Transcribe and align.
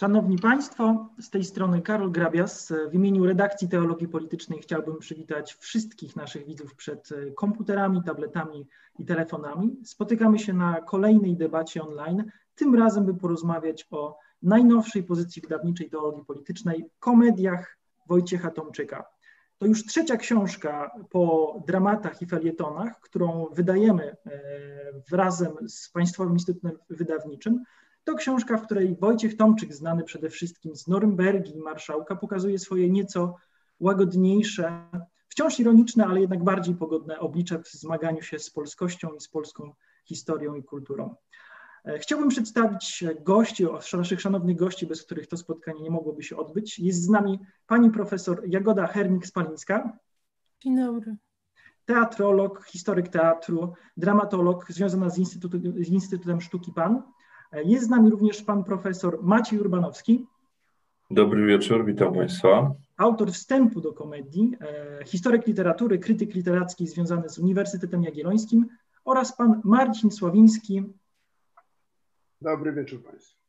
Szanowni 0.00 0.38
Państwo, 0.38 1.08
z 1.18 1.30
tej 1.30 1.44
strony 1.44 1.82
Karol 1.82 2.10
Grabias. 2.10 2.72
W 2.90 2.94
imieniu 2.94 3.26
redakcji 3.26 3.68
Teologii 3.68 4.08
Politycznej 4.08 4.58
chciałbym 4.58 4.98
przywitać 4.98 5.54
wszystkich 5.54 6.16
naszych 6.16 6.46
widzów 6.46 6.74
przed 6.74 7.08
komputerami, 7.36 8.02
tabletami 8.02 8.66
i 8.98 9.04
telefonami. 9.04 9.76
Spotykamy 9.84 10.38
się 10.38 10.52
na 10.52 10.80
kolejnej 10.80 11.36
debacie 11.36 11.82
online, 11.82 12.24
tym 12.54 12.74
razem 12.74 13.04
by 13.04 13.14
porozmawiać 13.14 13.86
o 13.90 14.18
najnowszej 14.42 15.02
pozycji 15.02 15.42
wydawniczej 15.42 15.90
teologii 15.90 16.24
politycznej, 16.24 16.84
komediach 16.98 17.78
Wojciecha 18.06 18.50
Tomczyka. 18.50 19.04
To 19.58 19.66
już 19.66 19.84
trzecia 19.86 20.16
książka 20.16 20.90
po 21.10 21.54
dramatach 21.66 22.22
i 22.22 22.26
felietonach, 22.26 23.00
którą 23.00 23.46
wydajemy 23.52 24.16
e, 24.26 24.40
razem 25.12 25.52
z 25.68 25.90
Państwowym 25.90 26.32
Instytutem 26.32 26.72
Wydawniczym. 26.90 27.64
To 28.04 28.14
książka, 28.14 28.56
w 28.56 28.64
której 28.64 28.96
Wojciech 28.96 29.36
Tomczyk, 29.36 29.74
znany 29.74 30.04
przede 30.04 30.30
wszystkim 30.30 30.76
z 30.76 30.86
Norymbergi 30.86 31.56
i 31.56 31.60
Marszałka, 31.60 32.16
pokazuje 32.16 32.58
swoje 32.58 32.90
nieco 32.90 33.36
łagodniejsze, 33.80 34.88
wciąż 35.28 35.60
ironiczne, 35.60 36.06
ale 36.06 36.20
jednak 36.20 36.44
bardziej 36.44 36.74
pogodne 36.74 37.18
oblicze 37.18 37.58
w 37.58 37.68
zmaganiu 37.68 38.22
się 38.22 38.38
z 38.38 38.50
polskością 38.50 39.14
i 39.14 39.20
z 39.20 39.28
polską 39.28 39.74
historią 40.04 40.54
i 40.54 40.64
kulturą. 40.64 41.14
E, 41.84 41.98
chciałbym 41.98 42.28
przedstawić 42.28 43.04
gości, 43.20 43.66
naszych 43.92 44.20
szanownych 44.20 44.56
gości, 44.56 44.86
bez 44.86 45.02
których 45.02 45.26
to 45.26 45.36
spotkanie 45.36 45.82
nie 45.82 45.90
mogłoby 45.90 46.22
się 46.22 46.36
odbyć. 46.36 46.78
Jest 46.78 47.02
z 47.02 47.08
nami 47.08 47.38
pani 47.66 47.90
profesor 47.90 48.42
Jagoda 48.46 48.86
Hernik-Spalińska. 48.86 49.90
Dzień 50.60 50.76
dobry. 50.76 51.16
Teatrolog, 51.84 52.64
historyk 52.64 53.08
teatru, 53.08 53.74
dramatolog 53.96 54.72
związana 54.72 55.10
z, 55.10 55.14
z 55.80 55.88
Instytutem 55.88 56.40
Sztuki 56.40 56.72
PAN. 56.72 57.02
Jest 57.52 57.86
z 57.86 57.88
nami 57.88 58.10
również 58.10 58.42
pan 58.42 58.64
profesor 58.64 59.18
Maciej 59.22 59.58
Urbanowski. 59.58 60.26
Dobry 61.10 61.46
wieczór, 61.46 61.84
witam 61.84 62.14
Państwa. 62.14 62.74
Autor 62.96 63.32
wstępu 63.32 63.80
do 63.80 63.92
komedii, 63.92 64.56
e, 64.60 65.04
historyk 65.04 65.46
literatury, 65.46 65.98
krytyk 65.98 66.34
literacki 66.34 66.86
związany 66.86 67.28
z 67.28 67.38
Uniwersytetem 67.38 68.02
Jagiellońskim 68.02 68.66
oraz 69.04 69.36
pan 69.36 69.60
Marcin 69.64 70.10
Sławiński, 70.10 70.82
Dobry 72.42 72.72
wieczór 72.72 73.02
Państwu. 73.02 73.40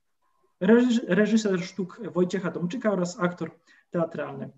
Reżyser 1.08 1.62
sztuk 1.62 2.02
Wojciecha 2.14 2.52
Tomczyka 2.52 2.92
oraz 2.92 3.20
aktor 3.20 3.52
teatralny. 3.92 4.50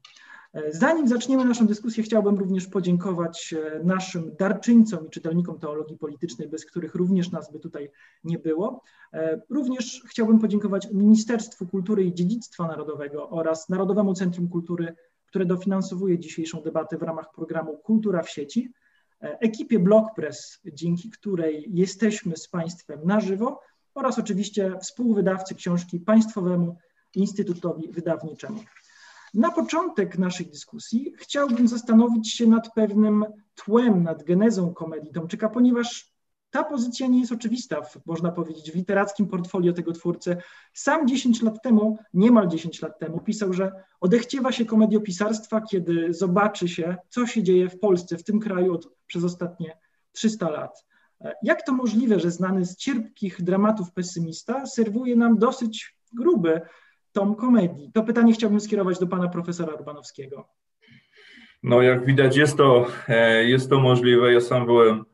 Zanim 0.70 1.08
zaczniemy 1.08 1.46
naszą 1.46 1.68
dyskusję, 1.68 2.04
chciałbym 2.04 2.38
również 2.38 2.68
podziękować 2.68 3.54
e, 3.54 3.84
naszym 3.84 4.36
darczyńcom 4.36 5.08
i 5.08 5.10
czytelnikom 5.10 5.60
teologii 5.60 5.98
politycznej, 5.98 6.48
bez 6.48 6.66
których 6.66 6.96
również 6.96 7.32
nas 7.32 7.52
by 7.52 7.60
tutaj 7.60 7.92
nie 8.24 8.40
było. 8.40 8.84
E, 9.14 9.42
również 9.50 10.04
chciałbym 10.08 10.40
podziękować 10.40 10.88
Ministerstwu 10.92 11.68
Kultury 11.68 12.04
i 12.04 12.14
Dziedzictwa 12.14 12.68
Narodowego 12.68 13.30
oraz 13.30 13.70
Narodowemu 13.70 14.14
Centrum 14.14 14.50
Kultury, 14.50 14.96
które 15.26 15.46
dofinansowuje 15.46 16.20
dzisiejszą 16.20 16.62
debatę 16.62 16.98
w 16.98 17.04
ramach 17.04 17.32
programu 17.32 17.78
Kultura 17.78 18.24
w 18.24 18.30
sieci, 18.30 18.72
e, 19.22 19.40
ekipie 19.40 19.80
Blockpress, 19.80 20.60
dzięki 20.66 21.10
której 21.10 21.66
jesteśmy 21.68 22.38
z 22.38 22.48
Państwem 22.48 23.00
na 23.06 23.20
żywo 23.20 23.60
oraz 23.96 24.20
oczywiście 24.20 24.78
współwydawcy 24.82 25.56
książki 25.56 26.00
Państwowemu 26.00 26.78
Instytutowi 27.16 27.92
Wydawniczemu. 27.92 28.60
Na 29.34 29.52
początek 29.52 30.18
naszej 30.18 30.46
dyskusji 30.46 31.14
chciałbym 31.18 31.68
zastanowić 31.68 32.34
się 32.34 32.48
nad 32.48 32.74
pewnym 32.74 33.26
tłem, 33.56 34.04
nad 34.04 34.24
genezą 34.24 34.74
komedii 34.74 35.12
Tomczyka, 35.12 35.50
ponieważ 35.50 36.14
ta 36.50 36.64
pozycja 36.64 37.08
nie 37.08 37.20
jest 37.20 37.32
oczywista, 37.32 37.82
w, 37.82 38.06
można 38.06 38.32
powiedzieć, 38.32 38.72
w 38.72 38.76
literackim 38.76 39.28
portfolio 39.28 39.74
tego 39.74 39.92
twórcy. 39.92 40.38
Sam 40.74 41.08
10 41.08 41.42
lat 41.42 41.62
temu, 41.64 41.98
niemal 42.14 42.48
10 42.48 42.82
lat 42.82 43.00
temu, 43.00 43.20
pisał, 43.20 43.54
że 43.54 43.72
odechciewa 44.02 44.52
się 44.52 44.66
komediopisarstwa, 44.66 45.62
kiedy 45.62 46.14
zobaczy 46.14 46.68
się, 46.68 46.96
co 47.10 47.28
się 47.28 47.44
dzieje 47.44 47.70
w 47.70 47.80
Polsce, 47.80 48.18
w 48.18 48.24
tym 48.24 48.40
kraju 48.40 48.74
od, 48.74 48.90
przez 49.08 49.24
ostatnie 49.24 49.78
300 50.12 50.50
lat. 50.50 50.86
Jak 51.44 51.66
to 51.66 51.74
możliwe, 51.74 52.20
że 52.20 52.32
znany 52.32 52.66
z 52.66 52.76
cierpkich 52.76 53.44
dramatów 53.44 53.92
pesymista 53.92 54.66
serwuje 54.66 55.16
nam 55.16 55.38
dosyć 55.38 55.98
gruby 56.14 56.62
tom 57.14 57.36
komedii? 57.36 57.92
To 57.94 58.04
pytanie 58.04 58.34
chciałbym 58.34 58.60
skierować 58.60 59.00
do 59.00 59.08
pana 59.08 59.28
profesora 59.28 59.74
Urbanowskiego. 59.74 60.48
No, 61.64 61.82
jak 61.82 62.06
widać, 62.06 62.38
jest 62.38 62.58
to, 62.58 62.88
e, 63.08 63.44
jest 63.44 63.70
to 63.70 63.80
możliwe. 63.80 64.34
Ja 64.34 64.42
sam 64.42 64.66
byłem 64.66 65.06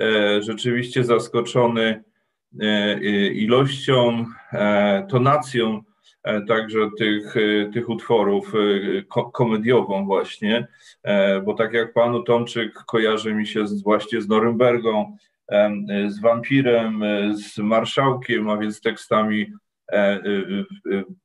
e, 0.00 0.42
rzeczywiście 0.42 1.04
zaskoczony 1.04 2.04
e, 2.60 2.98
ilością, 3.32 4.26
tonacją 5.08 5.82
także 6.48 6.90
tych, 6.98 7.34
tych 7.72 7.88
utworów 7.88 8.52
komediową 9.32 10.04
właśnie, 10.04 10.66
bo 11.44 11.54
tak 11.54 11.72
jak 11.72 11.92
panu 11.92 12.22
Tomczyk 12.22 12.72
kojarzy 12.72 13.34
mi 13.34 13.46
się 13.46 13.66
z, 13.66 13.82
właśnie 13.82 14.20
z 14.20 14.28
Norymbergą, 14.28 15.16
z 16.08 16.20
wampirem, 16.20 17.02
z 17.34 17.58
marszałkiem, 17.58 18.50
a 18.50 18.56
więc 18.56 18.80
tekstami, 18.80 19.46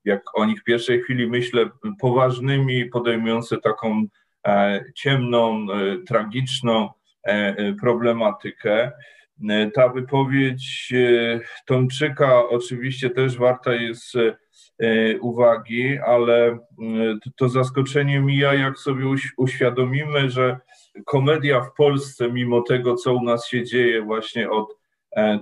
jak 0.06 0.22
o 0.34 0.46
nich 0.46 0.62
w 0.62 0.64
pierwszej 0.64 1.02
chwili 1.02 1.28
myślę, 1.28 1.70
poważnymi, 2.00 2.86
podejmujące 2.86 3.58
taką 3.58 4.06
e, 4.48 4.84
ciemną, 4.96 5.68
tragiczną 6.08 6.90
problematykę. 7.82 8.92
Ta 9.74 9.90
wypowiedź 9.90 10.94
Tomczyka 11.66 12.50
oczywiście 12.50 13.10
też 13.10 13.38
warta 13.38 13.74
jest 13.74 14.14
uwagi, 15.20 16.00
ale 16.06 16.60
to 17.36 17.50
zaskoczenie 17.50 18.20
mija, 18.20 18.54
jak 18.54 18.80
sobie 18.80 19.06
uświadomimy, 19.38 20.30
że 20.30 20.60
komedia 21.06 21.62
w 21.62 21.74
Polsce, 21.74 22.32
mimo 22.32 22.62
tego, 22.62 22.96
co 22.96 23.14
u 23.14 23.24
nas 23.24 23.48
się 23.48 23.64
dzieje 23.64 24.02
właśnie 24.02 24.50
od 24.50 24.78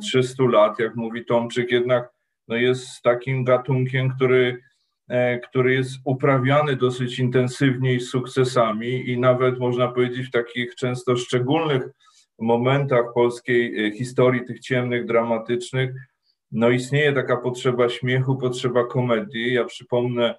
300 0.02 0.44
e, 0.44 0.48
lat, 0.48 0.80
jak 0.80 0.96
mówi 0.96 1.26
Tomczyk, 1.26 1.72
jednak 1.72 2.10
no 2.50 2.56
jest 2.56 3.02
takim 3.02 3.44
gatunkiem, 3.44 4.10
który, 4.10 4.62
e, 5.10 5.40
który 5.40 5.74
jest 5.74 5.92
uprawiany 6.06 6.76
dosyć 6.76 7.20
intensywnie 7.20 7.94
i 7.94 8.00
z 8.00 8.10
sukcesami 8.10 9.10
i 9.10 9.20
nawet 9.20 9.60
można 9.60 9.88
powiedzieć 9.88 10.28
w 10.28 10.32
takich 10.32 10.76
często 10.76 11.18
szczególnych 11.18 11.84
momentach 12.40 13.06
polskiej 13.14 13.86
e, 13.86 13.92
historii, 13.92 14.46
tych 14.46 14.60
ciemnych, 14.60 15.06
dramatycznych, 15.06 15.92
no 16.52 16.70
istnieje 16.70 17.14
taka 17.14 17.38
potrzeba 17.38 17.90
śmiechu, 17.90 18.38
potrzeba 18.38 18.86
komedii. 18.86 19.54
Ja 19.54 19.66
przypomnę, 19.66 20.36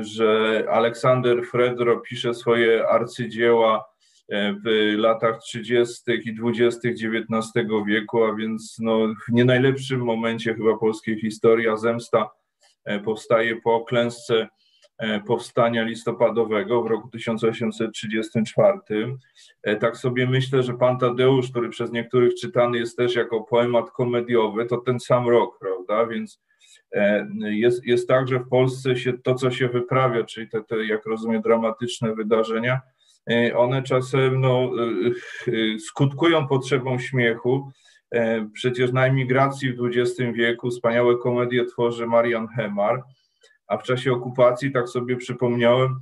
że 0.00 0.64
Aleksander 0.70 1.46
Fredro 1.46 2.00
pisze 2.00 2.34
swoje 2.34 2.88
arcydzieła 2.88 3.84
E, 3.84 3.91
w 4.30 4.94
latach 4.96 5.38
30. 5.38 6.02
i 6.24 6.34
20. 6.34 6.88
XIX 6.88 7.68
wieku, 7.86 8.24
a 8.24 8.34
więc 8.34 8.76
no, 8.80 8.98
w 9.28 9.32
nie 9.32 9.44
najlepszym 9.44 10.00
momencie 10.00 10.54
chyba 10.54 10.78
polskiej 10.78 11.20
historii, 11.20 11.68
a 11.68 11.76
zemsta 11.76 12.30
e, 12.84 13.00
powstaje 13.00 13.56
po 13.56 13.84
klęsce 13.84 14.48
e, 14.98 15.20
powstania 15.20 15.82
listopadowego 15.82 16.82
w 16.82 16.86
roku 16.86 17.08
1834. 17.08 18.78
Tak 19.80 19.96
sobie 19.96 20.26
myślę, 20.26 20.62
że 20.62 20.74
pan 20.74 20.98
Tadeusz, 20.98 21.50
który 21.50 21.68
przez 21.68 21.92
niektórych 21.92 22.34
czytany 22.34 22.78
jest 22.78 22.96
też 22.96 23.14
jako 23.14 23.40
poemat 23.40 23.90
komediowy, 23.90 24.66
to 24.66 24.76
ten 24.76 25.00
sam 25.00 25.28
rok, 25.28 25.58
prawda? 25.58 26.06
Więc 26.06 26.42
jest, 27.40 27.86
jest 27.86 28.08
tak, 28.08 28.28
że 28.28 28.38
w 28.38 28.48
Polsce 28.48 28.96
się 28.96 29.12
to, 29.12 29.34
co 29.34 29.50
się 29.50 29.68
wyprawia, 29.68 30.24
czyli 30.24 30.48
te, 30.48 30.64
te 30.64 30.86
jak 30.86 31.06
rozumiem, 31.06 31.42
dramatyczne 31.42 32.14
wydarzenia, 32.14 32.80
E, 32.80 32.91
one 33.56 33.82
czasem 33.82 34.40
no, 34.40 34.70
e, 34.78 35.52
e, 35.52 35.78
skutkują 35.78 36.48
potrzebą 36.48 36.98
śmiechu. 36.98 37.70
Przecież 38.52 38.92
na 38.92 39.06
emigracji 39.06 39.72
w 39.72 39.84
XX 39.84 40.20
wieku 40.34 40.70
wspaniałe 40.70 41.16
komedie 41.18 41.64
tworzy 41.64 42.06
Marian 42.06 42.48
Hemar, 42.48 43.02
a 43.66 43.76
w 43.76 43.82
czasie 43.82 44.12
okupacji, 44.12 44.72
tak 44.72 44.88
sobie 44.88 45.16
przypomniałem, 45.16 46.00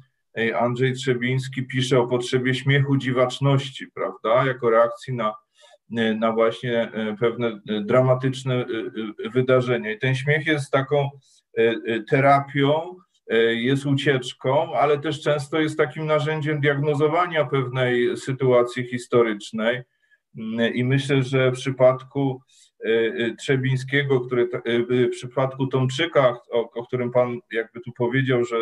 Andrzej 0.59 0.93
Trzebiński 0.93 1.67
pisze 1.67 1.99
o 2.01 2.07
potrzebie 2.07 2.55
śmiechu 2.55 2.97
dziwaczności, 2.97 3.87
prawda, 3.95 4.47
jako 4.47 4.71
reakcji 4.71 5.15
na, 5.15 5.35
na 6.19 6.33
właśnie 6.33 6.93
pewne 7.21 7.61
dramatyczne 7.67 8.65
wydarzenia. 9.33 9.91
I 9.91 9.99
ten 9.99 10.15
śmiech 10.15 10.47
jest 10.47 10.71
taką 10.71 11.09
terapią, 12.09 12.81
E, 12.81 13.10
jest 13.51 13.87
ucieczką, 13.87 14.75
ale 14.75 14.99
też 14.99 15.23
często 15.23 15.61
jest 15.61 15.79
takim 15.79 16.07
narzędziem 16.07 16.61
diagnozowania 16.61 17.45
pewnej 17.45 18.17
sytuacji 18.17 18.87
historycznej. 18.87 19.83
Mm, 20.39 20.75
I 20.75 20.85
myślę, 20.85 21.23
że 21.23 21.51
w 21.51 21.55
przypadku 21.55 22.43
e, 22.85 22.89
e, 22.89 23.35
Trzebińskiego, 23.35 24.21
który, 24.21 24.49
w 24.91 25.11
przypadku 25.11 25.67
Tomczyka, 25.67 26.37
o, 26.51 26.71
o 26.71 26.87
którym 26.87 27.11
Pan 27.11 27.39
jakby 27.53 27.81
tu 27.81 27.93
powiedział, 27.93 28.45
że 28.45 28.57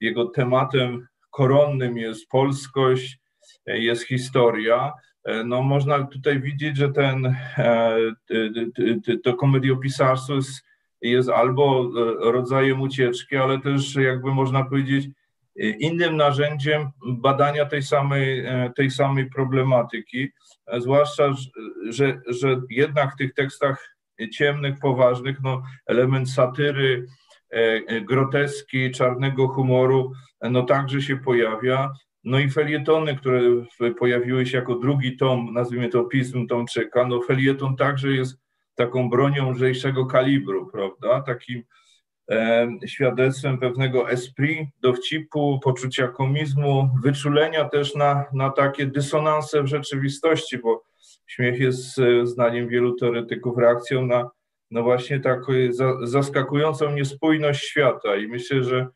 jego 0.00 0.24
tematem 0.24 1.06
koronnym 1.30 1.98
jest 1.98 2.28
polskość, 2.28 3.18
jest 3.66 4.02
historia, 4.02 4.92
no 5.44 5.62
można 5.62 6.06
tutaj 6.06 6.40
widzieć, 6.40 6.76
że 6.76 6.92
ten, 6.92 7.36
to 9.24 9.34
komediopisarstwo 9.34 10.34
jest 10.34 10.62
jest 11.02 11.28
albo 11.28 11.90
rodzajem 12.20 12.80
ucieczki, 12.80 13.36
ale 13.36 13.58
też 13.58 13.96
jakby 13.96 14.34
można 14.34 14.64
powiedzieć 14.64 15.08
innym 15.56 16.16
narzędziem 16.16 16.90
badania 17.06 17.66
tej 17.66 17.82
samej, 17.82 18.44
tej 18.76 18.90
samej 18.90 19.30
problematyki, 19.30 20.28
zwłaszcza, 20.78 21.34
że, 21.88 22.20
że 22.26 22.60
jednak 22.70 23.12
w 23.12 23.16
tych 23.16 23.34
tekstach 23.34 23.96
ciemnych, 24.32 24.78
poważnych, 24.78 25.36
no, 25.42 25.62
element 25.86 26.30
satyry, 26.30 27.06
groteski, 28.02 28.90
czarnego 28.90 29.48
humoru, 29.48 30.12
no 30.50 30.62
także 30.62 31.02
się 31.02 31.16
pojawia. 31.16 31.92
No 32.24 32.38
i 32.38 32.50
felietony, 32.50 33.16
które 33.16 33.40
pojawiły 33.98 34.46
się 34.46 34.58
jako 34.58 34.74
drugi 34.74 35.16
tom, 35.16 35.52
nazwijmy 35.52 35.88
to 35.88 36.04
pism 36.04 36.46
Tomczyka, 36.46 37.06
no 37.06 37.20
felieton 37.22 37.76
także 37.76 38.12
jest 38.12 38.41
taką 38.74 39.10
bronią 39.10 39.50
lżejszego 39.50 40.06
kalibru, 40.06 40.66
prawda? 40.66 41.20
Takim 41.20 41.62
e, 42.30 42.68
świadectwem 42.86 43.58
pewnego 43.58 44.10
esprit, 44.10 44.68
dowcipu, 44.80 45.60
poczucia 45.64 46.08
komizmu, 46.08 46.90
wyczulenia 47.02 47.68
też 47.68 47.94
na, 47.94 48.24
na 48.32 48.50
takie 48.50 48.86
dysonanse 48.86 49.62
w 49.62 49.66
rzeczywistości, 49.66 50.58
bo 50.58 50.84
śmiech 51.26 51.60
jest 51.60 51.98
e, 51.98 52.26
zdaniem 52.26 52.68
wielu 52.68 52.94
teoretyków 52.94 53.58
reakcją 53.58 54.06
na 54.06 54.30
no 54.72 54.82
właśnie 54.82 55.20
taką 55.20 55.52
zaskakującą 56.02 56.92
niespójność 56.92 57.64
świata 57.64 58.16
i 58.16 58.28
myślę, 58.28 58.64
że, 58.64 58.86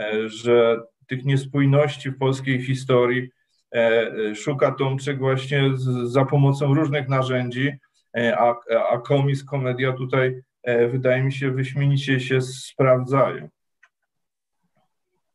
e, 0.00 0.28
że 0.28 0.80
tych 1.06 1.24
niespójności 1.24 2.10
w 2.10 2.18
polskiej 2.18 2.62
historii 2.62 3.30
e, 3.74 4.34
szuka 4.34 4.72
Tomczyk 4.72 5.18
właśnie 5.18 5.70
za 6.04 6.24
pomocą 6.24 6.74
różnych 6.74 7.08
narzędzi, 7.08 7.72
a, 8.16 8.54
a 8.90 8.98
komis, 8.98 9.44
komedia 9.44 9.92
tutaj 9.92 10.42
wydaje 10.90 11.22
mi 11.22 11.32
się 11.32 11.50
wyśmienicie 11.50 12.20
się 12.20 12.40
sprawdzają. 12.40 13.48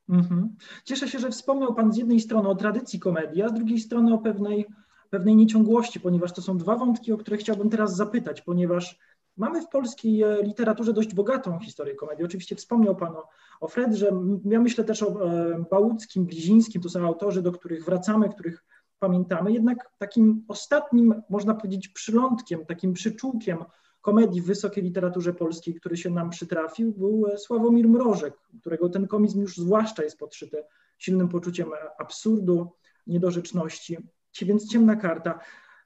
Mhm. 0.10 0.56
Cieszę 0.86 1.08
się, 1.08 1.20
że 1.20 1.30
wspomniał 1.30 1.76
Pan 1.76 1.94
z 1.94 1.98
jednej 1.98 2.20
strony 2.20 2.50
o 2.50 2.56
tradycji 2.56 3.00
komedii, 3.00 3.42
a 3.42 3.50
z 3.50 3.54
drugiej 3.54 3.80
strony 3.80 4.14
o 4.14 4.18
pewnej, 4.18 4.66
pewnej 5.10 5.36
nieciągłości, 5.36 6.00
ponieważ 6.00 6.34
to 6.34 6.42
są 6.42 6.58
dwa 6.58 6.76
wątki, 6.76 7.14
o 7.14 7.18
które 7.18 7.38
chciałbym 7.38 7.70
teraz 7.70 7.96
zapytać, 7.96 8.42
ponieważ 8.42 9.00
Mamy 9.38 9.62
w 9.62 9.70
polskiej 9.70 10.24
e, 10.24 10.44
literaturze 10.44 10.94
dość 10.94 11.14
bogatą 11.14 11.60
historię 11.60 11.96
komedii. 11.96 12.26
Oczywiście 12.26 12.56
wspomniał 12.56 12.96
Pan 12.96 13.16
o, 13.16 13.30
o 13.62 13.68
Fredrze, 13.68 14.12
ja 14.46 14.60
myślę 14.60 14.84
też 14.84 15.04
o 15.04 15.32
e, 15.32 15.64
Bałuckim, 15.72 16.26
Blizińskim, 16.26 16.82
to 16.82 16.90
są 16.90 17.08
autorzy, 17.08 17.42
do 17.42 17.52
których 17.52 17.86
wracamy, 17.86 18.30
których 18.30 18.66
pamiętamy. 19.04 19.52
Jednak 19.52 19.92
takim 19.98 20.46
ostatnim, 20.48 21.22
można 21.30 21.54
powiedzieć, 21.54 21.88
przylądkiem, 21.88 22.66
takim 22.66 22.94
przyczółkiem 22.94 23.58
komedii 24.02 24.42
w 24.42 24.46
wysokiej 24.46 24.84
literaturze 24.84 25.34
polskiej, 25.34 25.76
który 25.76 25.98
się 25.98 26.10
nam 26.10 26.30
przytrafił, 26.30 26.94
był 26.94 27.28
e, 27.28 27.38
Sławomir 27.38 27.88
Mrożek, 27.90 28.34
którego 28.62 28.90
ten 28.90 29.08
komizm 29.08 29.42
już 29.42 29.58
zwłaszcza 29.58 30.04
jest 30.04 30.18
podszyty 30.18 30.64
silnym 30.98 31.30
poczuciem 31.30 31.70
absurdu, 31.98 32.72
niedorzeczności. 33.08 33.98
Więc 34.42 34.72
ciemna 34.72 34.96
karta. 34.96 35.40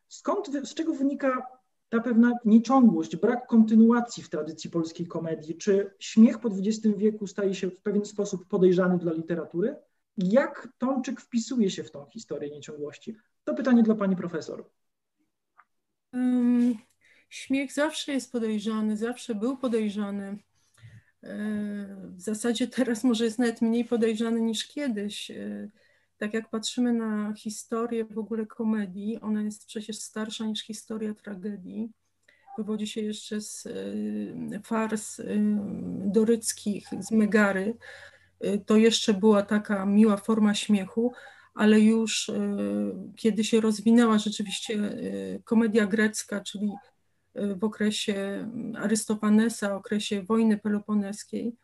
Skąd, 0.07 0.47
z 0.63 0.73
czego 0.73 0.93
wynika 0.93 1.47
ta 1.89 1.99
pewna 1.99 2.31
nieciągłość, 2.45 3.15
brak 3.15 3.47
kontynuacji 3.47 4.23
w 4.23 4.29
tradycji 4.29 4.69
polskiej 4.69 5.07
komedii. 5.07 5.57
Czy 5.57 5.93
śmiech 5.99 6.39
po 6.39 6.49
XX 6.49 6.97
wieku 6.97 7.27
staje 7.27 7.55
się 7.55 7.69
w 7.69 7.81
pewien 7.81 8.05
sposób 8.05 8.47
podejrzany 8.47 8.97
dla 8.97 9.13
literatury? 9.13 9.75
Jak 10.17 10.67
Tomczyk 10.77 11.21
wpisuje 11.21 11.69
się 11.69 11.83
w 11.83 11.91
tą 11.91 12.05
historię 12.05 12.49
nieciągłości? 12.49 13.15
To 13.43 13.53
pytanie 13.53 13.83
dla 13.83 13.95
pani 13.95 14.15
profesor. 14.15 14.69
Um, 16.13 16.75
śmiech 17.29 17.73
zawsze 17.73 18.13
jest 18.13 18.31
podejrzany, 18.31 18.97
zawsze 18.97 19.35
był 19.35 19.57
podejrzany. 19.57 20.37
E, 21.23 21.37
w 22.15 22.21
zasadzie 22.21 22.67
teraz 22.67 23.03
może 23.03 23.25
jest 23.25 23.39
nawet 23.39 23.61
mniej 23.61 23.85
podejrzany 23.85 24.41
niż 24.41 24.67
kiedyś. 24.67 25.31
E, 25.31 25.69
tak 26.17 26.33
jak 26.33 26.49
patrzymy 26.49 26.93
na 26.93 27.33
historię 27.33 28.05
w 28.05 28.17
ogóle 28.17 28.45
komedii, 28.45 29.19
ona 29.21 29.41
jest 29.41 29.65
przecież 29.65 29.97
starsza 29.97 30.45
niż 30.45 30.61
historia 30.61 31.13
tragedii. 31.13 31.89
Wywodzi 32.57 32.87
się 32.87 33.01
jeszcze 33.01 33.41
z 33.41 33.65
y, 33.65 34.59
fars 34.63 35.21
doryckich, 36.05 36.87
z 36.99 37.11
Megary. 37.11 37.73
Y, 38.45 38.61
to 38.65 38.77
jeszcze 38.77 39.13
była 39.13 39.43
taka 39.43 39.85
miła 39.85 40.17
forma 40.17 40.53
śmiechu, 40.53 41.13
ale 41.53 41.79
już 41.79 42.31
kiedy 43.15 43.43
się 43.43 43.61
rozwinęła 43.61 44.17
rzeczywiście 44.17 44.97
komedia 45.43 45.85
grecka, 45.85 46.41
czyli 46.41 46.71
w 47.35 47.63
okresie 47.63 48.47
Arystofanesa, 48.75 49.75
okresie 49.75 50.23
wojny 50.23 50.57
peloponeskiej, 50.57 51.55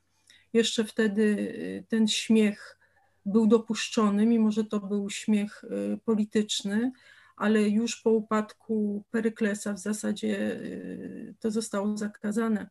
jeszcze 0.54 0.84
wtedy 0.84 1.54
ten 1.90 2.08
śmiech 2.08 2.78
był 3.25 3.48
dopuszczony, 3.48 4.25
mimo 4.25 4.52
że 4.52 4.64
to 4.64 4.80
był 4.80 5.10
śmiech 5.10 5.64
y, 5.64 6.00
polityczny, 6.06 6.92
ale 7.36 7.62
już 7.62 8.02
po 8.02 8.10
upadku 8.10 9.04
Peryklesa 9.12 9.74
w 9.74 9.80
zasadzie 9.80 10.38
y, 10.38 11.36
to 11.40 11.52
zostało 11.52 11.98
zakazane. 11.98 12.70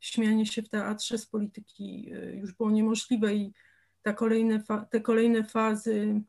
Śmianie 0.00 0.46
się 0.46 0.62
w 0.62 0.68
teatrze 0.68 1.18
z 1.18 1.26
polityki 1.26 2.12
y, 2.14 2.36
już 2.36 2.52
było 2.54 2.70
niemożliwe 2.70 3.34
i 3.34 3.52
ta 4.02 4.12
kolejne, 4.12 4.62
te 4.90 5.00
kolejne 5.00 5.44
fazy 5.44 6.22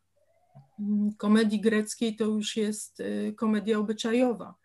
mm, 0.79 1.13
komedii 1.17 1.61
greckiej 1.61 2.15
to 2.15 2.25
już 2.25 2.57
jest 2.57 3.03
komedia 3.35 3.79
obyczajowa, 3.79 4.55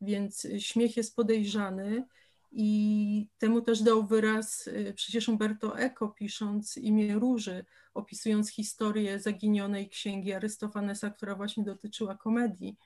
więc 0.00 0.46
śmiech 0.58 0.96
jest 0.96 1.16
podejrzany 1.16 2.04
i 2.52 3.28
temu 3.38 3.60
też 3.60 3.82
dał 3.82 4.06
wyraz 4.06 4.68
przecież 4.94 5.28
Umberto 5.28 5.78
Eco 5.78 6.08
pisząc 6.08 6.76
imię 6.76 7.14
Róży, 7.14 7.64
opisując 7.94 8.50
historię 8.50 9.20
zaginionej 9.20 9.88
księgi 9.88 10.32
Arystofanesa, 10.32 11.10
która 11.10 11.34
właśnie 11.34 11.64
dotyczyła 11.64 12.16
komedii 12.16 12.76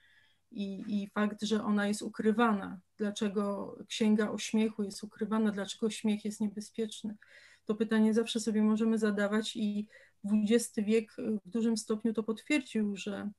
i, 0.51 0.85
i 0.89 1.09
fakt, 1.09 1.43
że 1.43 1.65
ona 1.65 1.89
jest 1.89 2.03
ukrywana. 2.03 2.81
Dlaczego 2.99 3.77
księga 3.89 4.31
o 4.31 4.39
śmiechu 4.39 4.83
jest 4.83 5.05
ukrywana, 5.05 5.53
dlaczego 5.53 5.91
śmiech 5.91 6.25
jest 6.25 6.41
niebezpieczny? 6.41 7.17
To 7.65 7.75
pytanie 7.75 8.15
zawsze 8.15 8.41
sobie 8.41 8.63
możemy 8.63 8.99
zadawać 8.99 9.57
i 9.57 9.89
XX 10.25 10.75
wiek 10.77 11.13
w 11.45 11.49
dużym 11.49 11.77
stopniu 11.77 12.13
to 12.13 12.23
potwierdził, 12.23 12.97
że 12.97 13.31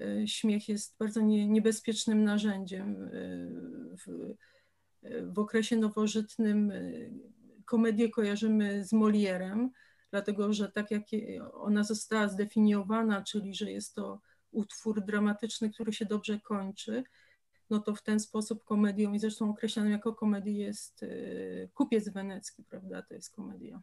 e, 0.00 0.28
śmiech 0.28 0.68
jest 0.68 0.96
bardzo 0.98 1.20
nie, 1.20 1.48
niebezpiecznym 1.48 2.24
narzędziem. 2.24 3.04
E, 3.04 3.08
w, 3.96 4.34
w 5.22 5.38
okresie 5.38 5.76
nowożytnym 5.76 6.70
e, 6.70 6.80
komedię 7.64 8.08
kojarzymy 8.08 8.84
z 8.84 8.92
Molierem, 8.92 9.70
dlatego 10.10 10.52
że 10.52 10.72
tak 10.72 10.90
jak 10.90 11.02
ona 11.52 11.84
została 11.84 12.28
zdefiniowana, 12.28 13.22
czyli 13.22 13.54
że 13.54 13.70
jest 13.70 13.94
to 13.94 14.20
utwór 14.52 15.04
dramatyczny, 15.04 15.70
który 15.70 15.92
się 15.92 16.04
dobrze 16.04 16.40
kończy, 16.40 17.04
no 17.70 17.78
to 17.78 17.94
w 17.94 18.02
ten 18.02 18.20
sposób 18.20 18.64
komedią, 18.64 19.12
i 19.12 19.18
zresztą 19.18 19.50
określaną 19.50 19.90
jako 19.90 20.14
komedię 20.14 20.52
jest 20.52 21.02
y, 21.02 21.68
Kupiec 21.74 22.08
Wenecki, 22.08 22.64
prawda, 22.64 23.02
to 23.02 23.14
jest 23.14 23.34
komedia. 23.34 23.82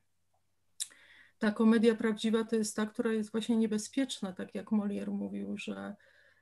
Ta 1.40 1.52
komedia 1.52 1.96
prawdziwa 1.96 2.44
to 2.44 2.56
jest 2.56 2.76
ta, 2.76 2.86
która 2.86 3.14
jest 3.14 3.32
właśnie 3.32 3.58
niebezpieczna, 3.58 4.34
tak 4.34 4.56
jak 4.56 4.72
Molière 4.72 5.12
mówił, 5.12 5.58
że 5.58 5.96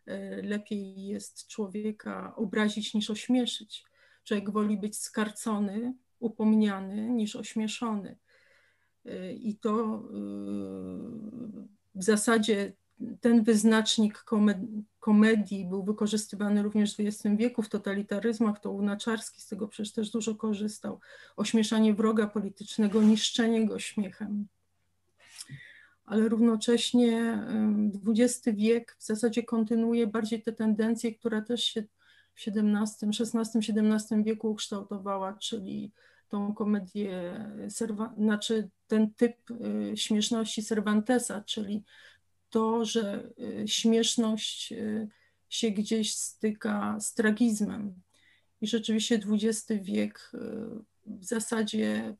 y, 0.07 0.41
lepiej 0.43 1.05
jest 1.05 1.47
człowieka 1.47 2.35
obrazić 2.35 2.93
niż 2.93 3.09
ośmieszyć. 3.09 3.85
Człowiek 4.23 4.49
woli 4.49 4.77
być 4.77 4.97
skarcony, 4.97 5.93
upomniany 6.19 7.09
niż 7.09 7.35
ośmieszony. 7.35 8.17
I 9.33 9.55
to 9.55 9.95
y, 9.95 10.05
w 11.95 12.03
zasadzie 12.03 12.73
ten 13.21 13.43
wyznacznik 13.43 14.25
komedii 14.99 15.65
był 15.65 15.83
wykorzystywany 15.83 16.63
również 16.63 16.95
w 16.95 16.99
XX 16.99 17.35
wieku 17.37 17.61
w 17.61 17.69
totalitaryzmach, 17.69 18.59
to 18.59 18.71
Unaczarski 18.71 19.41
z 19.41 19.47
tego 19.47 19.67
przecież 19.67 19.93
też 19.93 20.09
dużo 20.11 20.35
korzystał. 20.35 20.99
Ośmieszanie 21.35 21.93
wroga 21.93 22.27
politycznego, 22.27 23.01
niszczenie 23.01 23.65
go 23.65 23.79
śmiechem. 23.79 24.47
Ale 26.05 26.29
równocześnie 26.29 27.43
XX 28.07 28.41
wiek 28.53 28.95
w 28.99 29.03
zasadzie 29.03 29.43
kontynuuje 29.43 30.07
bardziej 30.07 30.41
te 30.41 30.53
tendencje, 30.53 31.15
które 31.15 31.41
też 31.41 31.63
się 31.63 31.83
w 32.35 32.47
XVII, 32.47 33.09
XVI, 33.19 33.59
XVII 33.79 34.23
wieku 34.23 34.51
ukształtowała, 34.51 35.33
czyli 35.33 35.91
tą 36.29 36.53
komedię, 36.53 37.45
znaczy 38.17 38.69
ten 38.87 39.13
typ 39.13 39.51
y, 39.51 39.97
śmieszności 39.97 40.63
Cervantesa, 40.63 41.41
czyli 41.41 41.83
to, 42.55 42.85
że 42.85 43.29
y, 43.39 43.67
śmieszność 43.67 44.71
y, 44.71 45.07
się 45.49 45.71
gdzieś 45.71 46.15
styka 46.15 46.99
z 46.99 47.13
tragizmem. 47.13 47.93
I 48.61 48.67
rzeczywiście 48.67 49.19
XX 49.31 49.65
wiek 49.81 50.31
w 51.05 51.25
zasadzie 51.25 52.15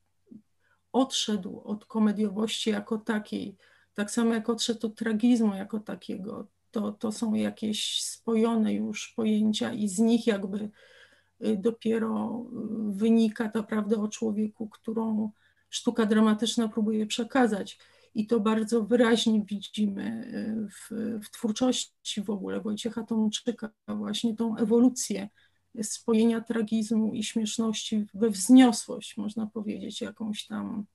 odszedł 0.91 1.61
od 1.63 1.85
komediowości 1.85 2.69
jako 2.69 2.97
takiej, 2.97 3.55
tak 3.93 4.11
samo 4.11 4.33
jak 4.33 4.49
odszedł 4.49 4.87
od 4.87 4.95
tragizmu 4.95 5.53
jako 5.53 5.79
takiego. 5.79 6.47
To, 6.71 6.91
to 6.91 7.11
są 7.11 7.33
jakieś 7.33 8.01
spojone 8.01 8.73
już 8.73 9.13
pojęcia 9.15 9.73
i 9.73 9.87
z 9.87 9.99
nich 9.99 10.27
jakby 10.27 10.69
dopiero 11.57 12.45
wynika 12.89 13.49
ta 13.49 13.63
prawda 13.63 13.97
o 13.97 14.07
człowieku, 14.07 14.69
którą 14.69 15.31
sztuka 15.69 16.05
dramatyczna 16.05 16.69
próbuje 16.69 17.05
przekazać. 17.05 17.77
I 18.15 18.27
to 18.27 18.39
bardzo 18.39 18.83
wyraźnie 18.83 19.41
widzimy 19.45 20.31
w, 20.71 20.89
w 21.23 21.29
twórczości 21.29 22.23
w 22.23 22.29
ogóle 22.29 22.61
Wojciecha 22.61 23.03
Tomczyka, 23.03 23.69
właśnie 23.87 24.35
tą 24.35 24.57
ewolucję 24.57 25.29
spojenia 25.83 26.41
tragizmu 26.41 27.13
i 27.13 27.23
śmieszności 27.23 28.07
we 28.13 28.29
wzniosłość, 28.29 29.17
można 29.17 29.47
powiedzieć, 29.47 30.01
jakąś 30.01 30.47
tam 30.47 30.85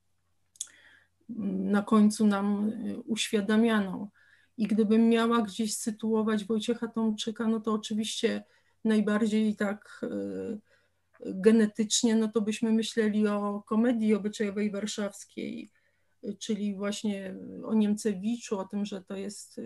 na 1.48 1.82
końcu 1.82 2.26
nam 2.26 2.72
uświadamianą. 3.06 4.08
I 4.56 4.66
gdybym 4.66 5.08
miała 5.08 5.42
gdzieś 5.42 5.76
sytuować 5.76 6.44
Wojciecha 6.44 6.88
Tomczyka, 6.88 7.46
no 7.46 7.60
to 7.60 7.72
oczywiście 7.72 8.44
najbardziej 8.84 9.56
tak 9.56 10.00
e, 10.02 10.58
genetycznie, 11.20 12.16
no 12.16 12.28
to 12.28 12.40
byśmy 12.40 12.72
myśleli 12.72 13.26
o 13.26 13.62
komedii 13.66 14.14
obyczajowej 14.14 14.70
warszawskiej, 14.70 15.70
czyli 16.38 16.74
właśnie 16.74 17.34
o 17.64 17.74
Niemcewiczu, 17.74 18.58
o 18.58 18.64
tym, 18.64 18.84
że 18.84 19.02
to 19.02 19.16
jest 19.16 19.58
e, 19.58 19.62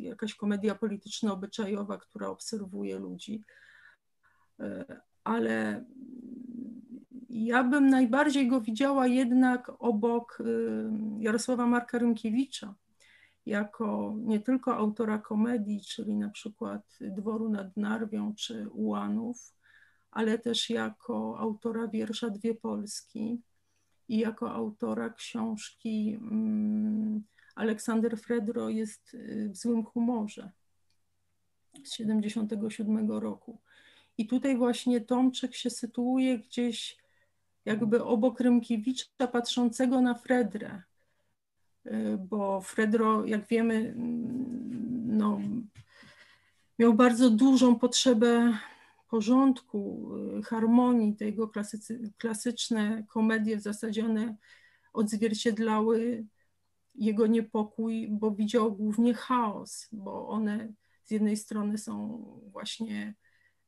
jakaś 0.00 0.34
komedia 0.34 0.74
polityczna 0.74 1.32
obyczajowa, 1.32 1.98
która 1.98 2.28
obserwuje 2.28 2.98
ludzi. 2.98 3.44
E, 4.60 4.84
ale 5.24 5.84
ja 7.30 7.64
bym 7.64 7.88
najbardziej 7.88 8.48
go 8.48 8.60
widziała 8.60 9.06
jednak 9.06 9.72
obok 9.78 10.38
Jarosława 11.18 11.66
Marka 11.66 11.98
Rynkiewicza, 11.98 12.74
jako 13.46 14.14
nie 14.16 14.40
tylko 14.40 14.76
autora 14.76 15.18
komedii, 15.18 15.80
czyli 15.80 16.16
na 16.16 16.30
przykład 16.30 16.98
Dworu 17.00 17.48
nad 17.48 17.76
Narwią 17.76 18.34
czy 18.34 18.68
Ułanów, 18.68 19.54
ale 20.10 20.38
też 20.38 20.70
jako 20.70 21.38
autora 21.38 21.88
wiersza 21.88 22.30
Dwie 22.30 22.54
Polski 22.54 23.42
i 24.12 24.18
jako 24.18 24.52
autora 24.52 25.10
książki 25.10 26.18
mm, 26.20 27.22
Aleksander 27.54 28.18
Fredro 28.18 28.68
jest 28.68 29.14
y, 29.14 29.50
w 29.52 29.56
złym 29.56 29.84
humorze 29.84 30.50
z 31.84 31.92
77 31.92 33.10
roku. 33.10 33.58
I 34.18 34.26
tutaj 34.26 34.56
właśnie 34.56 35.00
Tomczyk 35.00 35.54
się 35.54 35.70
sytuuje 35.70 36.38
gdzieś 36.38 36.96
jakby 37.64 38.04
obok 38.04 38.40
Rymkiewicza 38.40 39.26
patrzącego 39.32 40.00
na 40.00 40.14
Fredrę, 40.14 40.82
Y, 41.86 42.18
bo 42.18 42.60
Fredro, 42.60 43.26
jak 43.26 43.46
wiemy, 43.46 43.74
mm, 43.74 45.16
no, 45.16 45.40
miał 46.78 46.94
bardzo 46.94 47.30
dużą 47.30 47.78
potrzebę 47.78 48.58
porządku, 49.12 50.10
y, 50.38 50.42
harmonii. 50.42 51.16
Te 51.16 51.24
jego 51.24 51.48
klasycy, 51.48 52.12
klasyczne 52.18 53.04
komedie 53.08 53.56
w 53.56 53.60
zasadzie 53.62 54.04
one 54.04 54.36
odzwierciedlały 54.92 56.26
jego 56.94 57.26
niepokój, 57.26 58.08
bo 58.10 58.30
widział 58.30 58.76
głównie 58.76 59.14
chaos, 59.14 59.88
bo 59.92 60.28
one 60.28 60.72
z 61.04 61.10
jednej 61.10 61.36
strony 61.36 61.78
są 61.78 62.24
właśnie 62.52 63.14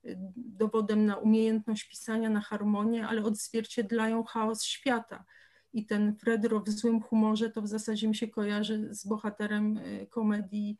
y, 0.04 0.18
dowodem 0.36 1.06
na 1.06 1.16
umiejętność 1.16 1.84
pisania, 1.84 2.30
na 2.30 2.40
harmonię, 2.40 3.06
ale 3.06 3.24
odzwierciedlają 3.24 4.24
chaos 4.24 4.62
świata 4.62 5.24
i 5.72 5.86
ten 5.86 6.16
Fredro 6.16 6.60
w 6.60 6.68
złym 6.68 7.00
humorze 7.00 7.50
to 7.50 7.62
w 7.62 7.68
zasadzie 7.68 8.08
mi 8.08 8.16
się 8.16 8.28
kojarzy 8.28 8.94
z 8.94 9.06
bohaterem 9.06 9.76
y, 9.76 10.06
komedii 10.10 10.78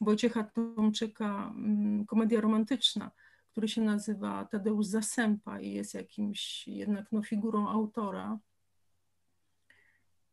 Wojciecha 0.00 0.44
Tomczyka, 0.44 1.52
mm, 1.56 2.06
komedia 2.06 2.40
romantyczna, 2.40 3.10
który 3.52 3.68
się 3.68 3.80
nazywa 3.80 4.44
Tadeusz 4.44 4.86
Zasępa 4.86 5.60
i 5.60 5.72
jest 5.72 5.94
jakimś 5.94 6.68
jednak 6.68 7.12
no, 7.12 7.22
figurą 7.22 7.68
autora. 7.68 8.38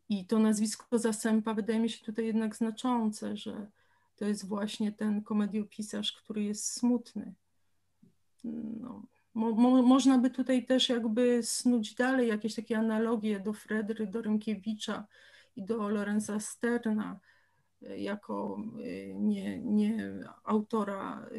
I 0.10 0.26
to 0.26 0.40
nazwisko 0.40 1.00
Zasępa 1.00 1.54
wydaje 1.54 1.80
mi 1.80 1.90
się 1.90 2.06
tutaj 2.06 2.26
jednak 2.26 2.56
znaczące, 2.56 3.38
że 3.38 3.68
to 4.16 4.26
jest 4.26 4.48
właśnie 4.48 4.92
ten 4.92 5.24
komediopisarz, 5.24 6.12
który 6.12 6.44
jest 6.44 6.74
smutny. 6.74 7.34
No, 8.44 9.04
Mo, 9.34 9.52
mo, 9.52 9.82
można 9.82 10.18
by 10.18 10.30
tutaj 10.30 10.66
też 10.66 10.90
jakby 10.90 11.44
snuć 11.44 11.96
dalej 11.96 12.28
jakieś 12.28 12.56
takie 12.56 12.78
analogie 12.78 13.40
do 13.40 13.54
Fredry, 13.54 14.08
do 14.08 14.22
Rymkiewicza 14.22 15.08
i 15.56 15.64
do 15.64 15.90
Lorenza 15.90 16.40
Sterna 16.40 17.20
jako 17.82 18.58
e, 18.84 19.14
nie, 19.14 19.60
nie 19.60 20.20
autora 20.44 21.22
e, 21.22 21.36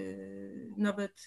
nawet 0.77 1.27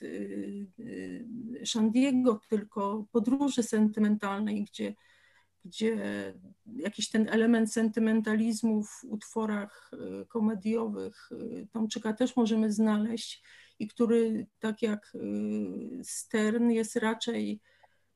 Shandiego, 1.66 2.42
tylko 2.50 3.06
podróży 3.12 3.64
sentymentalnej, 3.64 4.64
gdzie, 4.64 4.96
gdzie 5.66 5.98
jakiś 6.66 7.10
ten 7.10 7.30
element 7.30 7.74
sentymentalizmu 7.74 8.84
w 8.84 9.04
utworach 9.04 9.92
komediowych 10.28 11.30
Tomczyka 11.72 12.14
też 12.14 12.36
możemy 12.36 12.72
znaleźć 12.72 13.44
i 13.80 13.88
który, 13.88 14.48
tak 14.60 14.82
jak 14.82 15.16
y, 15.16 16.04
Stern, 16.04 16.70
jest 16.70 16.96
raczej 16.96 17.62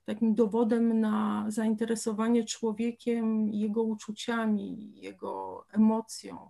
takim 0.06 0.36
dowodem 0.36 1.00
na 1.00 1.46
zainteresowanie 1.48 2.44
człowiekiem, 2.44 3.50
jego 3.54 3.84
uczuciami, 3.84 4.92
jego 4.96 5.66
emocją, 5.72 6.50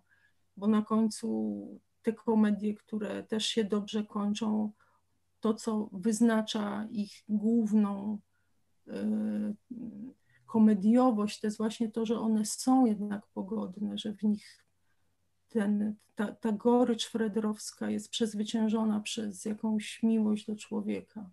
bo 0.58 0.68
na 0.68 0.82
końcu 0.82 1.68
te 2.02 2.14
komedie, 2.14 2.74
które 2.74 3.24
też 3.24 3.46
się 3.46 3.64
dobrze 3.64 4.04
kończą, 4.04 4.72
to 5.40 5.54
co 5.54 5.90
wyznacza 5.92 6.88
ich 6.92 7.24
główną 7.30 8.20
y, 8.88 8.92
komediowość, 10.46 11.40
to 11.40 11.48
jest 11.48 11.58
właśnie 11.58 11.92
to, 11.92 12.06
że 12.06 12.20
one 12.20 12.46
są 12.46 12.86
jednak 12.86 13.28
pogodne, 13.28 13.98
że 13.98 14.14
w 14.14 14.24
nich 14.24 14.66
ten, 15.50 15.96
ta, 16.16 16.32
ta 16.32 16.52
gorycz 16.52 17.08
fredrowska 17.08 17.90
jest 17.90 18.10
przezwyciężona 18.10 19.00
przez 19.00 19.46
jakąś 19.46 20.04
miłość 20.04 20.46
do 20.46 20.56
człowieka. 20.56 21.30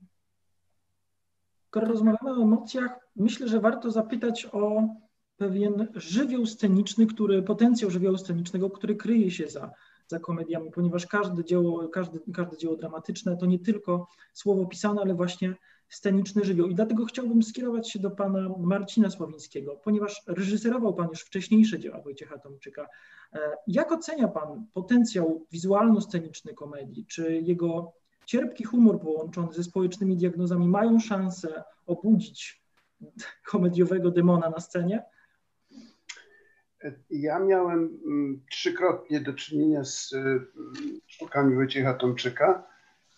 Skoro 1.67 1.87
rozmawiamy 1.87 2.31
o 2.31 2.43
emocjach, 2.43 3.09
myślę, 3.17 3.49
że 3.49 3.61
warto 3.61 3.91
zapytać 3.91 4.47
o 4.53 4.89
pewien 5.37 5.89
żywioł 5.95 6.47
sceniczny, 6.47 7.07
który, 7.07 7.43
potencjał 7.43 7.91
żywiołu 7.91 8.19
scenicznego, 8.19 8.71
który 8.71 8.97
kryje 8.97 9.31
się 9.31 9.49
za, 9.49 9.73
za 10.07 10.19
komediami, 10.19 10.71
ponieważ 10.71 11.07
każde 11.07 11.45
dzieło, 11.45 11.89
każde, 11.89 12.19
każde 12.35 12.57
dzieło 12.57 12.77
dramatyczne 12.77 13.37
to 13.37 13.47
nie 13.47 13.59
tylko 13.59 14.09
słowo 14.33 14.67
pisane, 14.67 15.01
ale 15.01 15.15
właśnie 15.15 15.55
sceniczny 15.89 16.45
żywioł. 16.45 16.69
I 16.69 16.75
dlatego 16.75 17.05
chciałbym 17.05 17.43
skierować 17.43 17.91
się 17.91 17.99
do 17.99 18.11
pana 18.11 18.49
Marcina 18.59 19.11
Sławińskiego, 19.11 19.81
ponieważ 19.85 20.23
reżyserował 20.27 20.95
pan 20.95 21.09
już 21.09 21.21
wcześniejsze 21.21 21.79
dzieła 21.79 22.01
Wojciecha 22.01 22.39
Tomczyka. 22.39 22.89
E, 23.33 23.39
jak 23.67 23.93
ocenia 23.93 24.29
pan 24.29 24.67
potencjał 24.73 25.47
wizualno-sceniczny 25.53 26.55
komedii? 26.55 27.07
Czy 27.07 27.41
jego 27.41 27.93
cierpki 28.27 28.65
humor 28.65 29.01
połączony 29.01 29.53
ze 29.53 29.65
społecznymi 29.65 30.17
diagnozami 30.17 30.69
mają 30.69 31.01
szansę 31.01 31.65
obudzić 31.87 32.63
komediowego 33.51 34.11
demona 34.11 34.51
na 34.51 34.61
scenie? 34.61 35.03
Ja 37.11 37.39
miałem 37.39 38.01
mm, 38.07 38.45
trzykrotnie 38.51 39.21
do 39.21 39.33
czynienia 39.33 39.85
z 39.85 40.13
mm, 40.13 40.53
sztukami 41.07 41.55
Wojciecha 41.55 41.95
Tomczyka 41.95 42.75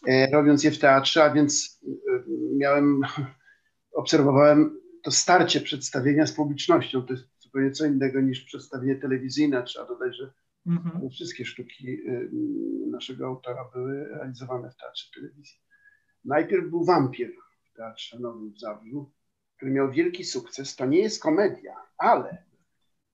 E, 0.06 0.30
robiąc 0.30 0.64
je 0.64 0.70
w 0.70 0.78
teatrze, 0.78 1.24
a 1.24 1.30
więc 1.30 1.80
e, 1.84 2.22
miałem, 2.56 3.00
obserwowałem 4.00 4.80
to 5.02 5.10
starcie 5.10 5.60
przedstawienia 5.60 6.26
z 6.26 6.32
publicznością. 6.32 7.02
To 7.02 7.12
jest 7.12 7.24
zupełnie 7.38 7.70
co 7.70 7.86
innego 7.86 8.20
niż 8.20 8.44
przedstawienie 8.44 8.96
telewizyjne. 8.96 9.62
Trzeba 9.62 9.86
dodać, 9.86 10.16
że 10.16 10.32
mhm. 10.66 11.10
wszystkie 11.10 11.44
sztuki 11.44 11.90
e, 12.08 12.28
naszego 12.90 13.26
autora 13.26 13.70
były 13.74 14.08
realizowane 14.08 14.70
w 14.70 14.76
teatrze 14.76 15.10
telewizji. 15.14 15.60
Najpierw 16.24 16.70
był 16.70 16.84
Wampir 16.84 17.32
w 17.72 17.76
Teatrze 17.76 18.18
Nowym 18.18 18.52
w 18.52 18.60
Zabrzu, 18.60 19.12
który 19.56 19.70
miał 19.70 19.90
wielki 19.90 20.24
sukces. 20.24 20.76
To 20.76 20.86
nie 20.86 20.98
jest 20.98 21.22
komedia, 21.22 21.74
ale 21.98 22.45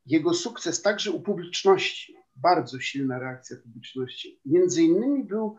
jego 0.06 0.34
sukces 0.34 0.82
także 0.82 1.10
u 1.10 1.20
publiczności, 1.20 2.16
bardzo 2.36 2.80
silna 2.80 3.18
reakcja 3.18 3.56
publiczności. 3.56 4.40
Między 4.44 4.82
innymi 4.82 5.24
był 5.24 5.56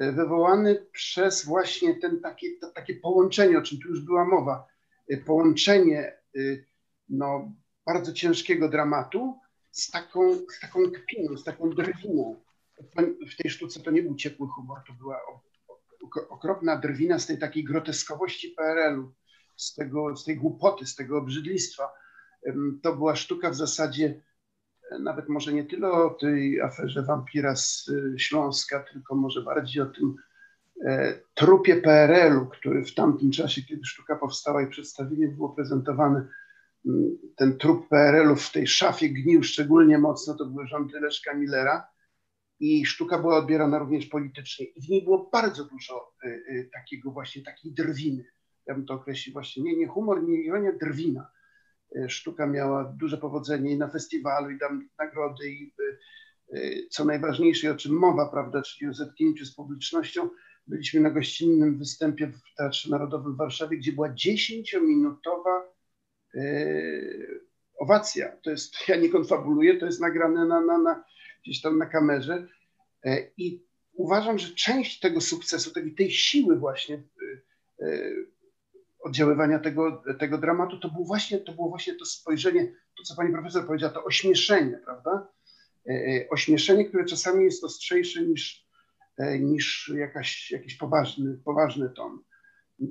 E, 0.00 0.12
wywołany 0.12 0.86
przez 0.92 1.44
właśnie 1.44 1.94
ten 1.94 2.20
takie, 2.20 2.46
to, 2.60 2.70
takie 2.70 2.94
połączenie, 2.94 3.58
o 3.58 3.62
czym 3.62 3.78
tu 3.80 3.88
już 3.88 4.00
była 4.00 4.24
mowa, 4.24 4.66
e, 5.08 5.16
połączenie 5.16 6.00
e, 6.36 6.40
no, 7.08 7.52
bardzo 7.86 8.12
ciężkiego 8.12 8.68
dramatu 8.68 9.38
z 9.70 9.90
taką, 9.90 10.34
z 10.34 10.60
taką 10.60 10.78
kpiną, 10.90 11.36
z 11.36 11.44
taką 11.44 11.70
drwiną. 11.70 12.36
W 13.30 13.42
tej 13.42 13.50
sztuce 13.50 13.80
to 13.80 13.90
nie 13.90 14.02
był 14.02 14.14
ciepły 14.14 14.48
humor, 14.48 14.78
to 14.86 14.92
była 14.92 15.20
okropna 16.28 16.76
drwina 16.76 17.18
z 17.18 17.26
tej 17.26 17.38
takiej 17.38 17.64
groteskowości 17.64 18.50
PRL-u, 18.50 19.12
z, 19.56 19.74
tego, 19.74 20.16
z 20.16 20.24
tej 20.24 20.36
głupoty, 20.36 20.86
z 20.86 20.94
tego 20.94 21.18
obrzydlistwa. 21.18 21.92
To 22.82 22.96
była 22.96 23.16
sztuka 23.16 23.50
w 23.50 23.54
zasadzie 23.54 24.22
nawet 25.00 25.28
może 25.28 25.52
nie 25.52 25.64
tyle 25.64 25.90
o 25.90 26.10
tej 26.10 26.60
aferze 26.60 27.02
wampira 27.02 27.56
z 27.56 27.88
y, 27.88 28.14
Śląska, 28.18 28.84
tylko 28.92 29.14
może 29.14 29.42
bardziej 29.42 29.82
o 29.82 29.86
tym 29.86 30.14
trupie 31.34 31.76
PRL-u, 31.76 32.46
który 32.46 32.84
w 32.84 32.94
tamtym 32.94 33.30
czasie, 33.30 33.62
kiedy 33.62 33.84
sztuka 33.84 34.16
powstała 34.16 34.62
i 34.62 34.70
przedstawienie 34.70 35.28
było 35.28 35.48
prezentowane, 35.48 36.28
ten 37.36 37.58
trup 37.58 37.88
PRL-u 37.88 38.36
w 38.36 38.52
tej 38.52 38.66
szafie 38.66 39.08
gnił 39.08 39.42
szczególnie 39.42 39.98
mocno, 39.98 40.34
to 40.34 40.46
były 40.46 40.66
rządy 40.66 41.00
Leszka 41.00 41.34
Millera 41.34 41.86
i 42.60 42.86
sztuka 42.86 43.18
była 43.18 43.36
odbierana 43.36 43.78
również 43.78 44.06
politycznie 44.06 44.66
i 44.66 44.80
w 44.80 44.88
niej 44.88 45.04
było 45.04 45.30
bardzo 45.32 45.64
dużo 45.64 46.14
takiego 46.72 47.10
właśnie, 47.10 47.42
takiej 47.42 47.72
drwiny. 47.72 48.24
Ja 48.66 48.74
bym 48.74 48.86
to 48.86 48.94
określił 48.94 49.32
właśnie, 49.32 49.62
nie, 49.62 49.76
nie 49.76 49.86
humor, 49.86 50.22
nie 50.22 50.42
ironia, 50.42 50.72
drwina. 50.72 51.30
Y, 51.96 52.10
sztuka 52.10 52.46
miała 52.46 52.84
duże 52.84 53.18
powodzenie 53.18 53.72
i 53.72 53.78
na 53.78 53.88
festiwalu, 53.88 54.50
i 54.50 54.58
dam 54.58 54.88
nagrody, 54.98 55.50
i 55.50 55.72
co 56.90 57.04
najważniejsze, 57.04 57.70
o 57.70 57.76
czym 57.76 57.92
mowa, 57.92 58.28
prawda, 58.28 58.62
czyli 58.62 58.90
o 58.90 58.94
zetknięciu 58.94 59.46
z 59.46 59.54
publicznością. 59.54 60.28
Byliśmy 60.66 61.00
na 61.00 61.10
gościnnym 61.10 61.78
występie 61.78 62.26
w 62.26 62.56
Teatrze 62.56 62.90
Narodowym 62.90 63.34
w 63.34 63.36
Warszawie, 63.36 63.76
gdzie 63.76 63.92
była 63.92 64.14
dziesięciominutowa 64.14 65.64
owacja. 67.80 68.36
To 68.42 68.50
jest, 68.50 68.74
ja 68.88 68.96
nie 68.96 69.08
konfabuluję, 69.08 69.76
to 69.76 69.86
jest 69.86 70.00
nagrane 70.00 70.46
na, 70.46 70.60
na, 70.60 70.78
na 70.78 71.04
gdzieś 71.44 71.60
tam 71.60 71.78
na 71.78 71.86
kamerze. 71.86 72.46
E, 73.04 73.30
I 73.36 73.64
uważam, 73.92 74.38
że 74.38 74.54
część 74.54 75.00
tego 75.00 75.20
sukcesu, 75.20 75.72
tej, 75.72 75.94
tej 75.94 76.10
siły 76.10 76.58
właśnie 76.58 77.02
e, 77.82 77.86
e, 77.86 78.10
oddziaływania 79.02 79.58
tego, 79.58 80.02
tego 80.18 80.38
dramatu, 80.38 80.78
to, 80.78 80.88
był 80.88 81.04
właśnie, 81.04 81.38
to 81.38 81.52
było 81.52 81.68
właśnie 81.68 81.94
to 81.94 82.04
spojrzenie, 82.04 82.72
to 82.96 83.02
co 83.02 83.16
pani 83.16 83.32
profesor 83.32 83.66
powiedziała, 83.66 83.92
to 83.92 84.04
ośmieszenie, 84.04 84.80
prawda? 84.84 85.28
Ośmieszenie, 86.30 86.84
które 86.84 87.04
czasami 87.04 87.44
jest 87.44 87.64
ostrzejsze 87.64 88.22
niż, 88.22 88.66
niż 89.40 89.92
jakaś, 89.96 90.50
jakiś 90.50 90.76
poważny, 90.76 91.38
poważny 91.44 91.90
ton. 91.90 92.22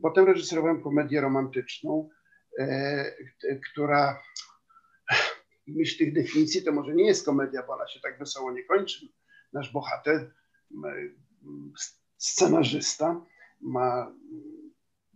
Potem 0.02 0.26
reżyserowałem 0.26 0.84
komedię 0.84 1.22
romantyczną, 1.22 2.10
która 3.72 4.22
myśl 5.68 5.98
tych 5.98 6.14
definicji 6.14 6.64
to 6.64 6.72
może 6.72 6.96
nie 6.96 7.08
jest 7.08 7.26
komedia, 7.26 7.64
bo 7.68 7.74
ona 7.74 7.88
się 7.88 8.00
tak 8.00 8.20
wesoło 8.20 8.52
nie 8.52 8.64
kończy. 8.64 9.08
Nasz 9.54 9.74
bohater, 9.74 10.34
scenarzysta, 12.18 13.26
ma 13.62 14.16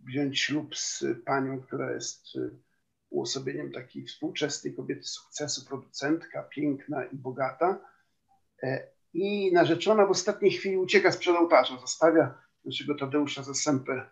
wziąć 0.06 0.40
ślub 0.40 0.76
z 0.76 1.04
panią, 1.26 1.60
która 1.60 1.92
jest 1.92 2.26
uosobieniem 3.10 3.72
takiej 3.72 4.06
współczesnej 4.06 4.74
kobiety 4.74 5.04
sukcesu, 5.04 5.66
producentka, 5.66 6.42
piękna 6.42 7.04
i 7.04 7.16
bogata. 7.16 7.80
E, 8.62 8.88
I 9.12 9.52
narzeczona 9.52 10.06
w 10.06 10.10
ostatniej 10.10 10.50
chwili 10.50 10.76
ucieka 10.76 11.12
sprzed 11.12 11.36
ołtarza, 11.36 11.78
zostawia 11.78 12.38
naszego 12.64 12.94
Tadeusza 12.94 13.42
Zasępę 13.42 14.10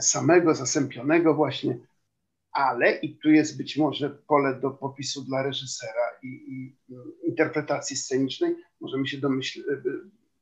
samego, 0.00 0.54
zasępionego 0.54 1.34
właśnie 1.34 1.78
ale 2.52 2.92
i 2.92 3.18
tu 3.18 3.30
jest 3.30 3.58
być 3.58 3.76
może 3.76 4.10
pole 4.10 4.60
do 4.60 4.70
popisu 4.70 5.24
dla 5.24 5.42
reżysera 5.42 6.18
i, 6.22 6.28
i 6.28 6.76
interpretacji 7.22 7.96
scenicznej, 7.96 8.56
możemy 8.80 9.06
się 9.06 9.18
domyśl, 9.18 9.62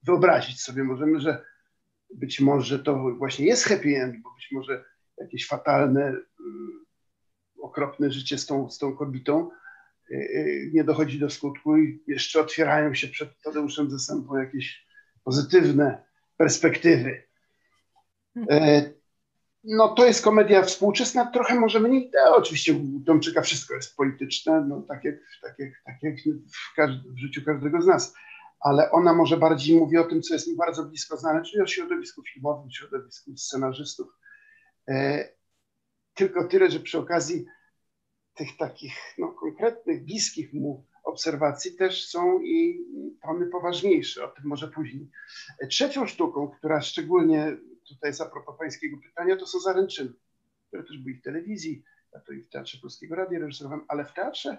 wyobrazić 0.03 0.61
sobie, 0.61 0.85
możemy, 0.85 1.21
że 1.21 1.45
być 2.15 2.41
może 2.41 2.79
to 2.79 3.17
właśnie 3.19 3.47
jest 3.47 3.65
happy 3.65 4.03
end, 4.03 4.23
bo 4.23 4.35
być 4.35 4.49
może 4.53 4.85
jakieś 5.19 5.47
fatalne, 5.47 6.13
y, 6.13 6.23
okropne 7.63 8.11
życie 8.11 8.39
z 8.39 8.47
tą, 8.47 8.71
z 8.71 8.79
tą 8.79 8.97
kobietą 8.97 9.51
y, 10.11 10.15
y, 10.15 10.71
nie 10.75 10.85
dochodzi 10.85 11.19
do 11.19 11.31
skutku 11.31 11.77
i 11.77 12.03
jeszcze 12.07 12.41
otwierają 12.41 12.95
się 12.95 13.09
przed 13.09 13.43
Tadeuszem 13.43 13.91
Zesępą 13.91 14.37
jakieś 14.37 14.87
pozytywne 15.25 16.05
perspektywy. 16.37 17.23
E, 18.51 18.91
no 19.65 19.89
to 19.89 20.07
jest 20.07 20.25
komedia 20.25 20.63
współczesna, 20.63 21.27
trochę 21.27 21.55
może 21.55 21.81
mniej, 21.81 22.11
to 22.11 22.37
oczywiście 22.37 22.75
u 22.75 23.01
Tomczyka 23.07 23.43
wszystko 23.43 23.75
jest 23.75 23.97
polityczne, 23.97 24.65
no 24.69 24.83
tak 24.83 25.05
jak, 25.05 25.15
tak 25.43 25.59
jak, 25.59 25.71
tak 25.85 25.97
jak 26.03 26.15
w, 26.55 26.75
każdy, 26.77 27.13
w 27.13 27.19
życiu 27.19 27.43
każdego 27.45 27.83
z 27.83 27.87
nas, 27.87 28.15
ale 28.61 28.91
ona 28.91 29.15
może 29.15 29.37
bardziej 29.37 29.79
mówi 29.79 29.99
o 29.99 30.05
tym, 30.05 30.23
co 30.23 30.35
jest 30.35 30.49
mi 30.49 30.57
bardzo 30.57 30.85
blisko 30.85 31.17
znane, 31.17 31.43
czyli 31.43 31.63
o 31.63 31.67
środowisku 31.67 32.23
filmowym, 32.23 32.71
środowisku 32.71 33.37
scenarzystów. 33.37 34.09
E, 34.89 35.29
tylko 36.15 36.49
tyle, 36.49 36.71
że 36.71 36.81
przy 36.81 36.99
okazji 36.99 37.47
tych 38.35 38.57
takich 38.57 38.95
no, 39.19 39.29
konkretnych, 39.29 40.05
bliskich 40.05 40.53
mu 40.53 40.87
obserwacji 41.05 41.77
też 41.77 42.09
są 42.09 42.41
i 42.41 42.87
tony 43.23 43.47
poważniejsze, 43.47 44.25
o 44.25 44.29
tym 44.29 44.45
może 44.45 44.69
później. 44.69 45.11
Trzecią 45.71 46.07
sztuką, 46.07 46.49
która 46.49 46.81
szczególnie 46.81 47.57
tutaj 47.89 48.11
jest 48.11 48.21
a 48.21 48.27
propos 48.27 48.59
pańskiego 48.59 48.97
pytania, 49.03 49.37
to 49.37 49.47
są 49.47 49.61
zaręczyny, 49.61 50.13
które 50.69 50.85
też 50.85 50.99
były 50.99 51.15
w 51.15 51.23
telewizji, 51.23 51.85
ja 52.13 52.21
to 52.21 52.33
i 52.33 52.43
w 52.43 52.49
Teatrze 52.49 52.79
Polskiego 52.83 53.15
Radia 53.15 53.39
reżyserowałem, 53.39 53.85
ale 53.89 54.05
w 54.05 54.15
teatrze 54.15 54.59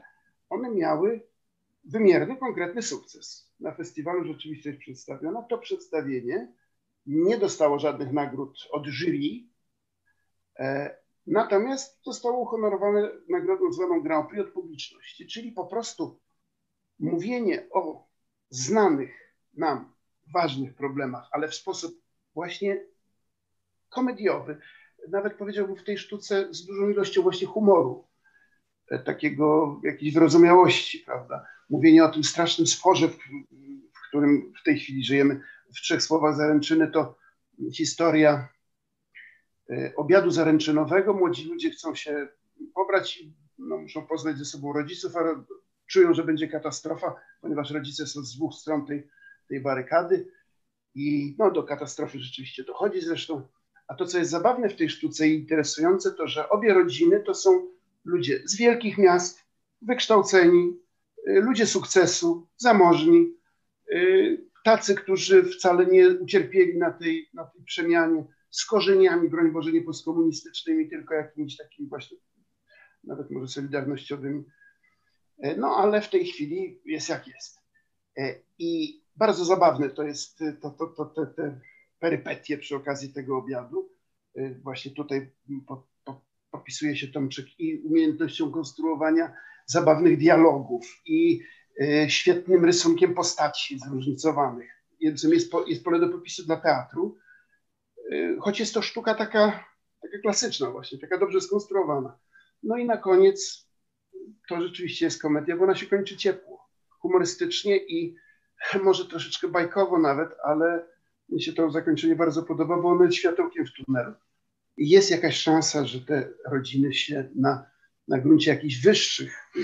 one 0.49 0.71
miały 0.71 1.27
wymierny, 1.87 2.37
konkretny 2.37 2.81
sukces. 2.81 3.51
Na 3.59 3.71
festiwalu 3.71 4.23
rzeczywiście 4.23 4.69
jest 4.69 4.81
przedstawiona. 4.81 5.41
To 5.41 5.57
przedstawienie 5.57 6.53
nie 7.05 7.37
dostało 7.37 7.79
żadnych 7.79 8.11
nagród 8.11 8.67
od 8.71 8.87
jury, 8.87 9.47
e, 10.59 10.97
natomiast 11.27 12.03
zostało 12.03 12.39
uhonorowane 12.39 13.09
nagrodą 13.29 13.71
zwaną 13.71 14.01
Grand 14.01 14.29
Prix 14.29 14.47
od 14.47 14.53
publiczności, 14.53 15.27
czyli 15.27 15.51
po 15.51 15.65
prostu 15.65 16.19
mówienie 16.99 17.67
o 17.71 18.07
znanych 18.49 19.33
nam 19.53 19.93
ważnych 20.33 20.75
problemach, 20.75 21.29
ale 21.31 21.47
w 21.47 21.55
sposób 21.55 22.01
właśnie 22.33 22.85
komediowy. 23.89 24.59
Nawet 25.09 25.33
powiedziałbym 25.33 25.75
w 25.75 25.83
tej 25.83 25.97
sztuce 25.97 26.53
z 26.53 26.65
dużą 26.65 26.89
ilością 26.89 27.21
właśnie 27.21 27.47
humoru, 27.47 28.07
e, 28.91 28.99
takiego 28.99 29.79
jakiejś 29.83 30.13
wyrozumiałości, 30.13 30.99
prawda? 30.99 31.45
Mówienie 31.69 32.03
o 32.03 32.09
tym 32.09 32.23
strasznym 32.23 32.67
sporze, 32.67 33.07
w, 33.07 33.17
w 33.93 34.07
którym 34.09 34.53
w 34.61 34.63
tej 34.63 34.79
chwili 34.79 35.03
żyjemy. 35.03 35.41
W 35.75 35.81
trzech 35.81 36.03
słowach 36.03 36.35
zaręczyny 36.35 36.91
to 36.91 37.17
historia 37.73 38.49
e, 39.69 39.93
obiadu 39.95 40.31
zaręczynowego. 40.31 41.13
Młodzi 41.13 41.49
ludzie 41.49 41.69
chcą 41.71 41.95
się 41.95 42.27
pobrać, 42.73 43.23
no, 43.57 43.77
muszą 43.77 44.07
poznać 44.07 44.37
ze 44.37 44.45
sobą 44.45 44.73
rodziców, 44.73 45.15
ale 45.15 45.43
czują, 45.87 46.13
że 46.13 46.23
będzie 46.23 46.47
katastrofa, 46.47 47.15
ponieważ 47.41 47.71
rodzice 47.71 48.07
są 48.07 48.21
z 48.21 48.35
dwóch 48.35 48.53
stron 48.53 48.85
tej, 48.85 49.07
tej 49.49 49.61
barykady 49.61 50.27
i 50.95 51.35
no, 51.39 51.51
do 51.51 51.63
katastrofy 51.63 52.19
rzeczywiście 52.19 52.63
dochodzi 52.63 53.01
zresztą. 53.01 53.47
A 53.87 53.95
to, 53.95 54.05
co 54.05 54.17
jest 54.17 54.31
zabawne 54.31 54.69
w 54.69 54.75
tej 54.75 54.89
sztuce 54.89 55.27
i 55.27 55.35
interesujące, 55.35 56.11
to 56.11 56.27
że 56.27 56.49
obie 56.49 56.73
rodziny 56.73 57.19
to 57.19 57.33
są 57.33 57.67
ludzie 58.05 58.41
z 58.45 58.57
wielkich 58.57 58.97
miast, 58.97 59.45
wykształceni, 59.81 60.79
ludzie 61.27 61.65
sukcesu, 61.65 62.47
zamożni, 62.57 63.33
y, 63.93 64.47
tacy, 64.63 64.95
którzy 64.95 65.43
wcale 65.43 65.85
nie 65.85 66.09
ucierpieli 66.09 66.77
na 66.77 66.91
tej, 66.91 67.29
na 67.33 67.45
tej 67.45 67.63
przemianie 67.63 68.25
z 68.49 68.65
korzeniami, 68.65 69.29
broń 69.29 69.51
Boże, 69.51 69.71
nie 69.71 69.81
postkomunistycznymi, 69.81 70.89
tylko 70.89 71.13
jakimiś 71.13 71.57
takimi 71.57 71.89
właśnie, 71.89 72.17
nawet 73.03 73.31
może 73.31 73.47
solidarnościowymi. 73.47 74.43
E, 75.39 75.55
no 75.55 75.67
ale 75.67 76.01
w 76.01 76.09
tej 76.09 76.25
chwili 76.25 76.81
jest 76.85 77.09
jak 77.09 77.27
jest. 77.27 77.59
E, 78.17 78.35
I 78.59 79.01
bardzo 79.15 79.45
zabawne 79.45 79.89
to 79.89 80.03
jest 80.03 80.39
to, 80.61 80.69
to, 80.71 80.87
to, 80.87 81.05
to 81.05 81.25
te 81.25 81.59
perypetie 81.99 82.57
przy 82.57 82.75
okazji 82.75 83.13
tego 83.13 83.37
obiadu. 83.37 83.89
Y, 84.37 84.59
właśnie 84.63 84.91
tutaj 84.91 85.31
po, 85.67 85.87
po, 86.03 86.21
popisuje 86.51 86.95
się 86.95 87.07
Tomczyk 87.07 87.59
i 87.59 87.77
umiejętnością 87.77 88.51
konstruowania 88.51 89.33
zabawnych 89.67 90.17
dialogów 90.17 91.01
i 91.05 91.41
y, 91.81 92.09
świetnym 92.09 92.65
rysunkiem 92.65 93.13
postaci 93.13 93.79
zróżnicowanych. 93.79 94.71
Więc 95.01 95.23
jest, 95.23 95.51
po, 95.51 95.65
jest 95.65 95.83
pole 95.83 95.99
do 95.99 96.09
popisu 96.09 96.45
dla 96.45 96.57
teatru, 96.57 97.17
y, 98.11 98.37
choć 98.39 98.59
jest 98.59 98.73
to 98.73 98.81
sztuka 98.81 99.15
taka, 99.15 99.65
taka 100.01 100.17
klasyczna 100.21 100.71
właśnie, 100.71 100.99
taka 100.99 101.17
dobrze 101.17 101.41
skonstruowana. 101.41 102.17
No 102.63 102.77
i 102.77 102.85
na 102.85 102.97
koniec 102.97 103.67
to 104.49 104.61
rzeczywiście 104.61 105.05
jest 105.05 105.21
komedia, 105.21 105.57
bo 105.57 105.63
ona 105.63 105.75
się 105.75 105.85
kończy 105.85 106.17
ciepło, 106.17 106.69
humorystycznie 106.99 107.77
i 107.77 108.15
może 108.83 109.05
troszeczkę 109.05 109.47
bajkowo 109.47 109.99
nawet, 109.99 110.29
ale 110.43 110.85
mi 111.29 111.41
się 111.41 111.53
to 111.53 111.71
zakończenie 111.71 112.15
bardzo 112.15 112.43
podoba, 112.43 112.77
bo 112.77 112.89
ono 112.89 113.03
jest 113.03 113.17
światełkiem 113.17 113.65
w 113.65 113.73
tunelu. 113.73 114.13
Jest 114.77 115.11
jakaś 115.11 115.37
szansa, 115.37 115.85
że 115.85 116.01
te 116.01 116.29
rodziny 116.45 116.93
się 116.93 117.29
na, 117.35 117.65
na 118.07 118.19
gruncie 118.19 118.51
jakichś 118.51 118.81
wyższych 118.81 119.51
y, 119.55 119.61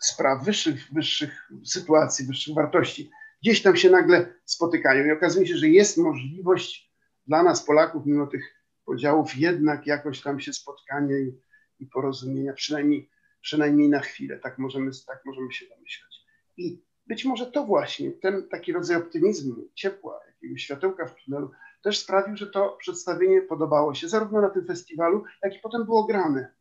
spraw, 0.00 0.44
wyższych, 0.44 0.92
wyższych 0.92 1.50
sytuacji, 1.64 2.26
wyższych 2.26 2.54
wartości, 2.54 3.10
gdzieś 3.42 3.62
tam 3.62 3.76
się 3.76 3.90
nagle 3.90 4.34
spotykają. 4.44 5.06
I 5.06 5.12
okazuje 5.12 5.46
się, 5.46 5.56
że 5.56 5.68
jest 5.68 5.98
możliwość 5.98 6.92
dla 7.26 7.42
nas, 7.42 7.64
Polaków, 7.64 8.06
mimo 8.06 8.26
tych 8.26 8.54
podziałów, 8.84 9.36
jednak 9.36 9.86
jakoś 9.86 10.22
tam 10.22 10.40
się 10.40 10.52
spotkania 10.52 11.18
i, 11.18 11.40
i 11.78 11.86
porozumienia, 11.86 12.52
przynajmniej, 12.52 13.10
przynajmniej 13.40 13.88
na 13.88 14.00
chwilę. 14.00 14.38
Tak 14.38 14.58
możemy, 14.58 14.90
tak 15.06 15.20
możemy 15.26 15.52
się 15.52 15.66
domyślać. 15.66 16.20
I 16.56 16.84
być 17.06 17.24
może 17.24 17.46
to 17.46 17.66
właśnie, 17.66 18.10
ten 18.10 18.48
taki 18.48 18.72
rodzaj 18.72 18.96
optymizmu, 18.96 19.56
ciepła, 19.74 20.20
jakiegoś 20.26 20.62
światełka 20.62 21.06
w 21.06 21.14
tunelu, 21.14 21.50
też 21.82 21.98
sprawił, 21.98 22.36
że 22.36 22.46
to 22.46 22.76
przedstawienie 22.80 23.42
podobało 23.42 23.94
się 23.94 24.08
zarówno 24.08 24.40
na 24.40 24.50
tym 24.50 24.66
festiwalu, 24.66 25.24
jak 25.42 25.54
i 25.54 25.58
potem 25.62 25.84
było 25.84 26.04
grane. 26.04 26.54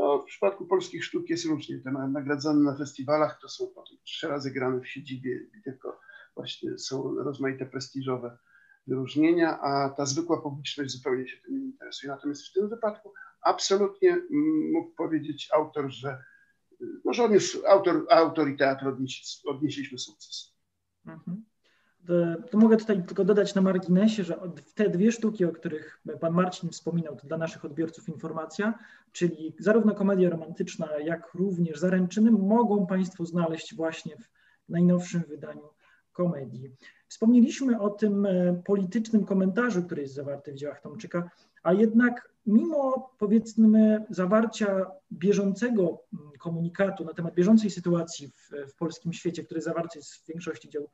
To 0.00 0.18
w 0.18 0.24
przypadku 0.24 0.66
polskich 0.66 1.04
sztuk 1.04 1.30
jest 1.30 1.44
różnie. 1.44 1.78
Te 1.78 1.90
nagradzane 1.90 2.60
na 2.60 2.76
festiwalach 2.76 3.38
to 3.40 3.48
są 3.48 3.66
potem 3.74 3.96
trzy 4.04 4.28
razy 4.28 4.50
grane 4.50 4.80
w 4.80 4.88
siedzibie, 4.88 5.40
tylko 5.64 6.00
właśnie 6.34 6.78
są 6.78 7.14
rozmaite 7.14 7.66
prestiżowe 7.66 8.38
wyróżnienia, 8.86 9.60
a 9.60 9.90
ta 9.90 10.06
zwykła 10.06 10.42
publiczność 10.42 10.90
zupełnie 10.90 11.28
się 11.28 11.36
tym 11.36 11.60
nie 11.60 11.66
interesuje. 11.66 12.12
Natomiast 12.12 12.46
w 12.46 12.52
tym 12.52 12.68
wypadku 12.68 13.12
absolutnie 13.42 14.22
mógł 14.72 14.94
powiedzieć 14.94 15.48
autor, 15.54 15.90
że 15.90 16.24
może 17.04 17.24
odniósł, 17.24 17.66
autor, 17.66 18.06
autor 18.10 18.48
i 18.48 18.56
teatr 18.56 18.88
odnieśli, 18.88 19.48
odnieśliśmy 19.48 19.98
sukces. 19.98 20.54
Mhm. 21.06 21.44
To 22.50 22.58
mogę 22.58 22.76
tutaj 22.76 23.02
tylko 23.02 23.24
dodać 23.24 23.54
na 23.54 23.62
marginesie, 23.62 24.24
że 24.24 24.38
te 24.74 24.88
dwie 24.88 25.12
sztuki, 25.12 25.44
o 25.44 25.52
których 25.52 26.00
pan 26.20 26.32
Marcin 26.32 26.70
wspominał, 26.70 27.16
to 27.16 27.26
dla 27.26 27.38
naszych 27.38 27.64
odbiorców 27.64 28.08
informacja, 28.08 28.78
czyli 29.12 29.54
zarówno 29.58 29.94
komedia 29.94 30.30
romantyczna, 30.30 30.88
jak 31.04 31.34
również 31.34 31.78
zaręczyny, 31.78 32.30
mogą 32.30 32.86
Państwo 32.86 33.24
znaleźć 33.24 33.74
właśnie 33.74 34.16
w 34.16 34.28
najnowszym 34.68 35.22
wydaniu 35.28 35.68
komedii. 36.12 36.70
Wspomnieliśmy 37.08 37.80
o 37.80 37.90
tym 37.90 38.26
e, 38.26 38.62
politycznym 38.66 39.24
komentarzu, 39.24 39.82
który 39.82 40.02
jest 40.02 40.14
zawarty 40.14 40.52
w 40.52 40.56
dziełach 40.56 40.80
Tomczyka, 40.80 41.30
a 41.62 41.72
jednak 41.72 42.30
mimo 42.46 43.10
powiedzmy 43.18 44.04
zawarcia 44.10 44.86
bieżącego 45.12 45.82
mm, 46.12 46.32
komunikatu 46.38 47.04
na 47.04 47.14
temat 47.14 47.34
bieżącej 47.34 47.70
sytuacji 47.70 48.28
w, 48.28 48.70
w 48.72 48.74
polskim 48.74 49.12
świecie, 49.12 49.44
który 49.44 49.60
zawarty 49.60 49.98
jest 49.98 50.14
w 50.14 50.26
większości 50.26 50.68
dzieł 50.68 50.90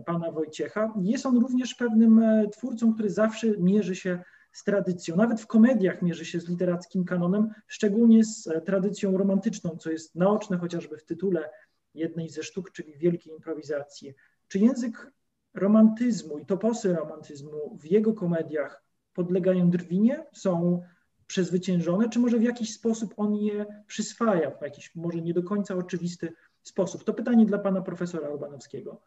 pana 0.00 0.30
Wojciecha, 0.30 0.94
jest 1.02 1.26
on 1.26 1.38
również 1.38 1.74
pewnym 1.74 2.18
e, 2.18 2.48
twórcą, 2.48 2.94
który 2.94 3.10
zawsze 3.10 3.46
mierzy 3.58 3.96
się 3.96 4.24
z 4.52 4.64
tradycją. 4.64 5.16
Nawet 5.16 5.40
w 5.40 5.46
komediach 5.46 6.02
mierzy 6.02 6.24
się 6.24 6.40
z 6.40 6.48
literackim 6.48 7.04
kanonem, 7.04 7.50
szczególnie 7.66 8.24
z 8.24 8.48
tradycją 8.64 9.18
romantyczną, 9.18 9.76
co 9.76 9.90
jest 9.90 10.14
naoczne 10.14 10.58
chociażby 10.58 10.98
w 10.98 11.04
tytule 11.04 11.50
jednej 11.94 12.28
ze 12.28 12.42
sztuk, 12.42 12.72
czyli 12.72 12.98
Wielkiej 12.98 13.32
Improwizacji. 13.32 14.14
Czy 14.48 14.58
język 14.58 15.12
romantyzmu 15.54 16.38
i 16.38 16.46
toposy 16.46 16.94
romantyzmu 16.94 17.78
w 17.80 17.84
jego 17.84 18.14
komediach 18.14 18.84
podlegają 19.12 19.70
drwinie, 19.70 20.26
są 20.32 20.82
przezwyciężone, 21.26 22.08
czy 22.08 22.18
może 22.18 22.38
w 22.38 22.42
jakiś 22.42 22.74
sposób 22.74 23.14
on 23.16 23.34
je 23.34 23.66
przyswaja, 23.86 24.50
w 24.50 24.62
jakiś 24.62 24.94
może 24.94 25.20
nie 25.20 25.34
do 25.34 25.42
końca 25.42 25.74
oczywisty 25.74 26.32
sposób? 26.62 27.04
To 27.04 27.14
pytanie 27.14 27.46
dla 27.46 27.58
pana 27.58 27.82
profesora 27.82 28.28
Urbanowskiego. 28.30 29.00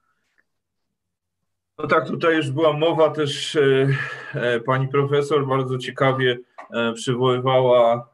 No 1.78 1.88
tak, 1.88 2.08
tutaj 2.08 2.36
już 2.36 2.52
była 2.52 2.74
mowa 2.74 3.10
też, 3.10 3.56
e, 3.56 3.88
e, 4.34 4.60
pani 4.60 4.88
profesor 4.88 5.48
bardzo 5.48 5.78
ciekawie 5.78 6.38
e, 6.74 6.94
przywoływała 6.94 8.10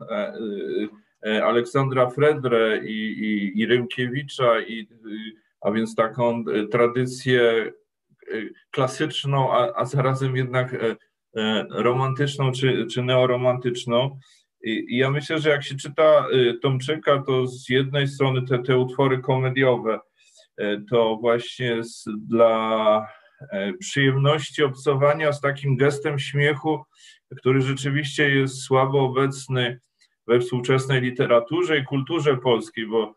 Aleksandra 1.44 2.10
Fredrę 2.10 2.78
i, 2.86 2.92
i, 2.92 3.60
i 3.60 3.66
Rymkiewicza, 3.66 4.62
i, 4.62 4.88
a 5.62 5.72
więc 5.72 5.96
taką 5.96 6.44
tradycję 6.72 7.72
klasyczną, 8.72 9.54
a, 9.54 9.74
a 9.76 9.86
zarazem 9.86 10.36
jednak 10.36 10.76
romantyczną 11.70 12.52
czy, 12.52 12.88
czy 12.92 13.04
neoromantyczną. 13.04 14.20
I, 14.64 14.86
I, 14.90 14.98
ja 14.98 15.12
myślę, 15.12 15.40
że 15.40 15.50
jak 15.50 15.64
się 15.64 15.76
czyta 15.76 16.28
Tomczyka, 16.62 17.24
to 17.28 17.48
z 17.48 17.70
jednej 17.70 18.08
strony 18.08 18.42
te, 18.48 18.60
te 18.60 18.78
utwory 18.78 19.20
komediowe, 19.20 20.00
to 20.90 21.18
właśnie 21.22 21.84
z, 21.84 22.06
dla 22.28 23.08
przyjemności 23.80 24.64
obcowania 24.64 25.34
z 25.34 25.42
takim 25.42 25.78
gestem 25.78 26.20
śmiechu, 26.20 26.84
który 27.38 27.62
rzeczywiście 27.62 28.30
jest 28.30 28.62
słabo 28.62 29.00
obecny 29.06 29.80
we 30.28 30.40
współczesnej 30.40 31.02
literaturze 31.02 31.78
i 31.78 31.84
kulturze 31.84 32.38
polskiej, 32.38 32.88
bo 32.88 33.16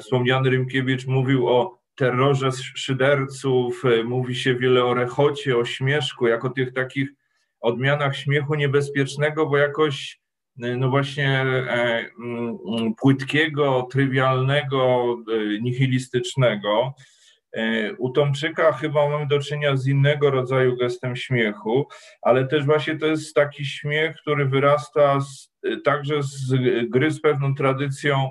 wspomniany 0.00 0.50
Rymkiewicz 0.50 1.06
mówił 1.06 1.48
o 1.48 1.78
terrorze 1.98 2.50
szyderców, 2.52 3.84
e, 3.84 4.04
mówi 4.04 4.34
się 4.34 4.54
wiele 4.54 4.84
o 4.84 4.94
rechocie, 4.94 5.56
o 5.56 5.64
śmieszku, 5.64 6.26
jako 6.26 6.50
tych 6.50 6.72
takich 6.72 7.08
odmianach 7.60 8.16
śmiechu 8.16 8.54
niebezpiecznego, 8.54 9.46
bo 9.46 9.56
jakoś 9.56 10.20
e, 10.62 10.76
no 10.76 10.90
właśnie 10.90 11.28
e, 11.28 12.10
mm, 12.18 12.94
płytkiego, 13.00 13.88
trywialnego, 13.90 15.16
nihilistycznego. 15.60 16.94
U 17.98 18.10
Tomczyka 18.10 18.72
chyba 18.72 19.08
mamy 19.08 19.26
do 19.26 19.38
czynienia 19.38 19.76
z 19.76 19.86
innego 19.86 20.30
rodzaju 20.30 20.76
gestem 20.76 21.16
śmiechu, 21.16 21.88
ale 22.22 22.46
też 22.46 22.64
właśnie 22.64 22.98
to 22.98 23.06
jest 23.06 23.34
taki 23.34 23.64
śmiech, 23.64 24.16
który 24.16 24.46
wyrasta 24.46 25.20
z, 25.20 25.50
także 25.84 26.22
z 26.22 26.54
gry 26.88 27.10
z 27.10 27.20
pewną 27.20 27.54
tradycją, 27.54 28.30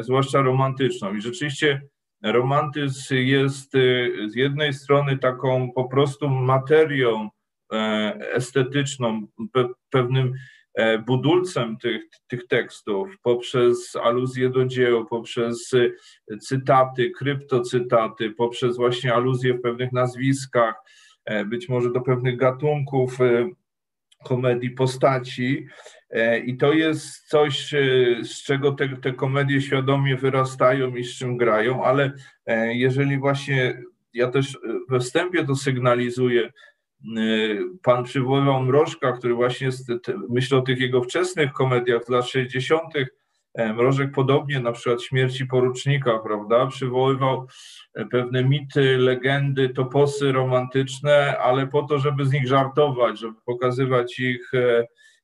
zwłaszcza 0.00 0.42
romantyczną. 0.42 1.14
I 1.14 1.20
rzeczywiście 1.20 1.82
romantyzm 2.22 3.14
jest 3.14 3.72
z 4.26 4.34
jednej 4.34 4.74
strony 4.74 5.18
taką 5.18 5.72
po 5.72 5.84
prostu 5.84 6.28
materią 6.28 7.28
e, 7.72 7.76
estetyczną, 8.34 9.26
pewnym 9.90 10.26
e, 10.26 10.32
budulcem 11.06 11.76
tych, 11.76 12.02
tych 12.28 12.46
tekstów 12.46 13.08
poprzez 13.22 13.96
aluzje 13.96 14.50
do 14.50 14.64
dzieł, 14.64 15.06
poprzez 15.06 15.72
y, 15.72 15.94
cytaty, 16.40 17.10
kryptocytaty, 17.10 18.30
poprzez 18.30 18.76
właśnie 18.76 19.14
aluzje 19.14 19.54
w 19.54 19.60
pewnych 19.60 19.92
nazwiskach, 19.92 20.74
e, 21.24 21.44
być 21.44 21.68
może 21.68 21.92
do 21.92 22.00
pewnych 22.00 22.36
gatunków 22.36 23.18
komedii 24.24 24.70
postaci. 24.70 25.66
E, 26.10 26.38
I 26.38 26.56
to 26.56 26.72
jest 26.72 27.28
coś, 27.28 27.74
e, 27.74 27.78
z 28.24 28.42
czego 28.42 28.72
te, 28.72 28.88
te 28.88 29.12
komedie 29.12 29.60
świadomie 29.60 30.16
wyrastają 30.16 30.96
i 30.96 31.04
z 31.04 31.18
czym 31.18 31.36
grają, 31.36 31.84
ale 31.84 32.12
e, 32.46 32.74
jeżeli 32.74 33.18
właśnie 33.18 33.82
ja 34.12 34.30
też 34.30 34.58
we 34.88 35.00
wstępie 35.00 35.44
to 35.44 35.54
sygnalizuję, 35.54 36.52
pan 37.82 38.04
przywoływał 38.04 38.62
Mrożka, 38.62 39.12
który 39.12 39.34
właśnie, 39.34 39.68
myślę 40.30 40.58
o 40.58 40.62
tych 40.62 40.80
jego 40.80 41.02
wczesnych 41.02 41.52
komediach 41.52 42.04
z 42.04 42.08
lat 42.08 42.28
60., 42.28 42.82
Mrożek 43.74 44.10
podobnie 44.14 44.60
na 44.60 44.72
przykład 44.72 45.02
śmierci 45.02 45.46
porucznika, 45.46 46.18
prawda, 46.18 46.66
przywoływał 46.66 47.46
pewne 48.10 48.44
mity, 48.44 48.98
legendy, 48.98 49.68
toposy 49.68 50.32
romantyczne, 50.32 51.38
ale 51.38 51.66
po 51.66 51.82
to, 51.82 51.98
żeby 51.98 52.26
z 52.26 52.32
nich 52.32 52.48
żartować, 52.48 53.18
żeby 53.18 53.34
pokazywać 53.44 54.18
ich 54.18 54.50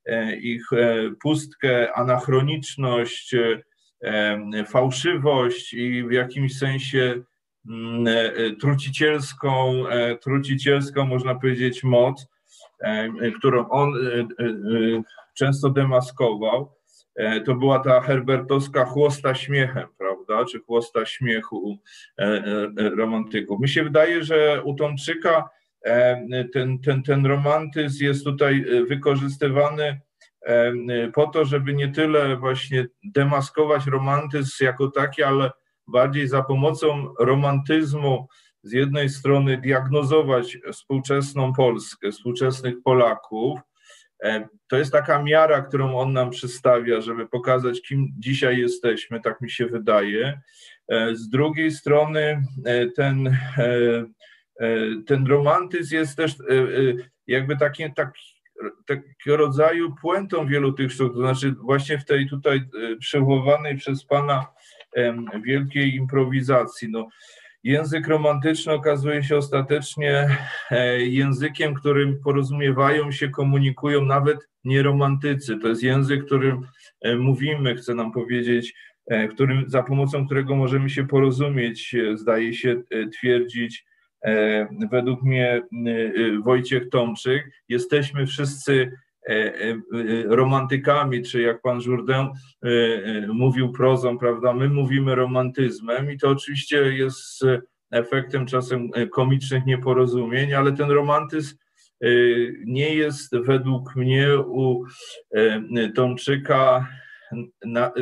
E, 0.07 0.37
ich 0.37 0.73
e, 0.73 1.11
pustkę, 1.23 1.93
anachroniczność, 1.93 3.35
e, 3.35 4.65
fałszywość 4.65 5.75
i 5.75 6.05
w 6.05 6.13
jakimś 6.13 6.59
sensie 6.59 7.23
trucicielską, 8.61 9.85
trucicielską 10.23 11.07
można 11.07 11.35
powiedzieć, 11.35 11.85
moc, 11.85 12.27
którą 13.39 13.69
on 13.69 13.93
często 15.39 15.71
demaskował. 15.71 16.73
To 17.47 17.55
była 17.55 17.79
ta 17.79 18.01
herbertowska 18.01 18.85
chłosta 18.85 19.35
śmiechem, 19.35 19.89
prawda, 19.99 20.45
czy 20.45 20.61
chłosta 20.61 21.07
śmiechu 21.07 21.79
romantyków. 22.77 23.61
Mi 23.61 23.69
się 23.69 23.85
wydaje, 23.85 24.25
że 24.25 24.63
u 24.65 24.75
Tomczyka 24.75 25.49
E, 25.85 26.27
ten, 26.53 26.79
ten, 26.79 27.03
ten 27.03 27.27
romantyzm 27.27 28.05
jest 28.05 28.25
tutaj 28.25 28.65
e, 28.69 28.85
wykorzystywany 28.85 30.01
e, 30.43 30.73
po 31.15 31.27
to, 31.27 31.45
żeby 31.45 31.75
nie 31.75 31.89
tyle 31.89 32.37
właśnie 32.37 32.87
demaskować 33.05 33.87
romantyzm 33.87 34.65
jako 34.65 34.91
taki, 34.91 35.23
ale 35.23 35.51
bardziej 35.91 36.29
za 36.29 36.43
pomocą 36.43 37.15
romantyzmu 37.19 38.29
z 38.63 38.73
jednej 38.73 39.09
strony 39.09 39.59
diagnozować 39.59 40.59
współczesną 40.73 41.53
Polskę, 41.53 42.13
współczesnych 42.13 42.75
Polaków. 42.85 43.61
To 44.69 44.77
jest 44.77 44.93
taka 44.93 45.23
miara, 45.23 45.63
którą 45.63 45.99
on 45.99 46.13
nam 46.13 46.31
przedstawia, 46.31 47.01
żeby 47.01 47.29
pokazać, 47.29 47.83
kim 47.83 48.09
dzisiaj 48.19 48.59
jesteśmy, 48.59 49.21
tak 49.21 49.41
mi 49.41 49.51
się 49.51 49.67
wydaje. 49.67 50.41
Z 51.13 51.29
drugiej 51.29 51.71
strony 51.71 52.43
ten 52.97 53.37
E, 54.61 55.03
ten 55.07 55.27
romantyzm 55.27 55.95
jest 55.95 56.17
też 56.17 56.33
e, 56.33 56.55
e, 56.55 56.95
jakby 57.27 57.57
takim, 57.57 57.95
tak, 57.95 58.13
takiego 58.87 59.37
rodzaju 59.37 59.95
puentą 60.03 60.47
wielu 60.47 60.73
tych 60.73 60.93
sztuk, 60.93 61.13
to 61.13 61.19
znaczy 61.19 61.53
właśnie 61.53 61.99
w 61.99 62.05
tej 62.05 62.29
tutaj 62.29 62.61
przywołanej 62.99 63.77
przez 63.77 64.05
Pana 64.05 64.47
wielkiej 65.45 65.95
improwizacji. 65.95 66.89
No, 66.91 67.09
język 67.65 68.09
romantyczny 68.09 68.73
okazuje 68.73 69.23
się 69.23 69.37
ostatecznie 69.37 70.37
językiem, 70.99 71.75
którym 71.75 72.21
porozumiewają 72.25 73.13
się, 73.13 73.29
komunikują 73.29 74.05
nawet 74.05 74.39
nieromantycy. 74.65 75.59
To 75.59 75.69
jest 75.69 75.83
język, 75.83 76.25
którym 76.25 76.67
mówimy, 77.19 77.75
chce 77.75 77.95
nam 77.95 78.13
powiedzieć, 78.13 78.75
którym, 79.31 79.65
za 79.67 79.83
pomocą 79.83 80.27
którego 80.27 80.57
możemy 80.57 80.91
się 80.91 81.07
porozumieć, 81.07 81.97
zdaje 82.15 82.55
się 82.55 82.83
twierdzić 83.13 83.85
według 84.91 85.23
mnie 85.23 85.63
Wojciech 86.45 86.89
Tomczyk. 86.89 87.51
Jesteśmy 87.69 88.27
wszyscy 88.27 88.93
romantykami, 90.29 91.23
czy 91.23 91.41
jak 91.43 91.63
pan 91.63 91.81
Jourdain 91.87 92.29
mówił 93.29 93.73
prozą, 93.73 94.19
prawda, 94.19 94.53
my 94.53 94.69
mówimy 94.69 95.15
romantyzmem 95.15 96.11
i 96.11 96.19
to 96.19 96.29
oczywiście 96.29 96.77
jest 96.77 97.45
efektem 97.91 98.47
czasem 98.47 98.91
komicznych 99.13 99.67
nieporozumień, 99.67 100.55
ale 100.55 100.73
ten 100.73 100.91
romantyzm 100.91 101.57
nie 102.65 102.95
jest 102.95 103.37
według 103.37 103.97
mnie 103.97 104.39
u 104.39 104.85
Tomczyka 105.95 106.89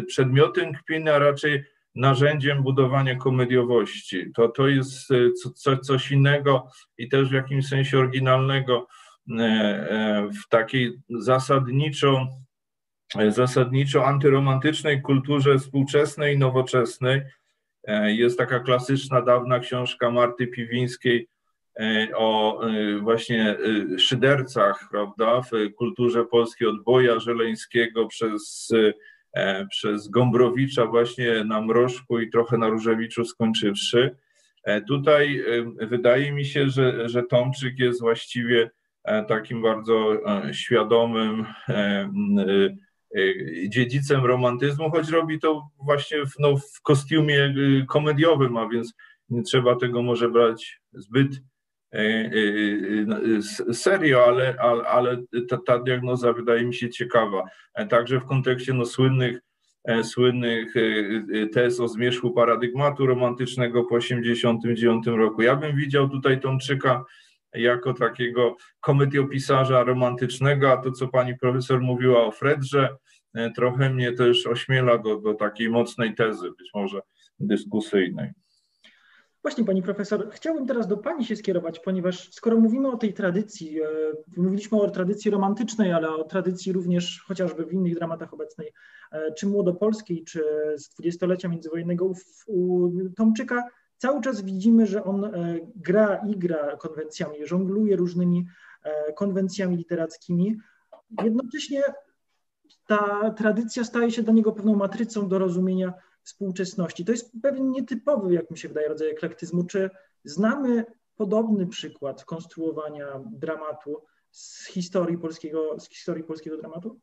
przedmiotem 0.06 0.72
kpiny, 0.74 1.14
a 1.14 1.18
raczej 1.18 1.64
narzędziem 1.98 2.62
budowania 2.62 3.16
komediowości. 3.16 4.32
To, 4.34 4.48
to 4.48 4.68
jest 4.68 5.10
e, 5.10 5.32
co, 5.54 5.76
coś 5.76 6.10
innego 6.12 6.68
i 6.98 7.08
też 7.08 7.28
w 7.28 7.32
jakimś 7.32 7.66
sensie 7.66 7.98
oryginalnego 7.98 8.74
e, 8.76 8.86
e, 8.86 9.07
w 10.44 10.48
takiej 10.48 10.92
zasadniczo, 11.08 12.26
zasadniczo 13.28 14.06
antyromantycznej 14.06 15.02
kulturze 15.02 15.58
współczesnej 15.58 16.34
i 16.34 16.38
nowoczesnej. 16.38 17.22
Jest 18.04 18.38
taka 18.38 18.60
klasyczna, 18.60 19.22
dawna 19.22 19.58
książka 19.58 20.10
Marty 20.10 20.46
Piwińskiej 20.46 21.28
o 22.14 22.60
właśnie 23.00 23.56
szydercach, 23.98 24.88
prawda, 24.90 25.42
w 25.42 25.74
kulturze 25.76 26.24
polskiej 26.24 26.68
od 26.68 26.84
Boja 26.84 27.20
Żeleńskiego 27.20 28.06
przez 28.06 28.72
E, 29.32 29.66
przez 29.66 30.08
Gombrowicza 30.08 30.86
właśnie 30.86 31.44
na 31.44 31.60
Mrożku 31.60 32.20
i 32.20 32.30
trochę 32.30 32.58
na 32.58 32.68
Różewiczu 32.68 33.24
skończywszy. 33.24 34.16
E, 34.64 34.80
tutaj 34.80 35.40
e, 35.80 35.86
wydaje 35.86 36.32
mi 36.32 36.44
się, 36.44 36.68
że, 36.68 37.08
że 37.08 37.22
Tomczyk 37.22 37.78
jest 37.78 38.00
właściwie 38.00 38.70
takim 39.28 39.62
bardzo 39.62 40.20
świadomym 40.52 41.46
dziedzicem 43.68 44.24
romantyzmu, 44.24 44.90
choć 44.90 45.08
robi 45.08 45.38
to 45.38 45.68
właśnie 45.84 46.26
w, 46.26 46.32
no, 46.38 46.56
w 46.56 46.82
kostiumie 46.82 47.54
komediowym, 47.88 48.56
a 48.56 48.68
więc 48.68 48.94
nie 49.30 49.42
trzeba 49.42 49.76
tego 49.76 50.02
może 50.02 50.28
brać 50.28 50.80
zbyt 50.92 51.40
serio, 53.72 54.24
ale, 54.26 54.56
ale, 54.58 54.84
ale 54.84 55.22
ta, 55.48 55.58
ta, 55.66 55.78
diagnoza 55.78 56.32
wydaje 56.32 56.64
mi 56.64 56.74
się 56.74 56.90
ciekawa. 56.90 57.44
Także 57.88 58.20
w 58.20 58.24
kontekście 58.24 58.74
no, 58.74 58.86
słynnych, 58.86 59.40
słynnych 60.02 60.74
tez 61.52 61.80
o 61.80 61.88
zmierzchu 61.88 62.30
paradygmatu 62.30 63.06
romantycznego 63.06 63.84
po 63.84 63.98
1989 63.98 65.06
roku. 65.06 65.42
Ja 65.42 65.56
bym 65.56 65.76
widział 65.76 66.08
tutaj 66.08 66.40
Tomczyka 66.40 67.04
jako 67.54 67.94
takiego 67.94 68.56
komediopisarza 68.80 69.84
romantycznego, 69.84 70.72
a 70.72 70.76
to, 70.76 70.92
co 70.92 71.08
pani 71.08 71.38
profesor 71.38 71.80
mówiła 71.80 72.26
o 72.26 72.30
Fredrze, 72.30 72.96
trochę 73.56 73.90
mnie 73.90 74.12
też 74.12 74.46
ośmiela 74.46 74.98
do, 74.98 75.16
do 75.16 75.34
takiej 75.34 75.70
mocnej 75.70 76.14
tezy, 76.14 76.50
być 76.58 76.70
może 76.74 77.00
dyskusyjnej. 77.40 78.32
Właśnie, 79.42 79.64
pani 79.64 79.82
profesor, 79.82 80.30
chciałbym 80.32 80.66
teraz 80.66 80.88
do 80.88 80.96
pani 80.96 81.24
się 81.24 81.36
skierować, 81.36 81.78
ponieważ 81.80 82.32
skoro 82.32 82.56
mówimy 82.56 82.88
o 82.88 82.96
tej 82.96 83.14
tradycji, 83.14 83.80
e, 83.82 83.86
mówiliśmy 84.36 84.80
o 84.80 84.90
tradycji 84.90 85.30
romantycznej, 85.30 85.92
ale 85.92 86.08
o 86.08 86.24
tradycji 86.24 86.72
również 86.72 87.24
chociażby 87.26 87.66
w 87.66 87.72
innych 87.72 87.94
dramatach 87.94 88.34
obecnej, 88.34 88.72
e, 89.12 89.32
czy 89.32 89.46
młodopolskiej, 89.46 90.24
czy 90.24 90.44
z 90.76 90.88
dwudziestolecia 90.88 91.48
międzywojennego 91.48 92.12
u 92.46 92.90
Tomczyka, 93.16 93.62
cały 93.98 94.20
czas 94.20 94.40
widzimy, 94.40 94.86
że 94.86 95.04
on 95.04 95.24
e, 95.24 95.58
gra 95.76 96.16
i 96.26 96.38
gra 96.38 96.76
konwencjami, 96.76 97.46
żongluje 97.46 97.96
różnymi 97.96 98.46
konwencjami 99.16 99.76
literackimi. 99.76 100.56
Jednocześnie 101.24 101.82
ta 102.86 103.30
tradycja 103.30 103.84
staje 103.84 104.10
się 104.10 104.22
dla 104.22 104.32
niego 104.32 104.52
pewną 104.52 104.76
matrycą 104.76 105.28
do 105.28 105.38
rozumienia 105.38 105.94
współczesności. 106.22 107.04
To 107.04 107.12
jest 107.12 107.32
pewnie 107.42 107.70
nietypowy, 107.70 108.34
jak 108.34 108.50
mi 108.50 108.58
się 108.58 108.68
wydaje, 108.68 108.88
rodzaj 108.88 109.10
eklektyzmu. 109.10 109.64
Czy 109.64 109.90
znamy 110.24 110.84
podobny 111.16 111.66
przykład 111.66 112.24
konstruowania 112.24 113.20
dramatu 113.32 114.02
z 114.30 114.66
historii 114.66 115.18
polskiego, 115.18 115.80
z 115.80 115.88
historii 115.88 116.24
polskiego 116.24 116.56
dramatu? 116.56 117.00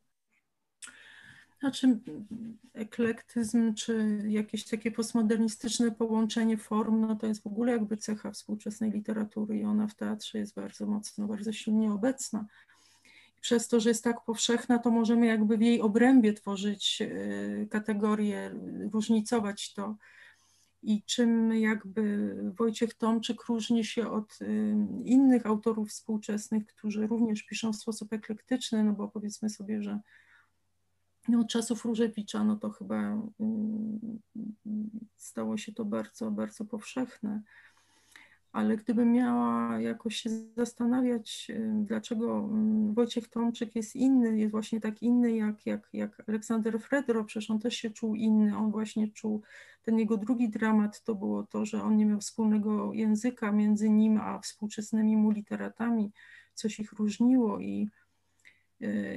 Znaczy, 1.60 1.98
eklektyzm 2.74 3.74
czy 3.74 4.22
jakieś 4.28 4.64
takie 4.64 4.90
postmodernistyczne 4.90 5.90
połączenie 5.90 6.58
form, 6.58 7.00
no 7.00 7.16
to 7.16 7.26
jest 7.26 7.42
w 7.42 7.46
ogóle 7.46 7.72
jakby 7.72 7.96
cecha 7.96 8.30
współczesnej 8.30 8.90
literatury 8.90 9.58
i 9.58 9.64
ona 9.64 9.86
w 9.86 9.94
teatrze 9.94 10.38
jest 10.38 10.54
bardzo 10.54 10.86
mocno, 10.86 11.26
bardzo 11.26 11.52
silnie 11.52 11.92
obecna 11.92 12.46
przez 13.46 13.68
to, 13.68 13.80
że 13.80 13.88
jest 13.88 14.04
tak 14.04 14.24
powszechna, 14.24 14.78
to 14.78 14.90
możemy 14.90 15.26
jakby 15.26 15.56
w 15.56 15.60
jej 15.60 15.80
obrębie 15.80 16.32
tworzyć 16.32 17.02
e, 17.02 17.66
kategorie, 17.66 18.50
różnicować 18.92 19.74
to. 19.74 19.96
I 20.82 21.02
czym 21.02 21.54
jakby 21.54 22.34
Wojciech 22.58 22.94
Tomczyk 22.94 23.44
różni 23.44 23.84
się 23.84 24.10
od 24.10 24.38
e, 24.40 24.46
innych 25.04 25.46
autorów 25.46 25.88
współczesnych, 25.88 26.66
którzy 26.66 27.06
również 27.06 27.42
piszą 27.42 27.72
w 27.72 27.76
sposób 27.76 28.12
eklektyczny, 28.12 28.84
no 28.84 28.92
bo 28.92 29.08
powiedzmy 29.08 29.50
sobie, 29.50 29.82
że 29.82 30.00
no, 31.28 31.40
od 31.40 31.48
czasów 31.48 31.84
Różewicza, 31.84 32.44
no 32.44 32.56
to 32.56 32.70
chyba 32.70 32.96
mm, 32.96 34.20
stało 35.16 35.56
się 35.56 35.72
to 35.72 35.84
bardzo, 35.84 36.30
bardzo 36.30 36.64
powszechne. 36.64 37.42
Ale 38.52 38.76
gdybym 38.76 39.12
miała 39.12 39.80
jakoś 39.80 40.16
się 40.16 40.30
zastanawiać, 40.56 41.46
y, 41.50 41.70
dlaczego 41.84 42.38
mm, 42.38 42.94
Wojciech 42.94 43.28
Tomczyk 43.28 43.76
jest 43.76 43.96
inny, 43.96 44.38
jest 44.38 44.50
właśnie 44.50 44.80
tak 44.80 45.02
inny 45.02 45.36
jak, 45.36 45.66
jak, 45.66 45.88
jak 45.92 46.22
Aleksander 46.28 46.80
Fredro, 46.80 47.24
przecież 47.24 47.50
on 47.50 47.58
też 47.58 47.76
się 47.76 47.90
czuł 47.90 48.14
inny, 48.14 48.56
on 48.56 48.70
właśnie 48.70 49.08
czuł, 49.08 49.42
ten 49.82 49.98
jego 49.98 50.16
drugi 50.16 50.48
dramat 50.48 51.02
to 51.02 51.14
było 51.14 51.42
to, 51.42 51.64
że 51.64 51.82
on 51.82 51.96
nie 51.96 52.06
miał 52.06 52.20
wspólnego 52.20 52.92
języka 52.92 53.52
między 53.52 53.90
nim 53.90 54.20
a 54.20 54.38
współczesnymi 54.38 55.16
mu 55.16 55.30
literatami, 55.30 56.12
coś 56.54 56.80
ich 56.80 56.92
różniło 56.92 57.60
i, 57.60 57.90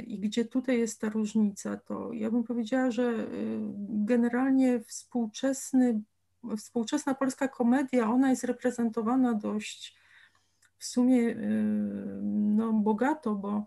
i 0.08 0.20
gdzie 0.20 0.46
tutaj 0.46 0.80
jest 0.80 1.02
ta 1.02 1.10
różnica, 1.10 1.78
to 1.78 2.14
ja 2.14 2.32
bym 2.32 2.44
powiedziała, 2.44 2.92
że 2.92 3.04
y, 3.04 3.28
generalnie 3.90 4.80
współczesny 4.80 6.02
współczesna 6.58 7.16
polska 7.16 7.48
komedia, 7.48 8.12
ona 8.12 8.30
jest 8.30 8.44
reprezentowana 8.44 9.34
dość 9.34 9.98
w 10.78 10.86
sumie 10.86 11.30
y, 11.30 11.36
no, 12.24 12.74
bogato, 12.74 13.36
bo 13.36 13.66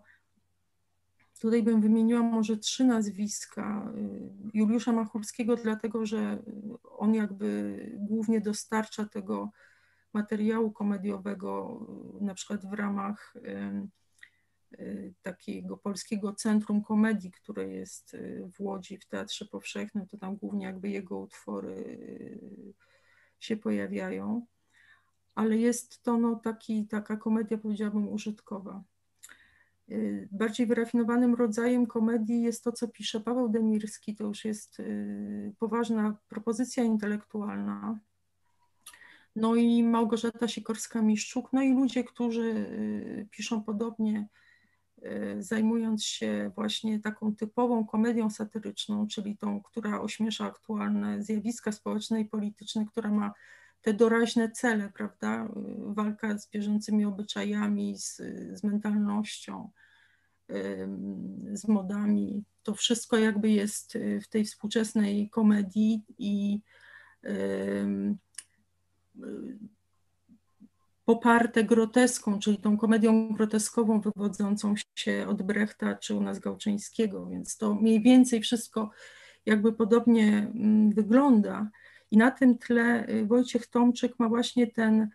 tutaj 1.41 1.63
bym 1.63 1.81
wymieniła 1.81 2.21
może 2.21 2.57
trzy 2.57 2.83
nazwiska. 2.83 3.91
Y, 3.97 4.31
Juliusza 4.53 4.91
Machulskiego, 4.91 5.55
dlatego 5.55 6.05
że 6.05 6.43
on 6.83 7.15
jakby 7.15 7.77
głównie 7.99 8.41
dostarcza 8.41 9.05
tego 9.05 9.49
materiału 10.13 10.71
komediowego, 10.71 11.79
y, 12.21 12.23
na 12.23 12.33
przykład 12.33 12.65
w 12.65 12.73
ramach 12.73 13.33
Y, 13.35 14.02
takiego 15.21 15.77
polskiego 15.77 16.33
centrum 16.33 16.81
komedii, 16.81 17.31
które 17.31 17.69
jest 17.69 18.13
y, 18.13 18.49
w 18.53 18.61
Łodzi 18.61 18.97
w 18.97 19.05
Teatrze 19.05 19.45
Powszechnym, 19.45 20.07
to 20.07 20.17
tam 20.17 20.35
głównie 20.35 20.65
jakby 20.65 20.89
jego 20.89 21.17
utwory 21.17 21.71
y, 21.71 22.73
się 23.39 23.57
pojawiają, 23.57 24.45
ale 25.35 25.57
jest 25.57 26.03
to 26.03 26.17
no 26.17 26.35
taki, 26.35 26.87
taka 26.87 27.17
komedia, 27.17 27.57
powiedziałabym, 27.57 28.07
użytkowa. 28.09 28.83
Bardziej 30.31 30.67
wyrafinowanym 30.67 31.35
rodzajem 31.35 31.87
komedii 31.87 32.41
jest 32.41 32.63
to, 32.63 32.71
co 32.71 32.87
pisze 32.87 33.19
Paweł 33.19 33.49
Demirski, 33.49 34.15
to 34.15 34.23
już 34.23 34.45
jest 34.45 34.81
poważna 35.59 36.17
propozycja 36.27 36.83
intelektualna. 36.83 37.99
No 39.35 39.55
i 39.55 39.83
Małgorzata 39.83 40.45
Sikorska-Miszczuk, 40.45 41.43
no 41.53 41.61
i 41.61 41.73
ludzie, 41.73 42.03
którzy 42.03 42.65
piszą 43.31 43.63
podobnie, 43.63 44.27
Y, 44.37 44.42
zajmując 45.39 46.05
się 46.05 46.51
właśnie 46.55 46.99
taką 46.99 47.35
typową 47.35 47.85
komedią 47.85 48.29
satyryczną, 48.29 49.07
czyli 49.07 49.37
tą, 49.37 49.61
która 49.61 50.01
ośmiesza 50.01 50.45
aktualne 50.45 51.23
zjawiska 51.23 51.71
społeczne 51.71 52.21
i 52.21 52.25
polityczne, 52.25 52.85
która 52.85 53.11
ma 53.11 53.33
te 53.81 53.93
doraźne 53.93 54.51
cele, 54.51 54.91
prawda? 54.93 55.45
Y, 55.45 55.49
walka 55.93 56.37
z 56.37 56.49
bieżącymi 56.49 57.05
obyczajami, 57.05 57.97
z, 57.97 58.15
z 58.53 58.63
mentalnością, 58.63 59.69
z 61.53 61.67
modami. 61.67 62.43
To 62.63 62.75
wszystko 62.75 63.17
jakby 63.17 63.51
jest 63.51 63.95
y, 63.95 64.21
w 64.21 64.27
tej 64.27 64.45
współczesnej 64.45 65.29
komedii 65.29 66.03
i 66.17 66.61
poparte 71.05 71.63
groteską, 71.63 72.39
czyli 72.39 72.57
tą 72.57 72.77
komedią 72.77 73.33
groteskową 73.33 74.01
wywodzącą 74.01 74.73
się 74.95 75.25
od 75.29 75.41
Brechta 75.41 75.95
czy 75.95 76.15
u 76.15 76.21
nas 76.21 76.39
Gałczyńskiego, 76.39 77.25
więc 77.25 77.57
to 77.57 77.75
mniej 77.75 78.01
więcej 78.01 78.41
wszystko 78.41 78.91
jakby 79.45 79.73
podobnie 79.73 80.27
mm, 80.55 80.91
wygląda. 80.91 81.69
I 82.11 82.17
na 82.17 82.31
tym 82.31 82.57
tle 82.57 83.09
y, 83.09 83.25
Wojciech 83.25 83.67
Tomczyk 83.67 84.19
ma 84.19 84.29
właśnie 84.29 84.67
ten 84.67 85.09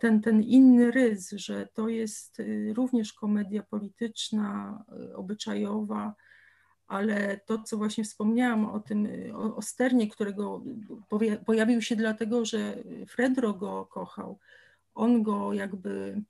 ten, 0.00 0.20
ten 0.20 0.42
inny 0.42 0.90
rys, 0.90 1.30
że 1.30 1.68
to 1.74 1.88
jest 1.88 2.42
również 2.74 3.12
komedia 3.12 3.62
polityczna, 3.62 4.84
obyczajowa, 5.14 6.14
ale 6.86 7.40
to, 7.46 7.62
co 7.62 7.76
właśnie 7.76 8.04
wspomniałam 8.04 8.66
o 8.66 8.80
tym, 8.80 9.08
o, 9.34 9.56
o 9.56 9.62
Sternie, 9.62 10.08
którego 10.08 10.62
pojawił 11.46 11.82
się 11.82 11.96
dlatego, 11.96 12.44
że 12.44 12.76
Fredro 13.06 13.52
go 13.52 13.86
kochał, 13.86 14.38
on 14.94 15.22
go 15.22 15.52
jakby 15.52 16.22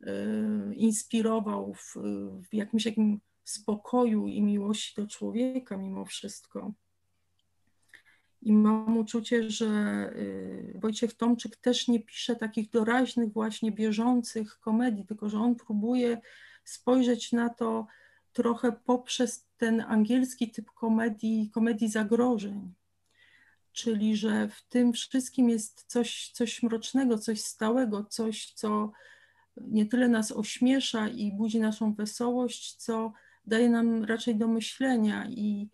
e, 0.00 0.14
inspirował 0.74 1.74
w, 1.74 1.96
w 2.50 2.54
jakimś 2.54 2.84
takim 2.84 3.20
spokoju 3.44 4.26
i 4.26 4.42
miłości 4.42 5.00
do 5.00 5.08
człowieka 5.08 5.76
mimo 5.76 6.04
wszystko. 6.04 6.72
I 8.42 8.52
mam 8.52 8.96
uczucie, 8.98 9.50
że 9.50 9.66
e, 9.66 10.78
Wojciech 10.78 11.14
Tomczyk 11.14 11.56
też 11.56 11.88
nie 11.88 12.00
pisze 12.00 12.36
takich 12.36 12.70
doraźnych, 12.70 13.32
właśnie 13.32 13.72
bieżących 13.72 14.60
komedii, 14.60 15.06
tylko 15.06 15.28
że 15.28 15.38
on 15.38 15.54
próbuje 15.56 16.20
spojrzeć 16.64 17.32
na 17.32 17.48
to 17.48 17.86
trochę 18.32 18.72
poprzez 18.72 19.46
ten 19.56 19.80
angielski 19.80 20.50
typ 20.50 20.70
komedii, 20.70 21.50
komedii 21.50 21.88
zagrożeń. 21.88 22.74
Czyli, 23.78 24.16
że 24.16 24.48
w 24.48 24.62
tym 24.68 24.92
wszystkim 24.92 25.48
jest 25.48 25.84
coś, 25.86 26.30
coś 26.34 26.62
mrocznego, 26.62 27.18
coś 27.18 27.40
stałego, 27.40 28.04
coś, 28.04 28.52
co 28.52 28.92
nie 29.56 29.86
tyle 29.86 30.08
nas 30.08 30.32
ośmiesza 30.32 31.08
i 31.08 31.32
budzi 31.32 31.60
naszą 31.60 31.94
wesołość, 31.94 32.74
co 32.74 33.12
daje 33.46 33.68
nam 33.70 34.04
raczej 34.04 34.36
do 34.36 34.48
myślenia 34.48 35.26
i, 35.30 35.68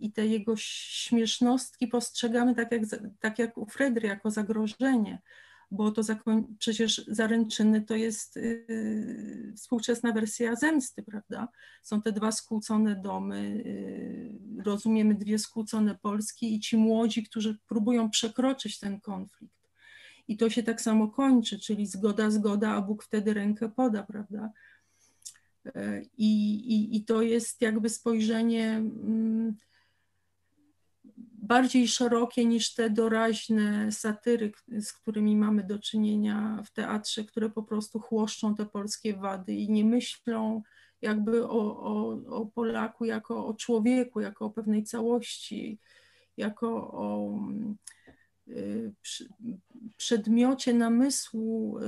i 0.00 0.12
te 0.12 0.26
jego 0.26 0.54
śmiesznostki 0.56 1.86
postrzegamy 1.86 2.54
tak 2.54 2.72
jak, 2.72 2.82
tak 3.20 3.38
jak 3.38 3.58
u 3.58 3.66
Fredry, 3.66 4.08
jako 4.08 4.30
zagrożenie 4.30 5.22
bo 5.70 5.90
to 5.90 6.02
przecież 6.58 7.04
zaręczyny 7.08 7.82
to 7.82 7.96
jest 7.96 8.36
yy, 8.36 9.52
współczesna 9.56 10.12
wersja 10.12 10.56
zemsty, 10.56 11.02
prawda? 11.02 11.48
Są 11.82 12.02
te 12.02 12.12
dwa 12.12 12.32
skłócone 12.32 12.96
domy, 12.96 13.62
yy, 14.56 14.62
rozumiemy 14.64 15.14
dwie 15.14 15.38
skłócone 15.38 15.98
Polski 16.02 16.54
i 16.54 16.60
ci 16.60 16.76
młodzi, 16.76 17.22
którzy 17.22 17.58
próbują 17.68 18.10
przekroczyć 18.10 18.78
ten 18.78 19.00
konflikt. 19.00 19.70
I 20.28 20.36
to 20.36 20.50
się 20.50 20.62
tak 20.62 20.80
samo 20.80 21.08
kończy, 21.08 21.58
czyli 21.58 21.86
zgoda, 21.86 22.30
zgoda, 22.30 22.70
a 22.70 22.80
Bóg 22.80 23.04
wtedy 23.04 23.34
rękę 23.34 23.68
poda, 23.68 24.02
prawda? 24.02 24.52
Yy, 25.64 25.72
I, 26.18 26.54
i, 26.54 26.96
i 26.96 27.04
to 27.04 27.22
jest 27.22 27.60
jakby 27.60 27.88
spojrzenie. 27.88 28.82
Bardziej 31.42 31.88
szerokie 31.88 32.44
niż 32.44 32.74
te 32.74 32.90
doraźne 32.90 33.92
satyry, 33.92 34.52
z 34.80 34.92
którymi 34.92 35.36
mamy 35.36 35.64
do 35.64 35.78
czynienia 35.78 36.62
w 36.66 36.70
teatrze, 36.70 37.24
które 37.24 37.50
po 37.50 37.62
prostu 37.62 38.00
chłoszczą 38.00 38.54
te 38.54 38.66
polskie 38.66 39.14
wady 39.14 39.54
i 39.54 39.70
nie 39.70 39.84
myślą 39.84 40.62
jakby 41.02 41.44
o, 41.44 41.80
o, 41.80 42.08
o 42.26 42.46
Polaku 42.46 43.04
jako 43.04 43.46
o 43.46 43.54
człowieku, 43.54 44.20
jako 44.20 44.44
o 44.44 44.50
pewnej 44.50 44.84
całości, 44.84 45.78
jako 46.36 46.92
o 46.92 47.38
y, 48.48 48.92
przedmiocie 49.96 50.74
namysłu 50.74 51.78
y, 51.78 51.82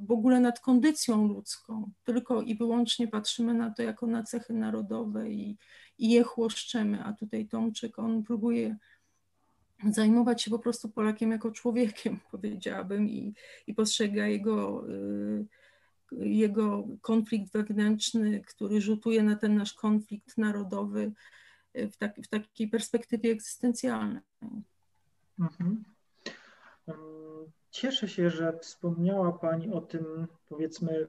w 0.00 0.12
ogóle 0.12 0.40
nad 0.40 0.60
kondycją 0.60 1.28
ludzką, 1.28 1.90
tylko 2.04 2.42
i 2.42 2.54
wyłącznie 2.54 3.08
patrzymy 3.08 3.54
na 3.54 3.70
to 3.70 3.82
jako 3.82 4.06
na 4.06 4.22
cechy 4.22 4.52
narodowe 4.52 5.30
i, 5.30 5.56
i 5.98 6.10
je 6.10 6.22
chłoszczemy, 6.22 7.04
a 7.04 7.12
tutaj 7.12 7.46
Tomczyk, 7.46 7.98
on 7.98 8.22
próbuje 8.22 8.76
zajmować 9.84 10.42
się 10.42 10.50
po 10.50 10.58
prostu 10.58 10.88
Polakiem 10.88 11.30
jako 11.30 11.50
człowiekiem, 11.50 12.20
powiedziałabym, 12.30 13.08
i, 13.08 13.34
i 13.66 13.74
postrzega 13.74 14.26
jego, 14.26 14.84
y, 14.88 15.46
jego 16.12 16.84
konflikt 17.00 17.52
wewnętrzny, 17.52 18.40
który 18.40 18.80
rzutuje 18.80 19.22
na 19.22 19.36
ten 19.36 19.56
nasz 19.56 19.74
konflikt 19.74 20.38
narodowy 20.38 21.12
w, 21.74 21.96
tak, 21.96 22.16
w 22.24 22.28
takiej 22.28 22.68
perspektywie 22.68 23.32
egzystencjalnej. 23.32 24.22
Mhm. 25.38 25.84
Cieszę 27.70 28.08
się, 28.08 28.30
że 28.30 28.58
wspomniała 28.58 29.32
Pani 29.32 29.70
o 29.72 29.80
tym, 29.80 30.26
powiedzmy, 30.48 31.08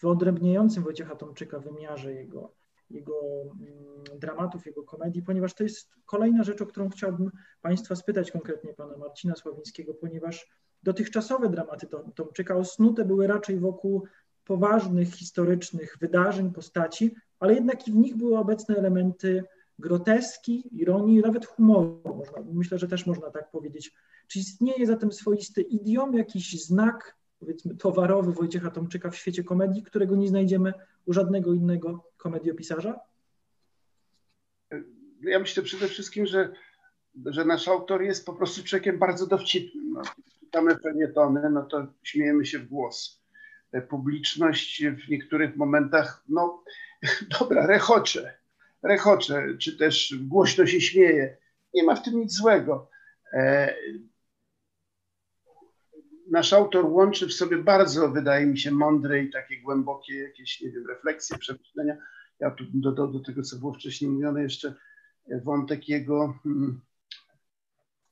wyodrębniającym 0.00 0.82
Wojciecha 0.82 1.16
Tomczyka 1.16 1.58
wymiarze 1.58 2.14
jego 2.14 2.57
jego 2.90 3.14
mm, 3.42 4.18
dramatów, 4.18 4.66
jego 4.66 4.82
komedii, 4.82 5.22
ponieważ 5.22 5.54
to 5.54 5.62
jest 5.62 5.94
kolejna 6.06 6.44
rzecz, 6.44 6.62
o 6.62 6.66
którą 6.66 6.88
chciałbym 6.88 7.30
Państwa 7.60 7.96
spytać, 7.96 8.30
konkretnie 8.30 8.74
Pana 8.74 8.96
Marcina 8.96 9.36
Sławińskiego, 9.36 9.94
ponieważ 9.94 10.48
dotychczasowe 10.82 11.48
dramaty 11.48 11.86
Tomczyka 12.14 12.56
osnute 12.56 13.04
były 13.04 13.26
raczej 13.26 13.58
wokół 13.58 14.06
poważnych, 14.44 15.14
historycznych 15.14 15.96
wydarzeń, 16.00 16.52
postaci, 16.52 17.14
ale 17.40 17.54
jednak 17.54 17.88
i 17.88 17.92
w 17.92 17.96
nich 17.96 18.16
były 18.16 18.38
obecne 18.38 18.76
elementy 18.76 19.44
groteski, 19.78 20.68
ironii, 20.80 21.20
nawet 21.20 21.46
humoru. 21.46 22.00
Można, 22.04 22.38
myślę, 22.52 22.78
że 22.78 22.88
też 22.88 23.06
można 23.06 23.30
tak 23.30 23.50
powiedzieć. 23.50 23.92
Czy 24.26 24.38
istnieje 24.38 24.86
zatem 24.86 25.12
swoisty 25.12 25.62
idiom, 25.62 26.14
jakiś 26.14 26.64
znak, 26.64 27.16
powiedzmy, 27.38 27.76
towarowy 27.76 28.32
Wojciecha 28.32 28.70
Tomczyka 28.70 29.10
w 29.10 29.16
świecie 29.16 29.44
komedii, 29.44 29.82
którego 29.82 30.16
nie 30.16 30.28
znajdziemy 30.28 30.72
u 31.08 31.12
żadnego 31.12 31.54
innego 31.54 32.04
komediopisarza? 32.16 33.00
Ja 35.22 35.38
myślę 35.38 35.62
przede 35.62 35.88
wszystkim, 35.88 36.26
że, 36.26 36.52
że 37.26 37.44
nasz 37.44 37.68
autor 37.68 38.02
jest 38.02 38.26
po 38.26 38.32
prostu 38.32 38.64
człowiekiem 38.64 38.98
bardzo 38.98 39.26
dowcipnym. 39.26 39.92
No, 39.92 40.02
czytamy 40.40 40.76
felietony, 40.76 41.50
no 41.50 41.62
to 41.62 41.86
śmiejemy 42.02 42.46
się 42.46 42.58
w 42.58 42.68
głos. 42.68 43.22
Publiczność 43.88 44.84
w 44.84 45.08
niektórych 45.08 45.56
momentach, 45.56 46.24
no 46.28 46.64
dobra, 47.40 47.66
rechocze, 47.66 48.38
rechocze, 48.82 49.46
czy 49.58 49.76
też 49.76 50.14
głośno 50.20 50.66
się 50.66 50.80
śmieje. 50.80 51.36
Nie 51.74 51.84
ma 51.84 51.94
w 51.94 52.02
tym 52.02 52.20
nic 52.20 52.32
złego. 52.32 52.90
E, 56.28 56.30
nasz 56.30 56.52
autor 56.52 56.86
łączy 56.86 57.26
w 57.26 57.32
sobie 57.32 57.58
bardzo, 57.58 58.08
wydaje 58.08 58.46
mi 58.46 58.58
się, 58.58 58.70
mądre 58.70 59.22
i 59.22 59.30
takie 59.30 59.60
głębokie 59.60 60.18
jakieś, 60.18 60.60
nie 60.60 60.70
wiem, 60.70 60.86
refleksje, 60.86 61.38
przemyślenia. 61.38 61.96
Ja 62.40 62.50
tu 62.50 62.64
dodał 62.74 63.12
do 63.12 63.20
tego, 63.20 63.42
co 63.42 63.56
było 63.56 63.74
wcześniej 63.74 64.10
mówione, 64.10 64.42
jeszcze 64.42 64.74
wątek 65.44 65.88
jego, 65.88 66.38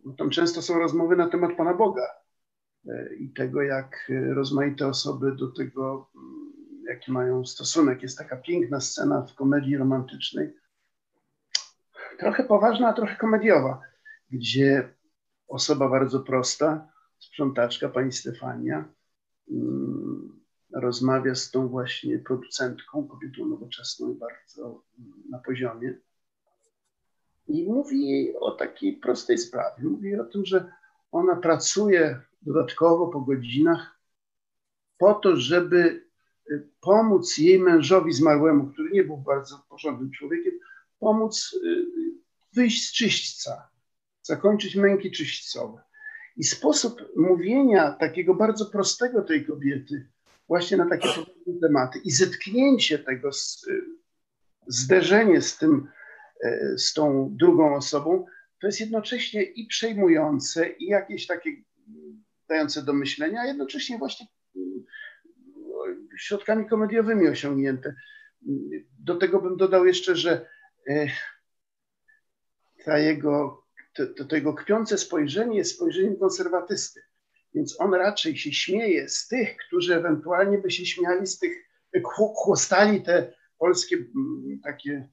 no 0.04 0.12
tam 0.12 0.30
często 0.30 0.62
są 0.62 0.78
rozmowy 0.78 1.16
na 1.16 1.28
temat 1.28 1.56
Pana 1.56 1.74
Boga 1.74 2.06
e, 2.88 3.14
i 3.14 3.32
tego, 3.32 3.62
jak 3.62 4.12
rozmaite 4.34 4.86
osoby 4.86 5.36
do 5.36 5.52
tego, 5.52 6.10
hmm, 6.12 6.52
jaki 6.88 7.12
mają 7.12 7.46
stosunek. 7.46 8.02
Jest 8.02 8.18
taka 8.18 8.36
piękna 8.36 8.80
scena 8.80 9.22
w 9.22 9.34
komedii 9.34 9.76
romantycznej, 9.76 10.52
trochę 12.18 12.44
poważna, 12.44 12.88
a 12.88 12.92
trochę 12.92 13.16
komediowa, 13.16 13.80
gdzie 14.30 14.94
osoba 15.48 15.88
bardzo 15.88 16.20
prosta, 16.20 16.88
sprzątaczka, 17.18 17.88
pani 17.88 18.12
Stefania, 18.12 18.92
mm, 19.50 20.40
rozmawia 20.72 21.34
z 21.34 21.50
tą 21.50 21.68
właśnie 21.68 22.18
producentką, 22.18 23.08
kobietą 23.08 23.46
nowoczesną 23.46 24.12
i 24.12 24.14
bardzo 24.14 24.82
na 25.30 25.38
poziomie. 25.38 25.98
I 27.48 27.64
mówi 27.64 28.08
jej 28.08 28.36
o 28.36 28.50
takiej 28.50 28.96
prostej 28.96 29.38
sprawie. 29.38 29.84
Mówi 29.84 30.16
o 30.16 30.24
tym, 30.24 30.44
że 30.44 30.72
ona 31.12 31.36
pracuje 31.36 32.20
dodatkowo 32.42 33.06
po 33.06 33.20
godzinach 33.20 33.96
po 34.98 35.14
to, 35.14 35.36
żeby 35.36 36.06
y, 36.50 36.68
pomóc 36.80 37.38
jej 37.38 37.58
mężowi 37.58 38.12
zmarłemu, 38.12 38.72
który 38.72 38.90
nie 38.90 39.04
był 39.04 39.16
bardzo 39.16 39.66
porządnym 39.68 40.10
człowiekiem, 40.10 40.52
pomóc 40.98 41.58
y, 41.64 41.86
wyjść 42.52 42.88
z 42.88 42.92
czyśćca, 42.92 43.68
zakończyć 44.22 44.76
męki 44.76 45.10
czyśćcowe. 45.10 45.85
I 46.36 46.44
sposób 46.44 47.02
mówienia 47.16 47.92
takiego 47.92 48.34
bardzo 48.34 48.66
prostego 48.66 49.22
tej 49.22 49.46
kobiety, 49.46 50.08
właśnie 50.48 50.76
na 50.76 50.88
takie 50.88 51.08
tematy 51.60 51.98
i 51.98 52.10
zetknięcie 52.10 52.98
tego, 52.98 53.32
z, 53.32 53.66
zderzenie 54.66 55.40
z 55.40 55.58
tym, 55.58 55.88
e, 56.44 56.78
z 56.78 56.92
tą 56.92 57.28
drugą 57.36 57.76
osobą, 57.76 58.26
to 58.60 58.66
jest 58.66 58.80
jednocześnie 58.80 59.42
i 59.42 59.66
przejmujące, 59.66 60.68
i 60.68 60.86
jakieś 60.86 61.26
takie 61.26 61.50
dające 62.48 62.82
do 62.82 62.92
myślenia, 62.92 63.40
a 63.40 63.46
jednocześnie 63.46 63.98
właśnie 63.98 64.26
mm, 64.56 64.84
środkami 66.18 66.68
komediowymi 66.68 67.28
osiągnięte. 67.28 67.94
Do 68.98 69.16
tego 69.16 69.40
bym 69.40 69.56
dodał 69.56 69.86
jeszcze, 69.86 70.16
że 70.16 70.48
e, 70.88 71.06
ta 72.84 72.98
jego 72.98 73.65
to, 73.96 74.06
to, 74.06 74.24
to 74.24 74.36
jego 74.36 74.54
kpiące 74.54 74.98
spojrzenie 74.98 75.58
jest 75.58 75.74
spojrzeniem 75.74 76.16
konserwatysty. 76.16 77.00
Więc 77.54 77.80
on 77.80 77.94
raczej 77.94 78.36
się 78.36 78.52
śmieje 78.52 79.08
z 79.08 79.28
tych, 79.28 79.56
którzy 79.56 79.94
ewentualnie 79.94 80.58
by 80.58 80.70
się 80.70 80.86
śmiali 80.86 81.26
z 81.26 81.38
tych, 81.38 81.66
chłostali 82.34 83.02
te 83.02 83.32
polskie 83.58 83.96
takie 84.64 85.08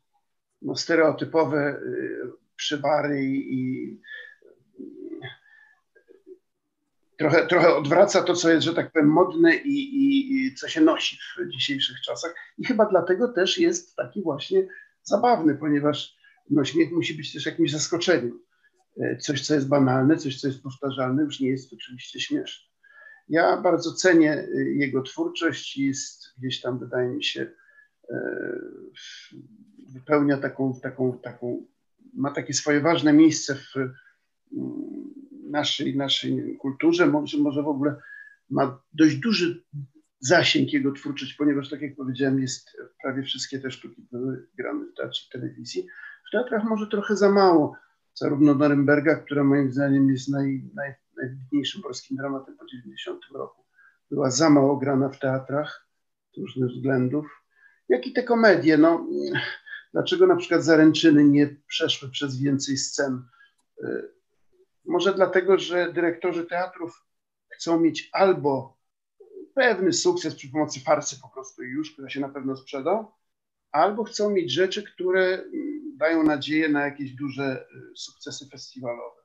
no, 0.61 0.75
stereotypowe 0.75 1.79
y, 1.85 2.31
przybary 2.55 3.23
i 3.25 4.01
trochę, 7.17 7.47
trochę 7.47 7.75
odwraca 7.75 8.23
to, 8.23 8.33
co 8.33 8.49
jest, 8.49 8.65
że 8.65 8.73
tak 8.73 8.91
powiem, 8.91 9.07
modne 9.07 9.55
i, 9.55 9.95
i, 9.95 10.35
i 10.35 10.55
co 10.55 10.67
się 10.67 10.81
nosi 10.81 11.17
w 11.17 11.49
dzisiejszych 11.49 12.01
czasach. 12.01 12.35
I 12.57 12.65
chyba 12.65 12.85
dlatego 12.85 13.33
też 13.33 13.57
jest 13.57 13.95
taki 13.95 14.21
właśnie 14.21 14.67
zabawny, 15.03 15.55
ponieważ 15.55 16.15
no, 16.49 16.65
śmiech 16.65 16.91
musi 16.91 17.13
być 17.13 17.33
też 17.33 17.45
jakimś 17.45 17.71
zaskoczeniem. 17.71 18.39
E, 18.97 19.17
coś, 19.17 19.47
co 19.47 19.53
jest 19.53 19.67
banalne, 19.67 20.17
coś, 20.17 20.41
co 20.41 20.47
jest 20.47 20.63
powtarzalne, 20.63 21.23
już 21.23 21.39
nie 21.39 21.49
jest 21.49 21.73
oczywiście 21.73 22.19
śmieszne. 22.19 22.73
Ja 23.29 23.61
bardzo 23.61 23.93
cenię 23.93 24.33
e, 24.33 24.63
jego 24.63 25.01
twórczość, 25.01 25.77
jest 25.77 26.23
gdzieś 26.37 26.61
tam, 26.61 26.79
wydaje 26.79 27.09
mi 27.09 27.23
się, 27.23 27.51
e, 28.09 28.59
wypełnia 29.93 30.37
taką, 30.37 30.79
taką, 30.79 31.19
taką 31.19 31.65
ma 32.13 32.31
takie 32.31 32.53
swoje 32.53 32.81
ważne 32.81 33.13
miejsce 33.13 33.55
w 33.55 33.75
mm, 33.75 33.93
naszej, 35.49 35.97
naszej 35.97 36.57
kulturze, 36.57 37.07
może, 37.07 37.37
może 37.37 37.63
w 37.63 37.67
ogóle 37.67 37.95
ma 38.49 38.81
dość 38.93 39.15
duży 39.15 39.63
zasięg 40.19 40.73
jego 40.73 40.91
twórczość, 40.91 41.33
ponieważ 41.33 41.69
tak 41.69 41.81
jak 41.81 41.95
powiedziałem, 41.95 42.41
jest 42.41 42.77
prawie 43.03 43.23
wszystkie 43.23 43.59
te 43.59 43.71
sztuki 43.71 44.07
były 44.11 44.47
grane 44.57 44.85
w 44.85 44.97
teatrze 44.97 45.29
telewizji. 45.31 45.87
W 46.27 46.31
teatrach 46.31 46.63
może 46.63 46.87
trochę 46.87 47.15
za 47.15 47.31
mało, 47.31 47.75
zarówno 48.15 48.53
Norymberga, 48.53 49.15
która 49.15 49.43
moim 49.43 49.71
zdaniem 49.71 50.09
jest 50.09 50.29
naj, 50.29 50.69
naj, 50.73 50.93
najwybitniejszym 51.17 51.81
polskim 51.81 52.17
dramatem 52.17 52.57
po 52.57 52.65
90 52.65 53.21
roku, 53.33 53.63
była 54.11 54.31
za 54.31 54.49
mało 54.49 54.77
grana 54.77 55.09
w 55.09 55.19
teatrach 55.19 55.87
z 56.33 56.37
różnych 56.37 56.69
względów, 56.69 57.25
jak 57.89 58.07
i 58.07 58.13
te 58.13 58.23
komedie. 58.23 58.77
No, 58.77 59.07
dlaczego 59.93 60.27
na 60.27 60.35
przykład 60.35 60.63
Zaręczyny 60.63 61.23
nie 61.23 61.55
przeszły 61.67 62.09
przez 62.09 62.41
więcej 62.41 62.77
scen? 62.77 63.21
Y, 63.83 64.09
może 64.85 65.13
dlatego, 65.13 65.57
że 65.57 65.93
dyrektorzy 65.93 66.45
teatrów 66.45 67.05
chcą 67.49 67.79
mieć 67.79 68.09
albo 68.13 68.77
pewny 69.53 69.93
sukces 69.93 70.35
przy 70.35 70.49
pomocy 70.49 70.79
farsy 70.79 71.19
po 71.21 71.29
prostu 71.29 71.63
już, 71.63 71.93
która 71.93 72.09
się 72.09 72.19
na 72.19 72.29
pewno 72.29 72.55
sprzeda, 72.57 73.07
albo 73.71 74.03
chcą 74.03 74.29
mieć 74.29 74.51
rzeczy, 74.51 74.83
które 74.83 75.43
mm, 75.43 75.72
dają 75.97 76.23
nadzieję 76.23 76.69
na 76.69 76.85
jakieś 76.85 77.11
duże 77.11 77.65
y, 77.75 77.97
sukcesy 77.97 78.49
festiwalowe. 78.49 79.21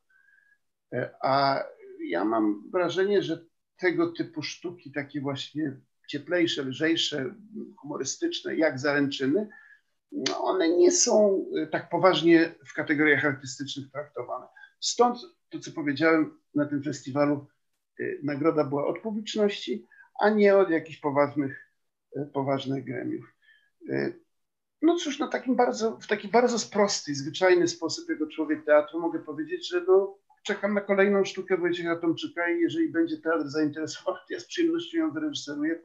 E, 0.93 1.11
a 1.23 1.65
ja 2.09 2.25
mam 2.25 2.71
wrażenie, 2.71 3.23
że 3.23 3.45
tego 3.77 4.13
typu 4.13 4.43
sztuki, 4.43 4.93
takie 4.93 5.21
właśnie 5.21 5.81
cieplejsze, 6.09 6.63
lżejsze, 6.63 7.35
humorystyczne, 7.79 8.57
jak 8.57 8.79
zaręczyny, 8.79 9.49
no 10.13 10.45
one 10.45 10.69
nie 10.69 10.93
są 10.93 11.45
y, 11.57 11.67
tak 11.67 11.89
poważnie 11.89 12.55
w 12.67 12.73
kategoriach 12.73 13.25
artystycznych 13.25 13.91
traktowane. 13.91 14.47
Stąd 14.81 15.19
to, 15.49 15.59
co 15.59 15.73
powiedziałem 15.73 16.39
na 16.55 16.67
tym 16.67 16.83
festiwalu, 16.83 17.47
nagroda 18.23 18.65
była 18.65 18.87
od 18.87 18.99
publiczności, 18.99 19.87
a 20.21 20.31
nie 20.31 20.57
od 20.57 20.71
jakichś 20.71 20.99
poważnych, 21.01 21.73
poważnych 22.33 22.85
gremiów. 22.85 23.35
No 24.83 24.97
cóż, 24.97 25.19
no 25.19 25.29
takim 25.29 25.57
bardzo, 25.57 25.97
w 25.97 26.07
taki 26.07 26.29
bardzo 26.29 26.69
prosty, 26.71 27.15
zwyczajny 27.15 27.69
sposób 27.69 28.09
jako 28.09 28.27
człowiek 28.27 28.65
teatru 28.65 29.01
mogę 29.01 29.19
powiedzieć, 29.19 29.69
że 29.69 29.85
no, 29.89 30.19
czekam 30.43 30.75
na 30.75 30.81
kolejną 30.81 31.25
sztukę 31.25 31.57
Wojciecha 31.57 31.97
Tomczyka 31.97 32.51
i 32.51 32.61
jeżeli 32.61 32.89
będzie 32.93 33.17
teatr 33.17 33.49
zainteresowany, 33.49 34.19
ja 34.31 34.41
z 34.41 34.45
przyjemnością 34.45 34.99
ją 34.99 35.13
wyreżyseruję, 35.13 35.81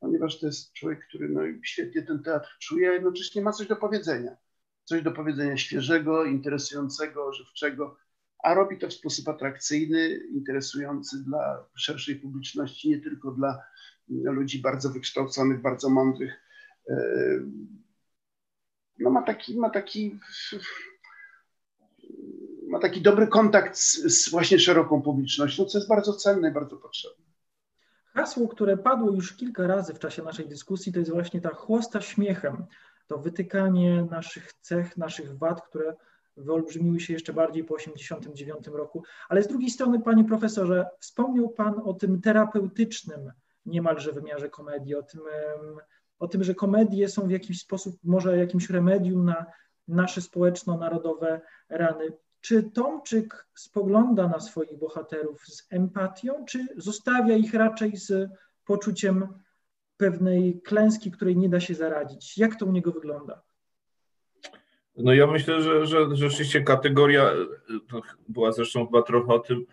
ponieważ 0.00 0.40
to 0.40 0.46
jest 0.46 0.72
człowiek, 0.72 1.06
który 1.08 1.28
no, 1.28 1.40
świetnie 1.64 2.02
ten 2.02 2.22
teatr 2.22 2.48
czuje, 2.58 2.90
a 2.90 2.92
jednocześnie 2.92 3.42
ma 3.42 3.52
coś 3.52 3.66
do 3.66 3.76
powiedzenia. 3.76 4.36
Coś 4.84 5.02
do 5.02 5.12
powiedzenia 5.12 5.56
świeżego, 5.56 6.24
interesującego, 6.24 7.32
żywczego, 7.32 7.96
a 8.42 8.54
robi 8.54 8.78
to 8.78 8.88
w 8.88 8.92
sposób 8.92 9.28
atrakcyjny, 9.28 10.20
interesujący 10.30 11.24
dla 11.24 11.66
szerszej 11.74 12.16
publiczności, 12.16 12.90
nie 12.90 13.00
tylko 13.00 13.30
dla 13.30 13.62
ludzi 14.08 14.60
bardzo 14.60 14.90
wykształconych, 14.90 15.60
bardzo 15.60 15.90
mądrych. 15.90 16.32
No 19.00 19.10
ma 19.10 19.22
taki, 19.22 19.58
ma 19.58 19.70
taki, 19.70 20.18
ma 22.68 22.78
taki 22.78 23.02
dobry 23.02 23.26
kontakt 23.26 23.76
z, 23.76 23.94
z 23.94 24.30
właśnie 24.30 24.58
szeroką 24.58 25.02
publicznością, 25.02 25.64
co 25.64 25.78
jest 25.78 25.88
bardzo 25.88 26.12
cenne 26.12 26.48
i 26.48 26.52
bardzo 26.52 26.76
potrzebne. 26.76 27.24
Hasło, 28.14 28.48
które 28.48 28.76
padło 28.76 29.12
już 29.12 29.36
kilka 29.36 29.66
razy 29.66 29.94
w 29.94 29.98
czasie 29.98 30.22
naszej 30.22 30.48
dyskusji, 30.48 30.92
to 30.92 30.98
jest 30.98 31.10
właśnie 31.10 31.40
ta 31.40 31.54
chłosta 31.54 32.00
śmiechem. 32.00 32.66
To 33.06 33.18
wytykanie 33.18 34.06
naszych 34.10 34.52
cech, 34.52 34.96
naszych 34.96 35.38
wad, 35.38 35.68
które 35.68 35.96
wyolbrzymiły 36.36 37.00
się 37.00 37.12
jeszcze 37.12 37.32
bardziej 37.32 37.64
po 37.64 37.76
1989 37.76 38.66
roku. 38.78 39.04
Ale 39.28 39.42
z 39.42 39.48
drugiej 39.48 39.70
strony, 39.70 40.00
panie 40.00 40.24
profesorze, 40.24 40.86
wspomniał 41.00 41.48
pan 41.48 41.74
o 41.84 41.94
tym 41.94 42.20
terapeutycznym 42.20 43.32
niemalże 43.66 44.12
wymiarze 44.12 44.48
komedii, 44.48 44.94
o 44.94 45.02
tym, 45.02 45.20
o 46.20 46.28
tym, 46.28 46.44
że 46.44 46.54
komedie 46.54 47.08
są 47.08 47.26
w 47.26 47.30
jakiś 47.30 47.60
sposób 47.60 47.96
może 48.04 48.38
jakimś 48.38 48.70
remedium 48.70 49.24
na 49.24 49.46
nasze 49.88 50.20
społeczno-narodowe 50.20 51.40
rany. 51.68 52.12
Czy 52.40 52.62
Tomczyk 52.62 53.46
spogląda 53.54 54.28
na 54.28 54.40
swoich 54.40 54.78
bohaterów 54.78 55.46
z 55.46 55.66
empatią, 55.70 56.44
czy 56.44 56.66
zostawia 56.76 57.36
ich 57.36 57.54
raczej 57.54 57.96
z 57.96 58.30
poczuciem 58.64 59.28
pewnej 59.96 60.62
klęski, 60.62 61.10
której 61.10 61.36
nie 61.36 61.48
da 61.48 61.60
się 61.60 61.74
zaradzić? 61.74 62.38
Jak 62.38 62.56
to 62.56 62.66
u 62.66 62.72
niego 62.72 62.92
wygląda? 62.92 63.42
No 64.96 65.14
ja 65.14 65.26
myślę, 65.26 65.62
że, 65.62 65.86
że 65.86 66.16
rzeczywiście 66.16 66.62
kategoria, 66.62 67.30
była 68.28 68.52
zresztą 68.52 68.86
chyba 68.86 69.02
trochę 69.02 69.34
o 69.34 69.38
tym, 69.38 69.66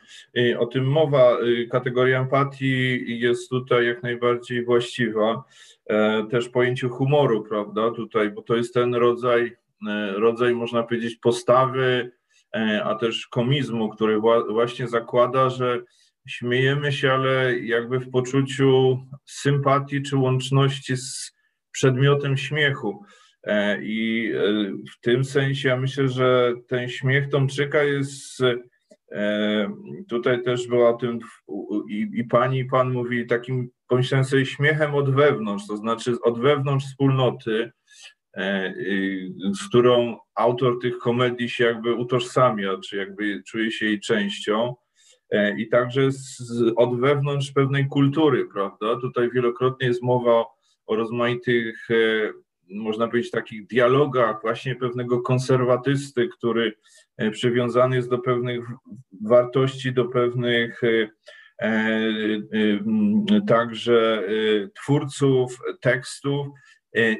o 0.59 0.65
tym 0.65 0.85
mowa, 0.85 1.37
kategoria 1.71 2.21
empatii 2.21 3.19
jest 3.19 3.49
tutaj 3.49 3.85
jak 3.85 4.03
najbardziej 4.03 4.65
właściwa. 4.65 5.43
E, 5.89 6.27
też 6.31 6.49
pojęciu 6.49 6.89
humoru, 6.89 7.43
prawda, 7.43 7.91
tutaj, 7.91 8.31
bo 8.31 8.41
to 8.41 8.55
jest 8.55 8.73
ten 8.73 8.95
rodzaj, 8.95 9.55
e, 9.87 10.11
rodzaj 10.11 10.53
można 10.53 10.83
powiedzieć 10.83 11.15
postawy, 11.15 12.11
e, 12.55 12.83
a 12.83 12.95
też 12.95 13.27
komizmu, 13.27 13.89
który 13.89 14.19
właśnie 14.49 14.87
zakłada, 14.87 15.49
że 15.49 15.81
śmiejemy 16.27 16.91
się, 16.91 17.11
ale 17.11 17.59
jakby 17.59 17.99
w 17.99 18.09
poczuciu 18.09 18.99
sympatii 19.25 20.01
czy 20.01 20.17
łączności 20.17 20.97
z 20.97 21.33
przedmiotem 21.71 22.37
śmiechu. 22.37 23.05
E, 23.47 23.81
I 23.81 24.31
e, 24.35 24.41
w 24.91 24.99
tym 25.01 25.25
sensie 25.25 25.69
ja 25.69 25.77
myślę, 25.77 26.07
że 26.07 26.53
ten 26.67 26.89
śmiech 26.89 27.29
Tomczyka 27.29 27.83
jest 27.83 28.41
e, 29.11 29.71
tutaj 30.09 30.43
też 30.43 30.67
była 30.67 30.89
o 30.89 30.93
tym 30.93 31.19
i, 31.89 32.09
i 32.13 32.23
pani 32.23 32.59
i 32.59 32.65
pan 32.65 32.91
mówili 32.91 33.27
takim, 33.27 33.69
pomyślałem 33.87 34.45
śmiechem 34.45 34.95
od 34.95 35.15
wewnątrz, 35.15 35.67
to 35.67 35.77
znaczy 35.77 36.15
od 36.23 36.39
wewnątrz 36.39 36.85
wspólnoty, 36.85 37.71
z 39.53 39.67
którą 39.67 40.17
autor 40.35 40.79
tych 40.81 40.97
komedii 40.97 41.49
się 41.49 41.63
jakby 41.63 41.93
utożsamia, 41.93 42.77
czy 42.77 42.97
jakby 42.97 43.43
czuje 43.43 43.71
się 43.71 43.85
jej 43.85 43.99
częścią. 43.99 44.75
I 45.57 45.69
także 45.69 46.11
z, 46.11 46.53
od 46.75 46.99
wewnątrz 46.99 47.51
pewnej 47.51 47.87
kultury, 47.87 48.45
prawda? 48.53 48.99
Tutaj 49.01 49.29
wielokrotnie 49.31 49.87
jest 49.87 50.03
mowa 50.03 50.45
o 50.85 50.95
rozmaitych 50.95 51.87
można 52.69 53.07
powiedzieć, 53.07 53.31
takich 53.31 53.67
dialogach 53.67 54.41
właśnie 54.41 54.75
pewnego 54.75 55.21
konserwatysty, 55.21 56.27
który 56.27 56.73
e, 57.17 57.31
przywiązany 57.31 57.95
jest 57.95 58.09
do 58.09 58.19
pewnych 58.19 58.65
wartości, 59.21 59.93
do 59.93 60.05
pewnych 60.05 60.81
e, 60.83 61.09
e, 61.61 61.81
także 63.47 64.23
twórców 64.75 65.59
tekstów 65.81 66.47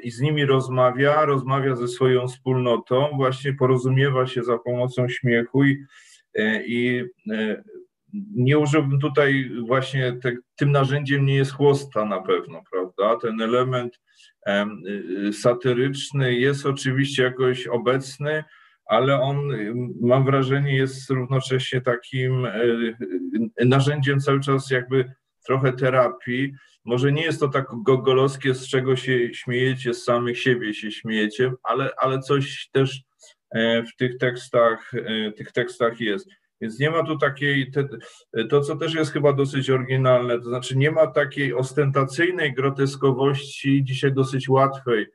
i 0.02 0.10
z 0.10 0.20
nimi 0.20 0.44
rozmawia, 0.44 1.24
rozmawia 1.24 1.76
ze 1.76 1.88
swoją 1.88 2.28
wspólnotą, 2.28 3.08
właśnie 3.16 3.52
porozumiewa 3.52 4.26
się 4.26 4.42
za 4.42 4.58
pomocą 4.58 5.08
śmiechu 5.08 5.64
i, 5.64 5.84
i 6.66 7.04
nie 8.34 8.58
użyłbym 8.58 9.00
tutaj 9.00 9.50
właśnie 9.66 10.12
te, 10.22 10.32
tym 10.56 10.72
narzędziem 10.72 11.26
nie 11.26 11.34
jest 11.34 11.52
chłosta 11.52 12.04
na 12.04 12.22
pewno, 12.22 12.62
prawda? 12.70 13.16
Ten 13.20 13.40
element 13.40 13.98
Y, 14.48 15.32
satyryczny 15.32 16.34
jest 16.34 16.66
oczywiście 16.66 17.22
jakoś 17.22 17.66
obecny, 17.66 18.44
ale 18.86 19.20
on, 19.20 19.50
mam 20.00 20.24
wrażenie, 20.24 20.76
jest 20.76 21.10
równocześnie 21.10 21.80
takim 21.80 22.44
y, 22.44 22.96
y, 23.60 23.64
narzędziem 23.64 24.20
cały 24.20 24.40
czas 24.40 24.70
jakby 24.70 25.12
trochę 25.46 25.72
terapii. 25.72 26.52
Może 26.84 27.12
nie 27.12 27.22
jest 27.22 27.40
to 27.40 27.48
tak 27.48 27.66
gogolowskie, 27.82 28.54
z 28.54 28.68
czego 28.68 28.96
się 28.96 29.34
śmiejecie, 29.34 29.94
z 29.94 30.04
samych 30.04 30.38
siebie 30.38 30.74
się 30.74 30.92
śmiejecie, 30.92 31.52
ale, 31.62 31.90
ale 32.00 32.18
coś 32.18 32.68
też 32.72 33.02
e, 33.50 33.82
w 33.82 33.96
tych 33.96 34.18
tekstach, 34.18 34.94
e, 34.94 35.32
tych 35.32 35.52
tekstach 35.52 36.00
jest. 36.00 36.28
Więc 36.60 36.78
nie 36.78 36.90
ma 36.90 37.02
tu 37.02 37.18
takiej, 37.18 37.70
te, 37.70 37.88
to 38.48 38.60
co 38.60 38.76
też 38.76 38.94
jest 38.94 39.12
chyba 39.12 39.32
dosyć 39.32 39.70
oryginalne, 39.70 40.38
to 40.38 40.44
znaczy 40.44 40.76
nie 40.76 40.90
ma 40.90 41.06
takiej 41.06 41.54
ostentacyjnej 41.54 42.54
groteskowości, 42.54 43.84
dzisiaj 43.84 44.12
dosyć 44.12 44.48
łatwej. 44.48 45.06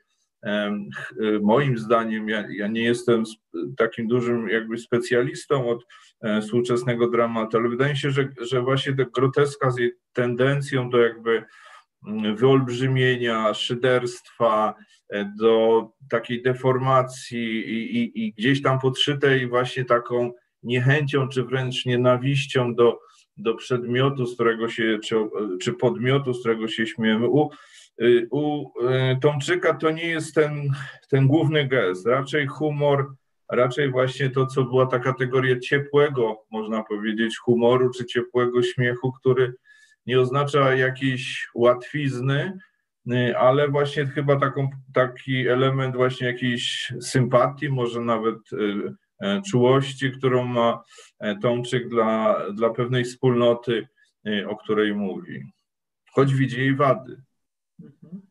Moim 1.41 1.77
zdaniem, 1.77 2.29
ja, 2.29 2.43
ja 2.51 2.67
nie 2.67 2.83
jestem 2.83 3.23
takim 3.77 4.07
dużym 4.07 4.49
jakby 4.49 4.77
specjalistą 4.77 5.69
od 5.69 5.85
współczesnego 6.41 7.09
dramatu, 7.09 7.57
ale 7.57 7.69
wydaje 7.69 7.93
mi 7.93 7.99
się, 7.99 8.11
że, 8.11 8.29
że 8.41 8.61
właśnie 8.61 8.93
ta 8.95 9.03
groteska 9.03 9.71
z 9.71 9.77
jej 9.77 9.91
tendencją 10.13 10.89
do 10.89 10.97
jakby 10.97 11.43
mm, 12.07 12.35
wyolbrzymienia, 12.35 13.53
szyderstwa, 13.53 14.75
do 15.39 15.87
takiej 16.09 16.41
deformacji 16.41 17.69
i, 17.69 17.97
i, 17.97 18.25
i 18.25 18.33
gdzieś 18.33 18.61
tam 18.61 18.79
podszytej 18.79 19.47
właśnie 19.47 19.85
taką 19.85 20.31
niechęcią 20.64 21.28
czy 21.28 21.43
wręcz 21.43 21.86
nienawiścią 21.86 22.76
do, 22.76 22.99
do 23.38 23.55
przedmiotu, 23.55 24.26
z 24.26 24.34
którego 24.34 24.70
się, 24.70 24.99
czy, 25.03 25.16
czy 25.61 25.74
podmiotu, 25.74 26.34
z 26.34 26.39
którego 26.39 26.68
się 26.68 26.88
śmiemy. 26.88 27.28
U, 27.28 27.49
y, 28.01 28.28
u 28.32 28.66
y, 28.66 29.20
Tomczyka 29.22 29.74
to 29.74 29.91
nie 29.91 30.07
jest 30.07 30.36
ten, 30.36 30.70
ten 31.09 31.28
główny 31.28 31.68
gest, 31.68 32.07
raczej 32.07 32.47
humor, 32.47 33.14
raczej 33.51 33.91
właśnie 33.91 34.30
to, 34.30 34.45
co 34.45 34.64
była 34.64 34.86
ta 34.86 34.99
kategoria 34.99 35.59
ciepłego, 35.59 36.45
można 36.51 36.84
powiedzieć, 36.84 37.38
humoru 37.38 37.89
czy 37.97 38.05
ciepłego 38.05 38.64
śmiechu, 38.64 39.11
który 39.11 39.53
nie 40.05 40.20
oznacza 40.20 40.76
jakiejś 40.76 41.47
łatwizny, 41.55 42.57
y, 43.11 43.38
ale 43.38 43.70
właśnie 43.70 44.05
chyba 44.05 44.39
taką, 44.39 44.70
taki 44.93 45.47
element 45.47 45.95
właśnie 45.95 46.28
jakiejś 46.28 46.93
sympatii, 47.01 47.70
może 47.70 48.01
nawet 48.01 48.38
czułości, 49.49 50.11
którą 50.11 50.45
ma 50.45 50.84
e, 51.20 51.36
Tomczyk 51.39 51.89
dla, 51.89 52.39
dla 52.51 52.70
pewnej 52.70 53.03
wspólnoty, 53.03 53.88
e, 54.28 54.47
o 54.47 54.55
której 54.55 54.95
mówi, 54.95 55.43
choć 56.11 56.34
widzi 56.34 56.59
jej 56.59 56.76
wady. 56.76 57.22
Mhm. 57.80 58.22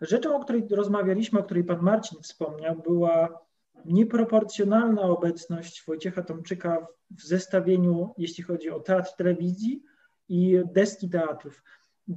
Rzeczą, 0.00 0.36
o 0.36 0.44
której 0.44 0.66
rozmawialiśmy, 0.70 1.40
o 1.40 1.44
której 1.44 1.64
pan 1.64 1.82
Marcin 1.82 2.22
wspomniał, 2.22 2.82
była 2.82 3.44
nieproporcjonalna 3.84 5.02
obecność 5.02 5.82
Wojciecha 5.86 6.22
Tomczyka 6.22 6.86
w 7.10 7.22
zestawieniu, 7.22 8.14
jeśli 8.18 8.44
chodzi 8.44 8.70
o 8.70 8.80
teatr 8.80 9.16
telewizji 9.16 9.82
i 10.28 10.60
deski 10.72 11.08
teatrów. 11.10 11.62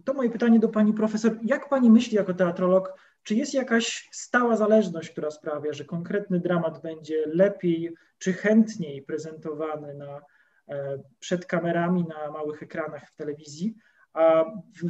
To 0.05 0.13
moje 0.13 0.29
pytanie 0.29 0.59
do 0.59 0.69
pani 0.69 0.93
profesor. 0.93 1.37
Jak 1.43 1.69
pani 1.69 1.89
myśli 1.89 2.15
jako 2.15 2.33
teatrolog, 2.33 2.93
czy 3.27 3.35
jest 3.35 3.53
jakaś 3.53 4.09
stała 4.11 4.55
zależność, 4.55 5.09
która 5.09 5.31
sprawia, 5.31 5.73
że 5.73 5.85
konkretny 5.85 6.39
dramat 6.39 6.81
będzie 6.81 7.23
lepiej 7.25 7.95
czy 8.17 8.33
chętniej 8.33 9.01
prezentowany 9.01 9.93
na, 9.93 10.21
e, 10.69 11.03
przed 11.19 11.45
kamerami 11.45 12.03
na 12.03 12.31
małych 12.31 12.63
ekranach 12.63 13.09
w 13.09 13.15
telewizji, 13.15 13.75
a 14.13 14.45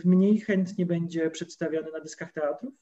mniej 0.06 0.40
chętnie 0.40 0.86
będzie 0.86 1.32
przedstawiany 1.32 1.92
na 1.92 2.00
dyskach 2.00 2.32
teatrów? 2.32 2.74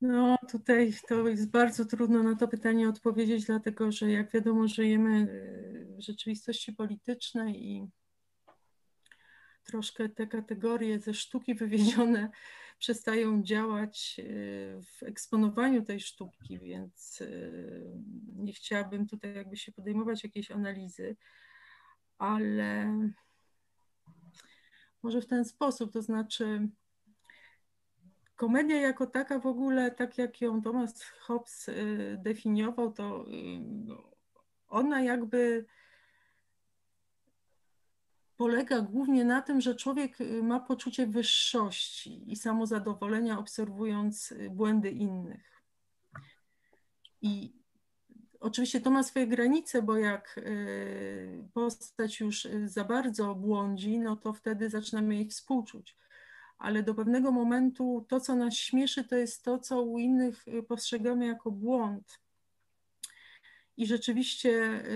No, 0.00 0.36
tutaj 0.50 0.92
to 1.08 1.28
jest 1.28 1.50
bardzo 1.50 1.84
trudno 1.84 2.22
na 2.22 2.36
to 2.36 2.48
pytanie 2.48 2.88
odpowiedzieć, 2.88 3.44
dlatego 3.44 3.92
że 3.92 4.10
jak 4.10 4.30
wiadomo, 4.30 4.68
żyjemy 4.68 5.16
e, 5.18 5.96
w 5.96 6.00
rzeczywistości 6.00 6.72
politycznej 6.72 7.66
i 7.66 7.88
troszkę 9.64 10.08
te 10.08 10.26
kategorie 10.26 10.98
ze 10.98 11.14
sztuki 11.14 11.54
wywiezione 11.64 12.30
przestają 12.78 13.42
działać 13.42 14.16
e, 14.18 14.22
w 14.82 15.02
eksponowaniu 15.02 15.82
tej 15.82 16.00
sztuki, 16.00 16.58
więc 16.58 17.22
e, 17.22 17.26
nie 18.36 18.52
chciałabym 18.52 19.06
tutaj 19.06 19.34
jakby 19.34 19.56
się 19.56 19.72
podejmować 19.72 20.24
jakiejś 20.24 20.50
analizy, 20.50 21.16
ale 22.18 22.98
może 25.02 25.20
w 25.20 25.26
ten 25.26 25.44
sposób, 25.44 25.92
to 25.92 26.02
znaczy 26.02 26.68
komedia 28.36 28.76
jako 28.76 29.06
taka 29.06 29.38
w 29.38 29.46
ogóle, 29.46 29.90
tak 29.90 30.18
jak 30.18 30.40
ją 30.40 30.62
Thomas 30.62 31.02
Hobbes 31.02 31.68
e, 31.68 31.74
definiował, 32.16 32.92
to 32.92 33.24
ona 34.68 35.02
jakby 35.02 35.66
polega 38.36 38.80
głównie 38.80 39.24
na 39.24 39.42
tym, 39.42 39.60
że 39.60 39.74
człowiek 39.74 40.20
y, 40.20 40.42
ma 40.42 40.60
poczucie 40.60 41.06
wyższości 41.06 42.32
i 42.32 42.36
samozadowolenia, 42.36 43.38
obserwując 43.38 44.32
y, 44.32 44.50
błędy 44.50 44.90
innych. 44.90 45.62
I 47.22 47.52
oczywiście 48.40 48.80
to 48.80 48.90
ma 48.90 49.02
swoje 49.02 49.26
granice, 49.26 49.82
bo 49.82 49.96
jak 49.96 50.38
y, 50.38 51.48
postać 51.54 52.20
już 52.20 52.48
za 52.64 52.84
bardzo 52.84 53.34
błądzi, 53.34 53.98
no 53.98 54.16
to 54.16 54.32
wtedy 54.32 54.70
zaczynamy 54.70 55.14
jej 55.14 55.28
współczuć. 55.28 55.96
Ale 56.58 56.82
do 56.82 56.94
pewnego 56.94 57.32
momentu 57.32 58.06
to, 58.08 58.20
co 58.20 58.34
nas 58.34 58.54
śmieszy, 58.54 59.04
to 59.04 59.16
jest 59.16 59.44
to, 59.44 59.58
co 59.58 59.82
u 59.82 59.98
innych 59.98 60.44
postrzegamy 60.68 61.26
jako 61.26 61.50
błąd 61.50 62.25
i 63.76 63.86
rzeczywiście 63.86 64.50
y, 64.50 64.90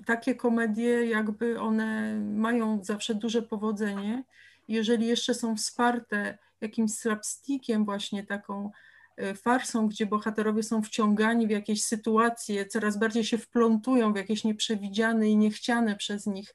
y, 0.00 0.04
takie 0.06 0.34
komedie, 0.34 1.06
jakby 1.06 1.60
one 1.60 2.14
mają 2.20 2.84
zawsze 2.84 3.14
duże 3.14 3.42
powodzenie. 3.42 4.24
Jeżeli 4.68 5.06
jeszcze 5.06 5.34
są 5.34 5.56
wsparte 5.56 6.38
jakimś 6.60 6.94
slapstickiem, 6.94 7.84
właśnie 7.84 8.26
taką 8.26 8.70
y, 9.22 9.34
farsą, 9.34 9.88
gdzie 9.88 10.06
bohaterowie 10.06 10.62
są 10.62 10.82
wciągani 10.82 11.46
w 11.46 11.50
jakieś 11.50 11.84
sytuacje, 11.84 12.66
coraz 12.66 12.98
bardziej 12.98 13.24
się 13.24 13.38
wplątują 13.38 14.12
w 14.12 14.16
jakieś 14.16 14.44
nieprzewidziane 14.44 15.28
i 15.28 15.36
niechciane 15.36 15.96
przez 15.96 16.26
nich 16.26 16.54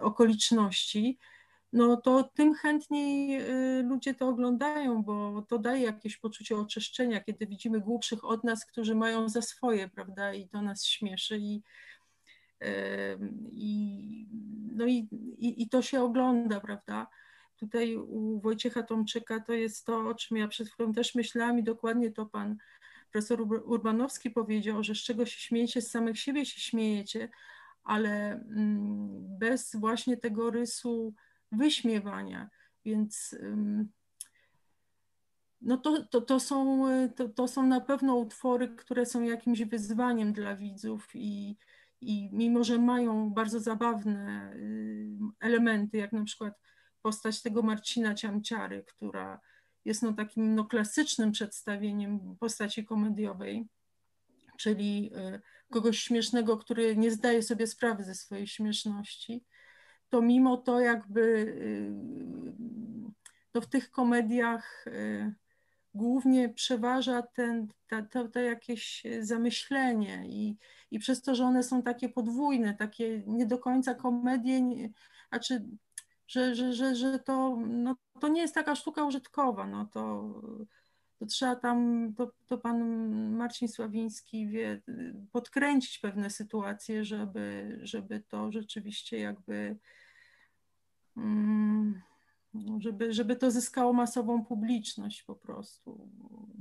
okoliczności, 0.00 1.18
no 1.72 1.96
to 1.96 2.24
tym 2.34 2.54
chętniej 2.54 3.40
y, 3.40 3.82
ludzie 3.82 4.14
to 4.14 4.28
oglądają, 4.28 5.02
bo 5.02 5.42
to 5.42 5.58
daje 5.58 5.82
jakieś 5.82 6.16
poczucie 6.16 6.56
oczyszczenia, 6.56 7.20
kiedy 7.20 7.46
widzimy 7.46 7.80
głupszych 7.80 8.24
od 8.24 8.44
nas, 8.44 8.66
którzy 8.66 8.94
mają 8.94 9.28
za 9.28 9.42
swoje, 9.42 9.88
prawda, 9.88 10.34
i 10.34 10.48
to 10.48 10.62
nas 10.62 10.84
śmieszy 10.84 11.38
i, 11.38 11.62
i, 13.50 14.26
no 14.72 14.86
i, 14.86 15.08
i, 15.38 15.62
i 15.62 15.68
to 15.68 15.82
się 15.82 16.02
ogląda, 16.02 16.60
prawda. 16.60 17.06
Tutaj 17.56 17.96
u 17.96 18.40
Wojciecha 18.40 18.82
Tomczyka 18.82 19.40
to 19.40 19.52
jest 19.52 19.86
to, 19.86 20.08
o 20.08 20.14
czym 20.14 20.36
ja 20.36 20.48
przed 20.48 20.68
chwilą 20.68 20.92
też 20.92 21.14
myślałam 21.14 21.58
i 21.58 21.62
dokładnie 21.62 22.10
to 22.10 22.26
pan 22.26 22.56
profesor 23.12 23.40
Urbanowski 23.64 24.30
powiedział, 24.30 24.84
że 24.84 24.94
z 24.94 24.98
czego 24.98 25.26
się 25.26 25.40
śmiejecie, 25.40 25.82
z 25.82 25.90
samych 25.90 26.18
siebie 26.18 26.46
się 26.46 26.60
śmiejecie, 26.60 27.28
ale 27.84 28.32
mm, 28.32 29.38
bez 29.38 29.76
właśnie 29.76 30.16
tego 30.16 30.50
rysu 30.50 31.14
wyśmiewania. 31.52 32.50
Więc 32.84 33.36
no 35.60 35.76
to, 35.76 36.04
to, 36.04 36.20
to, 36.20 36.40
są, 36.40 36.86
to, 37.16 37.28
to 37.28 37.48
są 37.48 37.66
na 37.66 37.80
pewno 37.80 38.16
utwory, 38.16 38.68
które 38.68 39.06
są 39.06 39.22
jakimś 39.22 39.62
wyzwaniem 39.62 40.32
dla 40.32 40.56
widzów 40.56 41.08
i, 41.14 41.56
i 42.00 42.30
mimo, 42.32 42.64
że 42.64 42.78
mają 42.78 43.30
bardzo 43.30 43.60
zabawne 43.60 44.52
elementy, 45.40 45.98
jak 45.98 46.12
na 46.12 46.24
przykład 46.24 46.54
postać 47.02 47.42
tego 47.42 47.62
Marcina 47.62 48.14
Ciamciary, 48.14 48.84
która 48.86 49.40
jest 49.84 50.02
no 50.02 50.12
takim 50.12 50.54
no 50.54 50.64
klasycznym 50.64 51.32
przedstawieniem 51.32 52.36
postaci 52.40 52.84
komediowej, 52.84 53.68
czyli 54.58 55.10
y, 55.34 55.40
kogoś 55.70 55.98
śmiesznego, 55.98 56.56
który 56.56 56.96
nie 56.96 57.10
zdaje 57.10 57.42
sobie 57.42 57.66
sprawy 57.66 58.04
ze 58.04 58.14
swojej 58.14 58.46
śmieszności, 58.46 59.44
to 60.10 60.22
mimo 60.22 60.56
to 60.56 60.80
jakby 60.80 61.20
y, 61.20 61.92
to 63.52 63.60
w 63.60 63.66
tych 63.66 63.90
komediach 63.90 64.86
y, 64.86 65.34
głównie 65.94 66.48
przeważa 66.48 67.22
ten, 67.22 67.68
to, 68.10 68.28
to 68.28 68.40
jakieś 68.40 69.02
zamyślenie 69.20 70.22
i, 70.26 70.56
i 70.90 70.98
przez 70.98 71.22
to, 71.22 71.34
że 71.34 71.44
one 71.44 71.62
są 71.62 71.82
takie 71.82 72.08
podwójne, 72.08 72.74
takie 72.74 73.22
nie 73.26 73.46
do 73.46 73.58
końca 73.58 73.94
komedie, 73.94 74.60
nie, 74.60 74.90
znaczy, 75.28 75.64
że, 76.28 76.54
że, 76.54 76.72
że, 76.72 76.96
że 76.96 77.18
to, 77.18 77.56
no, 77.66 77.96
to 78.20 78.28
nie 78.28 78.40
jest 78.40 78.54
taka 78.54 78.74
sztuka 78.74 79.04
użytkowa, 79.04 79.66
no 79.66 79.86
to, 79.86 80.34
to 81.20 81.26
trzeba 81.26 81.56
tam, 81.56 82.12
to, 82.16 82.30
to 82.46 82.58
pan 82.58 82.80
Marcin 83.36 83.68
Sławiński 83.68 84.48
wie, 84.48 84.80
podkręcić 85.32 85.98
pewne 85.98 86.30
sytuacje, 86.30 87.04
żeby, 87.04 87.78
żeby 87.82 88.22
to 88.28 88.52
rzeczywiście 88.52 89.18
jakby 89.18 89.76
Mm, 91.16 92.00
żeby, 92.78 93.12
żeby 93.12 93.36
to 93.36 93.50
zyskało 93.50 93.92
masową 93.92 94.44
publiczność 94.44 95.22
po 95.22 95.34
prostu. 95.34 96.08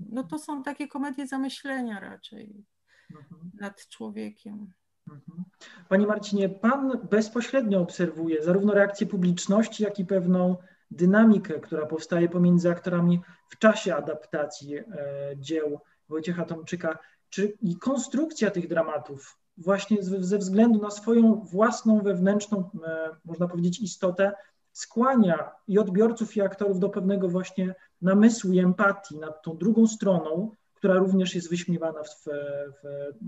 No 0.10 0.24
to 0.24 0.40
są 0.40 0.64
takie 0.64 0.88
komedie 0.88 1.28
zamyślenia 1.28 2.00
raczej 2.00 2.66
mhm. 3.12 3.52
nad 3.60 3.88
człowiekiem. 3.88 4.74
Mhm. 5.08 5.44
Panie 5.90 6.08
Marcinie, 6.08 6.50
Pan 6.50 7.08
bezpośrednio 7.10 7.82
obserwuje 7.82 8.44
zarówno 8.44 8.74
reakcję 8.74 9.08
publiczności, 9.08 9.84
jak 9.84 10.00
i 10.00 10.06
pewną 10.06 10.58
dynamikę, 10.92 11.60
która 11.60 11.86
powstaje 11.86 12.30
pomiędzy 12.30 12.70
aktorami 12.70 13.22
w 13.50 13.58
czasie 13.58 13.96
adaptacji 13.96 14.76
e, 14.76 14.84
dzieł 15.38 15.80
Wojciecha 16.10 16.46
Tomczyka. 16.46 16.98
Czy 17.30 17.58
i 17.62 17.76
konstrukcja 17.76 18.52
tych 18.52 18.68
dramatów 18.68 19.38
właśnie 19.58 19.98
ze 20.02 20.38
względu 20.38 20.82
na 20.82 20.92
swoją 20.92 21.36
własną 21.36 22.02
wewnętrzną, 22.02 22.70
e, 22.84 23.10
można 23.26 23.48
powiedzieć, 23.48 23.80
istotę, 23.80 24.32
skłania 24.72 25.52
i 25.68 25.80
odbiorców, 25.80 26.38
i 26.38 26.42
aktorów 26.42 26.80
do 26.80 26.90
pewnego 26.90 27.30
właśnie 27.30 27.76
namysłu 28.02 28.54
i 28.54 28.60
empatii 28.60 29.18
nad 29.18 29.42
tą 29.42 29.58
drugą 29.58 29.88
stroną, 29.88 30.52
która 30.74 30.94
również 30.94 31.36
jest 31.36 31.50
wyśmiewana 31.50 32.04
w, 32.04 32.24
w 32.84 32.84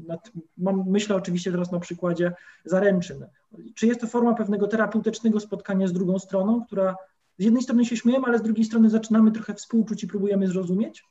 nad, 0.07 0.31
mam, 0.57 0.83
myślę 0.87 1.15
oczywiście 1.15 1.51
teraz 1.51 1.71
na 1.71 1.79
przykładzie 1.79 2.33
zaręczyn. 2.65 3.27
Czy 3.75 3.87
jest 3.87 4.01
to 4.01 4.07
forma 4.07 4.33
pewnego 4.33 4.67
terapeutycznego 4.67 5.39
spotkania 5.39 5.87
z 5.87 5.93
drugą 5.93 6.19
stroną, 6.19 6.65
która 6.65 6.95
z 7.41 7.43
jednej 7.43 7.63
strony 7.63 7.85
się 7.85 7.97
śmiejemy, 7.97 8.25
ale 8.27 8.37
z 8.37 8.41
drugiej 8.41 8.65
strony 8.65 8.89
zaczynamy 8.89 9.31
trochę 9.31 9.53
współczuć 9.53 10.03
i 10.03 10.07
próbujemy 10.07 10.47
zrozumieć? 10.47 11.03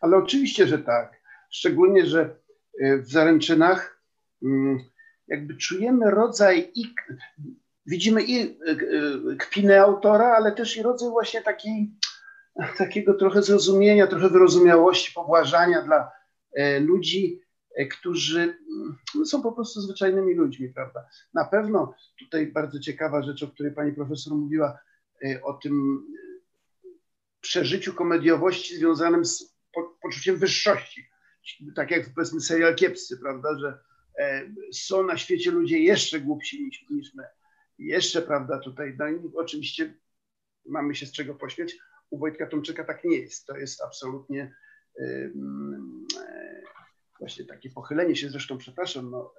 Ale 0.00 0.16
oczywiście, 0.16 0.66
że 0.66 0.78
tak. 0.78 1.20
Szczególnie, 1.50 2.06
że 2.06 2.36
y, 2.82 3.02
w 3.02 3.10
zaręczynach 3.10 4.02
mm, 4.42 4.78
jakby 5.28 5.56
czujemy 5.56 6.10
rodzaj 6.10 6.70
i 6.74 6.94
widzimy 7.86 8.22
i 8.22 8.40
y, 8.40 8.70
y, 9.32 9.36
kpinę 9.36 9.80
autora, 9.80 10.36
ale 10.36 10.52
też 10.52 10.76
i 10.76 10.82
rodzaj 10.82 11.10
właśnie 11.10 11.42
takiej, 11.42 11.92
takiego 12.78 13.14
trochę 13.14 13.42
zrozumienia, 13.42 14.06
trochę 14.06 14.28
wyrozumiałości, 14.28 15.12
pobłażania 15.12 15.82
dla 15.82 16.10
e, 16.52 16.80
ludzi, 16.80 17.42
e, 17.76 17.86
którzy 17.86 18.40
mm, 18.40 19.26
są 19.26 19.42
po 19.42 19.52
prostu 19.52 19.80
zwyczajnymi 19.80 20.34
ludźmi, 20.34 20.68
prawda? 20.68 21.06
Na 21.34 21.44
pewno 21.44 21.94
tutaj 22.18 22.46
bardzo 22.46 22.80
ciekawa 22.80 23.22
rzecz, 23.22 23.42
o 23.42 23.48
której 23.48 23.72
pani 23.72 23.92
profesor 23.92 24.34
mówiła, 24.34 24.70
e, 24.70 24.87
o 25.42 25.52
tym 25.52 26.06
przeżyciu 27.40 27.94
komediowości 27.94 28.76
związanym 28.76 29.24
z 29.24 29.56
poczuciem 30.02 30.36
wyższości. 30.36 31.08
Tak 31.76 31.90
jak 31.90 32.14
powiedzmy 32.14 32.40
serial 32.40 32.74
kiepscy, 32.74 33.18
prawda, 33.18 33.58
że 33.58 33.78
są 34.72 35.06
na 35.06 35.16
świecie 35.16 35.50
ludzie 35.50 35.78
jeszcze 35.78 36.20
głupsi 36.20 36.64
niż, 36.64 36.90
niż 36.90 37.14
my 37.14 37.24
jeszcze, 37.78 38.22
prawda, 38.22 38.58
tutaj, 38.58 38.96
no 38.98 39.08
i 39.08 39.20
oczywiście 39.34 39.94
mamy 40.66 40.94
się 40.94 41.06
z 41.06 41.12
czego 41.12 41.34
pośmiać. 41.34 41.76
U 42.10 42.18
Wojtka 42.18 42.46
Tomczyka 42.46 42.84
tak 42.84 43.04
nie 43.04 43.16
jest. 43.16 43.46
To 43.46 43.56
jest 43.56 43.82
absolutnie 43.82 44.54
yy, 44.98 45.32
właśnie 47.18 47.44
takie 47.44 47.70
pochylenie 47.70 48.16
się, 48.16 48.30
zresztą 48.30 48.58
przepraszam, 48.58 49.10
no, 49.10 49.34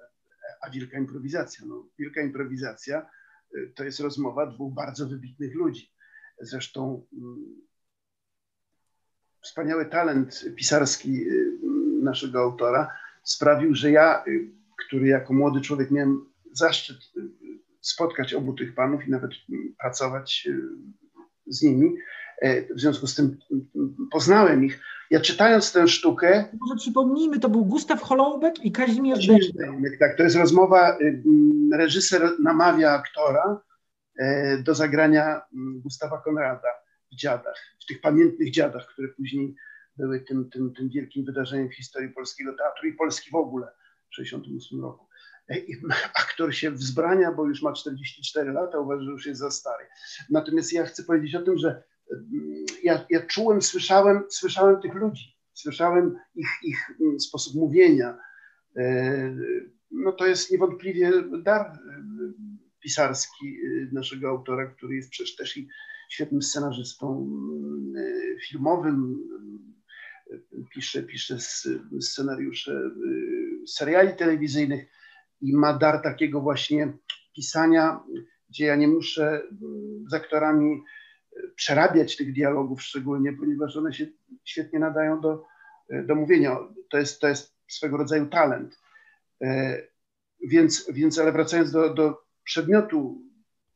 a 0.62 0.70
wielka 0.70 0.98
improwizacja. 0.98 1.66
No, 1.66 1.88
wielka 1.98 2.20
improwizacja 2.20 3.06
to 3.74 3.84
jest 3.84 4.00
rozmowa 4.00 4.46
dwóch 4.46 4.74
bardzo 4.74 5.08
wybitnych 5.08 5.54
ludzi. 5.54 5.92
Zresztą 6.40 7.06
yy, 7.12 7.20
wspaniały 9.40 9.86
talent 9.86 10.44
pisarski 10.56 11.28
y, 11.28 11.58
naszego 12.02 12.40
autora 12.40 12.90
sprawił, 13.22 13.74
że 13.74 13.90
ja, 13.90 14.24
y, 14.26 14.50
który 14.86 15.06
jako 15.08 15.34
młody 15.34 15.60
człowiek 15.60 15.90
miałem 15.90 16.26
zaszczyt 16.52 16.96
y, 17.16 17.20
spotkać 17.80 18.34
obu 18.34 18.52
tych 18.52 18.74
panów 18.74 19.08
i 19.08 19.10
nawet 19.10 19.30
pracować 19.78 20.48
e, 20.50 20.58
z 21.46 21.62
nimi. 21.62 21.96
E, 22.42 22.74
w 22.74 22.80
związku 22.80 23.06
z 23.06 23.14
tym 23.14 23.38
poznałem 24.10 24.64
ich. 24.64 24.82
Ja 25.10 25.20
czytając 25.20 25.72
tę 25.72 25.88
sztukę. 25.88 26.44
Może 26.60 26.76
przypomnijmy, 26.76 27.40
to 27.40 27.48
był 27.48 27.64
Gustaw 27.64 28.02
Holoubek 28.02 28.64
i 28.64 28.72
Kazimierz 28.72 29.26
Dębek. 29.26 29.98
Tak, 29.98 30.16
to 30.16 30.22
jest 30.22 30.36
rozmowa. 30.36 30.98
Y, 31.00 31.22
reżyser 31.72 32.32
namawia 32.42 32.90
aktora 32.90 33.60
e, 34.18 34.58
do 34.58 34.74
zagrania 34.74 35.42
Gustawa 35.82 36.20
Konrada 36.20 36.68
w 37.12 37.16
dziadach, 37.16 37.56
w 37.82 37.86
tych 37.86 38.00
pamiętnych 38.00 38.50
dziadach, 38.50 38.86
które 38.86 39.08
później 39.08 39.54
były 39.96 40.20
tym, 40.20 40.50
tym, 40.50 40.74
tym 40.74 40.88
wielkim 40.88 41.24
wydarzeniem 41.24 41.68
w 41.68 41.74
historii 41.74 42.10
polskiego 42.10 42.52
teatru 42.56 42.88
i 42.88 42.92
Polski 42.92 43.30
w 43.30 43.34
ogóle 43.34 43.66
w 44.12 44.16
1968 44.16 44.80
roku 44.80 45.10
aktor 46.22 46.54
się 46.54 46.70
wzbrania, 46.70 47.32
bo 47.32 47.46
już 47.46 47.62
ma 47.62 47.72
44 47.72 48.52
lata, 48.52 48.78
uważa, 48.78 49.02
że 49.02 49.10
już 49.10 49.26
jest 49.26 49.40
za 49.40 49.50
stary. 49.50 49.84
Natomiast 50.30 50.72
ja 50.72 50.86
chcę 50.86 51.04
powiedzieć 51.04 51.34
o 51.34 51.42
tym, 51.42 51.58
że 51.58 51.68
mm, 51.68 51.82
ja, 52.82 53.06
ja 53.10 53.26
czułem, 53.26 53.62
słyszałem, 53.62 54.22
słyszałem 54.28 54.80
tych 54.80 54.94
ludzi, 54.94 55.36
słyszałem 55.52 56.16
ich, 56.34 56.48
ich 56.62 56.90
mm, 57.00 57.20
sposób 57.20 57.54
mówienia. 57.54 58.18
E, 58.76 59.36
no 59.90 60.12
to 60.12 60.26
jest 60.26 60.52
niewątpliwie 60.52 61.12
dar 61.42 61.60
e, 61.60 61.76
pisarski 62.80 63.46
e, 63.46 63.94
naszego 63.94 64.28
autora, 64.28 64.66
który 64.66 64.96
jest 64.96 65.10
przecież 65.10 65.36
też 65.36 65.56
i 65.56 65.68
świetnym 66.10 66.42
scenarzystą 66.42 67.30
filmowym, 68.48 69.18
pisze, 70.74 71.02
pisze 71.02 71.36
scenariusze 72.00 72.90
seriali 73.66 74.16
telewizyjnych 74.16 74.86
i 75.40 75.56
ma 75.56 75.78
dar 75.78 76.02
takiego 76.02 76.40
właśnie 76.40 76.92
pisania, 77.34 78.00
gdzie 78.48 78.64
ja 78.64 78.76
nie 78.76 78.88
muszę 78.88 79.42
mm, 79.42 80.04
z 80.08 80.14
aktorami 80.14 80.82
przerabiać 81.56 82.16
tych 82.16 82.32
dialogów 82.32 82.82
szczególnie, 82.82 83.32
ponieważ 83.32 83.76
one 83.76 83.92
się 83.92 84.06
świetnie 84.44 84.78
nadają 84.78 85.20
do, 85.20 85.44
e, 85.88 86.02
do 86.02 86.14
mówienia. 86.14 86.56
To 86.90 86.98
jest, 86.98 87.20
to 87.20 87.28
jest 87.28 87.54
swego 87.68 87.96
rodzaju 87.96 88.26
talent. 88.26 88.78
E, 89.42 89.82
więc, 90.42 90.92
więc 90.92 91.18
ale 91.18 91.32
wracając 91.32 91.70
do, 91.70 91.94
do 91.94 92.22
przedmiotu 92.44 93.22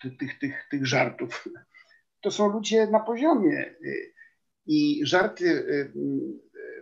tych, 0.02 0.18
tych, 0.18 0.38
tych, 0.38 0.68
tych 0.70 0.86
żartów, 0.86 1.48
to 2.20 2.30
są 2.30 2.48
ludzie 2.48 2.86
na 2.86 3.00
poziomie 3.00 3.74
i 4.66 5.06
żarty 5.06 5.66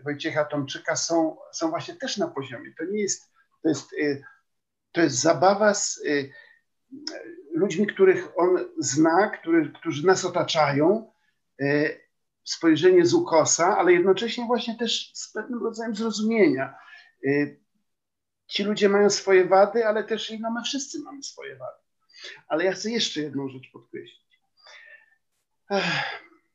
Wojciecha 0.04 0.44
Tomczyka 0.44 0.96
są, 0.96 1.36
są 1.52 1.70
właśnie 1.70 1.94
też 1.94 2.16
na 2.16 2.28
poziomie. 2.28 2.72
To 2.78 2.84
nie 2.84 3.00
jest, 3.00 3.32
to 3.62 3.68
jest 3.68 3.90
to 4.92 5.00
jest 5.00 5.20
zabawa 5.20 5.74
z 5.74 6.02
ludźmi, 7.54 7.86
których 7.86 8.28
on 8.36 8.58
zna, 8.78 9.30
który, 9.30 9.72
którzy 9.72 10.06
nas 10.06 10.24
otaczają, 10.24 11.12
y, 11.60 12.00
spojrzenie 12.44 13.06
z 13.06 13.14
ukosa, 13.14 13.78
ale 13.78 13.92
jednocześnie 13.92 14.44
właśnie 14.44 14.78
też 14.78 15.10
z 15.14 15.32
pewnym 15.32 15.62
rodzajem 15.62 15.94
zrozumienia. 15.94 16.74
Y, 17.24 17.60
ci 18.46 18.64
ludzie 18.64 18.88
mają 18.88 19.10
swoje 19.10 19.44
wady, 19.44 19.86
ale 19.86 20.04
też 20.04 20.32
no, 20.40 20.50
my 20.50 20.62
wszyscy 20.64 21.00
mamy 21.00 21.22
swoje 21.22 21.56
wady. 21.56 21.82
Ale 22.48 22.64
ja 22.64 22.72
chcę 22.72 22.90
jeszcze 22.90 23.20
jedną 23.20 23.48
rzecz 23.48 23.70
podkreślić. 23.72 24.40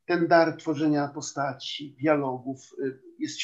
Ten 0.06 0.28
dar 0.28 0.56
tworzenia 0.56 1.08
postaci, 1.08 1.96
dialogów, 2.00 2.74
jest, 3.18 3.40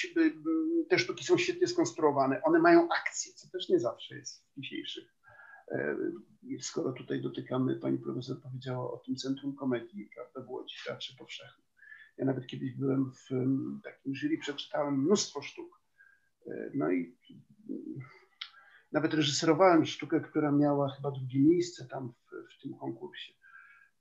te 0.91 0.99
sztuki 0.99 1.25
są 1.25 1.39
świetnie 1.39 1.67
skonstruowane. 1.67 2.43
One 2.43 2.59
mają 2.59 2.89
akcję, 3.01 3.33
co 3.33 3.49
też 3.49 3.69
nie 3.69 3.81
zawsze 3.81 4.15
jest 4.15 4.45
dzisiejszych. 4.57 5.15
E, 5.71 5.97
skoro 6.61 6.93
tutaj 6.93 7.23
dotykamy, 7.23 7.77
pani 7.77 7.99
profesor 7.99 8.41
powiedziała 8.43 8.93
o 8.93 8.97
tym 8.97 9.17
Centrum 9.17 9.57
Komedii, 9.57 10.11
prawda, 10.15 10.41
w 10.41 10.51
Łodzi, 10.51 10.77
Teatrze 10.87 11.17
Powszechnym. 11.19 11.67
Ja 12.19 12.25
nawet 12.25 12.47
kiedyś 12.47 12.73
byłem 12.73 13.13
w 13.13 13.29
takim 13.83 14.15
jury, 14.15 14.39
przeczytałem 14.39 15.03
mnóstwo 15.03 15.43
sztuk. 15.43 15.81
E, 16.47 16.71
no 16.75 16.93
i 16.93 17.17
nawet 18.93 19.15
reżyserowałem 19.15 19.87
sztukę, 19.87 20.21
która 20.21 20.53
miała 20.53 20.91
chyba 20.97 21.11
drugie 21.11 21.41
miejsce 21.41 21.89
tam 21.89 22.13
w, 22.13 22.55
w 22.55 22.63
tym 22.63 22.75
konkursie. 22.75 23.33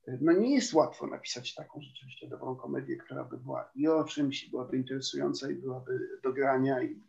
E, 0.08 0.18
no 0.22 0.32
nie 0.32 0.56
jest 0.56 0.74
łatwo 0.74 1.08
napisać 1.08 1.56
taką 1.56 1.82
rzeczywiście 1.82 2.28
dobrą 2.28 2.56
komedię, 2.56 2.98
która 2.98 3.24
by 3.24 3.38
była 3.38 3.72
i 3.76 3.88
o 3.88 4.04
czymś, 4.04 4.44
i 4.44 4.50
byłaby 4.50 4.78
interesująca, 4.78 5.52
i 5.52 5.56
byłaby 5.56 6.00
do 6.24 6.34
grania, 6.34 6.84
i 6.84 7.04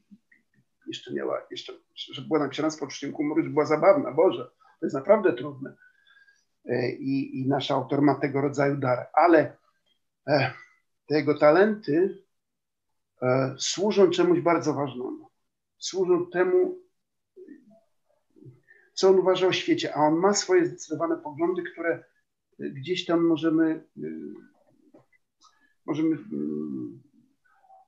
jeszcze 0.86 1.12
miała, 1.12 1.42
jeszcze, 1.50 1.72
że 1.94 2.22
była 2.22 2.38
napisana 2.38 2.70
z 2.70 2.78
poczuciem 2.78 3.12
humoru, 3.12 3.42
że 3.42 3.50
była 3.50 3.66
zabawna. 3.66 4.12
Boże, 4.12 4.50
to 4.80 4.86
jest 4.86 4.94
naprawdę 4.94 5.32
trudne. 5.32 5.76
E, 6.66 6.92
I, 6.92 7.40
i 7.40 7.48
nasz 7.48 7.70
autor 7.70 8.02
ma 8.02 8.14
tego 8.14 8.40
rodzaju 8.40 8.76
dar, 8.76 9.06
ale 9.12 9.56
e, 10.26 10.52
te 11.06 11.14
jego 11.14 11.38
talenty 11.38 12.24
e, 13.22 13.54
służą 13.58 14.10
czemuś 14.10 14.40
bardzo 14.40 14.74
ważnemu. 14.74 15.30
Służą 15.78 16.26
temu, 16.26 16.78
co 18.94 19.08
on 19.08 19.18
uważa 19.18 19.46
o 19.46 19.52
świecie, 19.52 19.94
a 19.94 20.00
on 20.00 20.14
ma 20.14 20.34
swoje 20.34 20.66
zdecydowane 20.66 21.16
poglądy, 21.16 21.62
które 21.62 22.04
gdzieś 22.58 23.06
tam 23.06 23.26
możemy, 23.26 23.84
możemy 25.86 26.16
mm, 26.16 27.02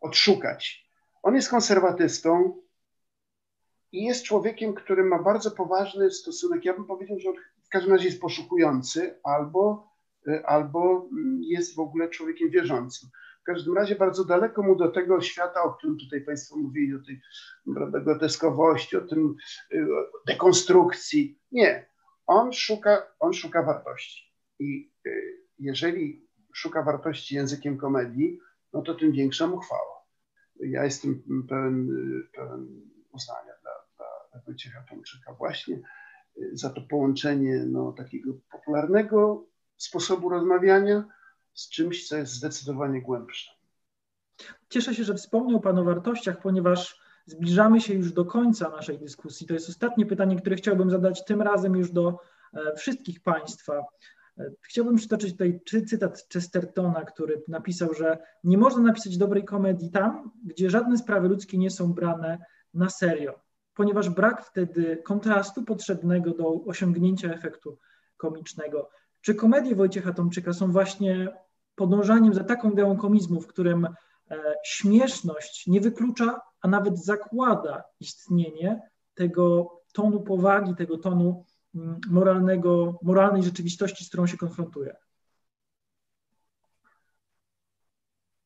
odszukać. 0.00 0.86
On 1.22 1.34
jest 1.34 1.50
konserwatystą, 1.50 2.62
i 3.96 4.04
jest 4.04 4.24
człowiekiem, 4.24 4.74
który 4.74 5.04
ma 5.04 5.22
bardzo 5.22 5.50
poważny 5.50 6.10
stosunek. 6.10 6.64
Ja 6.64 6.74
bym 6.74 6.84
powiedział, 6.84 7.20
że 7.20 7.28
w 7.64 7.68
każdym 7.68 7.92
razie 7.92 8.04
jest 8.04 8.20
poszukujący 8.20 9.20
albo, 9.22 9.90
y, 10.28 10.46
albo 10.46 11.08
jest 11.40 11.74
w 11.74 11.78
ogóle 11.78 12.08
człowiekiem 12.08 12.50
wierzącym. 12.50 13.08
W 13.40 13.44
każdym 13.44 13.74
razie 13.74 13.96
bardzo 13.96 14.24
daleko 14.24 14.62
mu 14.62 14.76
do 14.76 14.88
tego 14.88 15.20
świata, 15.20 15.62
o 15.62 15.74
którym 15.74 15.98
tutaj 15.98 16.20
Państwo 16.20 16.56
mówili, 16.56 16.94
o 16.94 16.98
tej 17.06 17.20
prawda, 17.74 18.00
groteskowości, 18.00 18.96
o 18.96 19.00
tym 19.00 19.36
y, 19.72 19.86
dekonstrukcji. 20.26 21.38
Nie. 21.52 21.86
On 22.26 22.52
szuka, 22.52 23.02
on 23.20 23.32
szuka 23.32 23.62
wartości. 23.62 24.32
I 24.58 24.92
y, 25.06 25.42
jeżeli 25.58 26.28
szuka 26.52 26.82
wartości 26.82 27.34
językiem 27.34 27.78
komedii, 27.78 28.38
no 28.72 28.82
to 28.82 28.94
tym 28.94 29.12
większa 29.12 29.46
mu 29.46 29.58
chwała. 29.58 30.06
Ja 30.60 30.84
jestem 30.84 31.22
pełen, 31.48 31.88
pełen 32.32 32.80
uznania 33.12 33.55
Wojciecha 34.46 34.84
Tomczyka 34.90 35.32
właśnie 35.32 35.80
y, 36.38 36.50
za 36.52 36.70
to 36.70 36.80
połączenie 36.80 37.64
no, 37.66 37.92
takiego 37.92 38.32
popularnego 38.50 39.46
sposobu 39.76 40.28
rozmawiania 40.28 41.04
z 41.54 41.68
czymś, 41.68 42.08
co 42.08 42.16
jest 42.16 42.32
zdecydowanie 42.32 43.02
głębsze. 43.02 43.50
Cieszę 44.68 44.94
się, 44.94 45.04
że 45.04 45.14
wspomniał 45.14 45.60
Pan 45.60 45.78
o 45.78 45.84
wartościach, 45.84 46.40
ponieważ 46.40 47.00
zbliżamy 47.26 47.80
się 47.80 47.94
już 47.94 48.12
do 48.12 48.24
końca 48.24 48.68
naszej 48.68 48.98
dyskusji. 48.98 49.46
To 49.46 49.54
jest 49.54 49.68
ostatnie 49.68 50.06
pytanie, 50.06 50.36
które 50.36 50.56
chciałbym 50.56 50.90
zadać 50.90 51.24
tym 51.24 51.42
razem 51.42 51.76
już 51.76 51.90
do 51.90 52.18
e, 52.54 52.76
wszystkich 52.76 53.22
Państwa. 53.22 53.84
E, 54.38 54.50
chciałbym 54.60 54.96
przytoczyć 54.96 55.32
tutaj 55.32 55.60
cytat 55.86 56.26
Chestertona, 56.32 57.04
który 57.04 57.42
napisał, 57.48 57.94
że 57.94 58.18
nie 58.44 58.58
można 58.58 58.82
napisać 58.82 59.18
dobrej 59.18 59.44
komedii 59.44 59.90
tam, 59.90 60.30
gdzie 60.44 60.70
żadne 60.70 60.98
sprawy 60.98 61.28
ludzkie 61.28 61.58
nie 61.58 61.70
są 61.70 61.92
brane 61.92 62.38
na 62.74 62.90
serio, 62.90 63.45
ponieważ 63.76 64.10
brak 64.10 64.44
wtedy 64.44 64.96
kontrastu 64.96 65.64
potrzebnego 65.64 66.30
do 66.30 66.64
osiągnięcia 66.66 67.34
efektu 67.34 67.78
komicznego. 68.16 68.90
Czy 69.20 69.34
komedie 69.34 69.74
Wojciecha 69.74 70.12
Tomczyka 70.12 70.52
są 70.52 70.72
właśnie 70.72 71.28
podążaniem 71.74 72.34
za 72.34 72.44
taką 72.44 72.70
ideą 72.70 72.96
komizmu, 72.96 73.40
w 73.40 73.46
którym 73.46 73.84
e, 73.84 74.54
śmieszność 74.64 75.66
nie 75.66 75.80
wyklucza, 75.80 76.40
a 76.60 76.68
nawet 76.68 77.04
zakłada 77.04 77.84
istnienie 78.00 78.90
tego 79.14 79.72
tonu 79.92 80.20
powagi, 80.20 80.74
tego 80.74 80.98
tonu 80.98 81.44
mm, 81.74 82.00
moralnego, 82.10 82.98
moralnej 83.02 83.42
rzeczywistości, 83.42 84.04
z 84.04 84.08
którą 84.08 84.26
się 84.26 84.36
konfrontuje? 84.36 84.96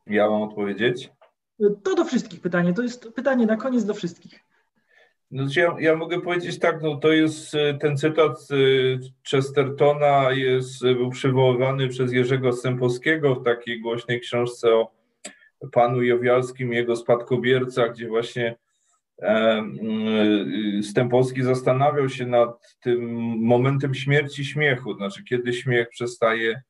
Ja 0.07 0.31
mam 0.31 0.43
odpowiedzieć? 0.43 1.13
To 1.83 1.95
do 1.95 2.05
wszystkich 2.05 2.41
pytanie. 2.41 2.75
To 2.75 2.83
jest 2.83 3.09
pytanie 3.13 3.47
na 3.47 3.57
koniec 3.57 3.85
do 3.85 3.95
wszystkich. 3.95 4.50
No, 5.31 5.45
ja, 5.57 5.77
ja 5.79 5.97
mogę 5.97 6.21
powiedzieć 6.21 6.59
tak, 6.59 6.83
no 6.83 6.97
to 6.97 7.13
jest 7.13 7.55
e, 7.55 7.75
ten 7.75 7.97
cytat 7.97 8.49
e, 8.51 8.57
Chestertona 9.31 10.33
jest, 10.33 10.85
e, 10.85 10.95
był 10.95 11.11
przywoływany 11.11 11.89
przez 11.89 12.13
Jerzego 12.13 12.53
Stępowskiego 12.53 13.35
w 13.35 13.45
takiej 13.45 13.81
głośnej 13.81 14.21
książce 14.21 14.75
o 14.75 14.91
panu 15.73 16.03
Jowialskim 16.03 16.73
i 16.73 16.77
jego 16.77 16.97
spadkobiercach, 16.97 17.93
gdzie 17.93 18.09
właśnie 18.09 18.57
Stępowski 20.83 21.43
zastanawiał 21.43 22.09
się 22.09 22.27
nad 22.27 22.77
tym 22.83 23.01
momentem 23.39 23.95
śmierci 23.95 24.45
śmiechu, 24.45 24.95
znaczy 24.95 25.25
kiedy 25.25 25.53
śmiech 25.53 25.89
przestaje 25.89 26.63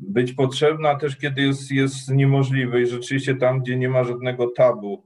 być 0.00 0.32
potrzebny, 0.32 0.88
a 0.88 0.96
też 0.96 1.16
kiedy 1.16 1.42
jest, 1.42 1.70
jest 1.70 2.10
niemożliwy 2.10 2.82
i 2.82 2.86
rzeczywiście 2.86 3.34
tam, 3.34 3.60
gdzie 3.60 3.76
nie 3.76 3.88
ma 3.88 4.04
żadnego 4.04 4.50
tabu, 4.50 5.04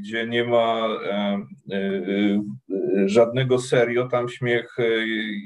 gdzie 0.00 0.26
nie 0.26 0.44
ma 0.44 0.88
e, 0.88 1.38
e, 1.72 1.88
żadnego 3.06 3.58
serio, 3.58 4.08
tam 4.08 4.28
śmiech 4.28 4.76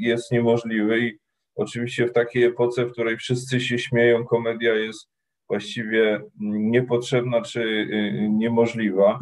jest 0.01 0.33
niemożliwy 0.33 1.01
i 1.01 1.19
oczywiście 1.55 2.07
w 2.07 2.13
takiej 2.13 2.45
epoce, 2.45 2.87
w 2.87 2.93
której 2.93 3.17
wszyscy 3.17 3.61
się 3.61 3.79
śmieją, 3.79 4.25
komedia 4.25 4.75
jest 4.75 5.09
właściwie 5.49 6.21
niepotrzebna 6.41 7.43
czy 7.43 7.89
niemożliwa. 8.31 9.19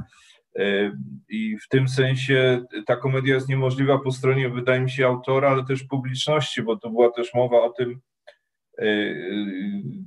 I 1.28 1.56
w 1.58 1.68
tym 1.68 1.88
sensie 1.88 2.64
ta 2.86 2.96
komedia 2.96 3.34
jest 3.34 3.48
niemożliwa 3.48 3.98
po 3.98 4.12
stronie, 4.12 4.48
wydaje 4.48 4.80
mi 4.80 4.90
się, 4.90 5.06
autora, 5.06 5.50
ale 5.50 5.64
też 5.64 5.84
publiczności, 5.84 6.62
bo 6.62 6.76
to 6.76 6.90
była 6.90 7.10
też 7.10 7.34
mowa 7.34 7.62
o 7.62 7.70
tym, 7.70 8.00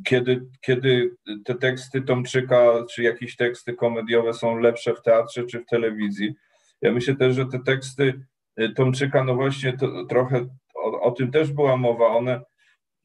kiedy, 0.05 0.41
kiedy 0.61 1.11
te 1.45 1.55
teksty 1.55 2.01
Tomczyka, 2.01 2.85
czy 2.91 3.03
jakieś 3.03 3.35
teksty 3.35 3.73
komediowe 3.73 4.33
są 4.33 4.57
lepsze 4.57 4.95
w 4.95 5.01
teatrze 5.01 5.45
czy 5.45 5.59
w 5.59 5.65
telewizji. 5.65 6.35
Ja 6.81 6.91
myślę 6.91 7.15
też, 7.15 7.35
że 7.35 7.45
te 7.45 7.59
teksty 7.59 8.21
y, 8.61 8.73
Tomczyka, 8.73 9.23
no 9.23 9.35
właśnie 9.35 9.77
to, 9.77 10.05
trochę 10.05 10.47
o, 10.75 11.01
o, 11.01 11.11
tym 11.11 11.31
też 11.31 11.51
była 11.51 11.77
mowa, 11.77 12.07
one 12.07 12.41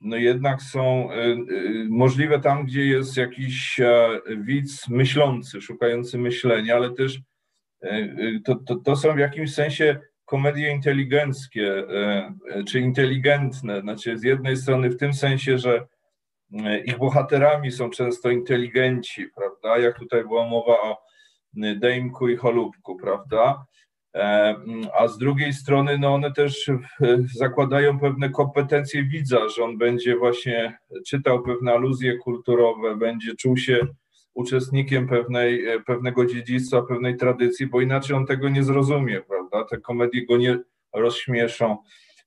no 0.00 0.16
jednak 0.16 0.62
są 0.62 1.12
y, 1.12 1.36
możliwe 1.88 2.40
tam, 2.40 2.66
gdzie 2.66 2.86
jest 2.86 3.16
jakiś 3.16 3.80
e, 3.80 4.20
widz 4.36 4.88
myślący, 4.88 5.60
szukający 5.60 6.18
myślenia, 6.18 6.74
ale 6.76 6.94
też 6.94 7.20
to, 8.44 8.54
to, 8.54 8.76
to 8.76 8.96
są 8.96 9.14
w 9.14 9.18
jakimś 9.18 9.54
sensie 9.54 10.00
komedie 10.26 10.70
inteligenckie 10.70 11.86
e, 11.88 12.34
e, 12.50 12.64
czy 12.64 12.80
inteligentne. 12.80 13.80
Znaczy, 13.80 14.18
z 14.18 14.22
jednej 14.22 14.56
strony 14.56 14.90
w 14.90 14.96
tym 14.96 15.14
sensie, 15.14 15.58
że 15.58 15.86
e, 16.64 16.78
ich 16.78 16.98
bohaterami 16.98 17.72
są 17.72 17.90
często 17.90 18.30
inteligenci, 18.30 19.26
prawda? 19.36 19.78
Jak 19.78 19.98
tutaj 19.98 20.22
była 20.22 20.48
mowa 20.48 20.72
o 20.72 21.06
Dejmku 21.76 22.28
i 22.28 22.36
Cholubku, 22.36 22.96
prawda? 22.96 23.66
A 24.98 25.08
z 25.08 25.18
drugiej 25.18 25.52
strony, 25.52 25.98
no 25.98 26.14
one 26.14 26.32
też 26.32 26.70
zakładają 27.34 28.00
pewne 28.00 28.30
kompetencje 28.30 29.04
widza, 29.04 29.48
że 29.48 29.64
on 29.64 29.78
będzie 29.78 30.16
właśnie 30.16 30.78
czytał 31.06 31.42
pewne 31.42 31.72
aluzje 31.72 32.18
kulturowe, 32.18 32.96
będzie 32.96 33.34
czuł 33.34 33.56
się 33.56 33.86
uczestnikiem 34.36 35.08
pewnej, 35.08 35.66
e, 35.66 35.80
pewnego 35.80 36.26
dziedzictwa, 36.26 36.82
pewnej 36.82 37.16
tradycji, 37.16 37.66
bo 37.66 37.80
inaczej 37.80 38.16
on 38.16 38.26
tego 38.26 38.48
nie 38.48 38.62
zrozumie, 38.62 39.20
prawda? 39.20 39.64
Te 39.64 39.80
komedie 39.80 40.26
go 40.26 40.36
nie 40.36 40.58
rozśmieszą. 40.92 41.76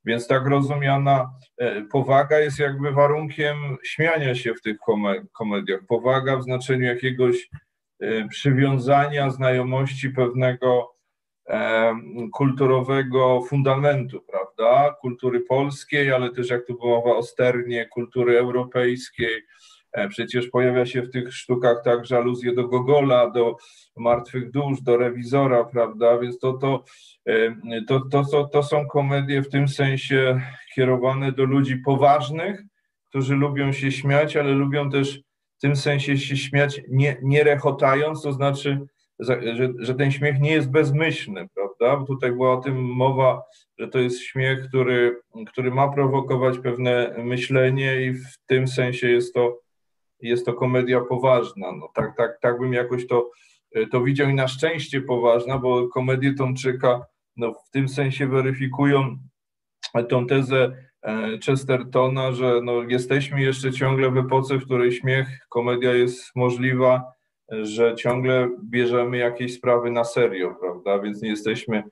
Więc 0.06 0.28
tak 0.28 0.48
rozumiana 0.48 1.32
e, 1.58 1.82
powaga 1.82 2.40
jest 2.40 2.60
jakby 2.60 2.92
warunkiem 2.92 3.78
śmiania 3.84 4.36
się 4.36 4.54
w 4.54 4.62
tych 4.62 4.78
komediach. 5.34 5.80
Powaga 5.88 6.38
w 6.38 6.44
znaczeniu 6.44 6.86
jakiegoś 6.86 7.50
e, 8.00 8.28
przywiązania, 8.28 9.30
znajomości 9.30 10.10
pewnego 10.10 11.00
kulturowego 12.34 13.42
fundamentu, 13.42 14.22
prawda? 14.22 14.96
Kultury 15.02 15.40
polskiej, 15.40 16.12
ale 16.12 16.30
też 16.30 16.50
jak 16.50 16.66
tu 16.66 16.78
była 16.78 16.98
mowa 16.98 17.16
o 17.16 17.24
sternie, 17.24 17.86
kultury 17.86 18.38
europejskiej, 18.38 19.44
przecież 20.10 20.48
pojawia 20.48 20.86
się 20.86 21.02
w 21.02 21.12
tych 21.12 21.34
sztukach 21.34 21.84
także 21.84 22.18
aluzje 22.18 22.56
do 22.56 22.68
Gogola, 22.68 23.30
do 23.30 23.56
Martwych 23.98 24.52
Dusz, 24.52 24.82
do 24.82 24.98
Rewizora, 24.98 25.64
prawda? 25.64 26.18
Więc 26.18 26.40
to, 26.40 26.54
to, 26.54 26.84
e, 27.26 27.56
to, 27.88 28.00
to, 28.12 28.26
to, 28.26 28.48
to 28.48 28.64
są 28.64 28.88
komedie 28.88 29.42
w 29.42 29.50
tym 29.50 29.68
sensie 29.68 30.42
kierowane 30.76 31.32
do 31.32 31.44
ludzi 31.44 31.78
poważnych, 31.78 32.62
którzy 33.10 33.36
lubią 33.36 33.72
się 33.72 33.92
śmiać, 33.92 34.38
ale 34.38 34.52
lubią 34.52 34.90
też 34.90 35.20
w 35.58 35.62
tym 35.62 35.76
sensie 35.76 36.18
się 36.18 36.38
śmiać 36.38 36.82
nie, 36.90 37.18
nie 37.22 37.44
rechotając, 37.44 38.22
to 38.22 38.34
znaczy, 38.34 38.80
że, 39.20 39.42
że 39.80 39.96
ten 39.96 40.12
śmiech 40.12 40.40
nie 40.40 40.52
jest 40.52 40.72
bezmyślny, 40.72 41.48
prawda? 41.56 41.98
Bo 41.98 42.06
tutaj 42.06 42.32
była 42.32 42.54
o 42.54 42.62
tym 42.62 42.86
mowa, 42.86 43.42
że 43.78 43.88
to 43.88 44.00
jest 44.00 44.22
śmiech, 44.22 44.68
który, 44.68 45.22
który 45.48 45.72
ma 45.72 45.88
prowokować 45.88 46.60
pewne 46.60 47.16
myślenie 47.18 48.02
i 48.02 48.14
w 48.14 48.38
tym 48.48 48.68
sensie 48.68 49.10
jest 49.10 49.34
to 49.34 49.60
jest 50.22 50.46
to 50.46 50.54
komedia 50.54 51.02
poważna. 51.02 51.72
No, 51.72 51.90
tak, 51.94 52.18
tak, 52.18 52.40
tak 52.42 52.60
bym 52.60 52.74
jakoś 52.74 53.08
to, 53.08 53.30
e, 53.76 53.88
to 53.88 54.02
widział 54.02 54.30
i 54.30 54.34
na 54.34 54.48
szczęście 54.48 55.02
poważna, 55.02 55.58
bo 55.58 55.88
komedie 55.88 56.34
Tomczyka 56.34 57.06
no, 57.38 57.54
w 57.54 57.70
tym 57.70 57.90
sensie 57.90 58.28
weryfikują 58.28 59.18
tą 60.10 60.28
tezę 60.28 60.72
e, 61.02 61.38
Chestertona, 61.46 62.32
że 62.32 62.62
no, 62.64 62.82
jesteśmy 62.82 63.42
jeszcze 63.42 63.72
ciągle 63.72 64.12
w 64.12 64.18
epoce, 64.18 64.58
w 64.58 64.66
której 64.66 64.92
śmiech, 64.92 65.28
komedia 65.50 65.94
jest 65.94 66.36
możliwa, 66.36 67.04
że 67.52 67.96
ciągle 67.96 68.50
bierzemy 68.64 69.18
jakieś 69.18 69.54
sprawy 69.54 69.92
na 69.92 70.04
serio, 70.04 70.56
prawda? 70.60 71.00
Więc 71.00 71.22
nie 71.22 71.30
jesteśmy 71.30 71.84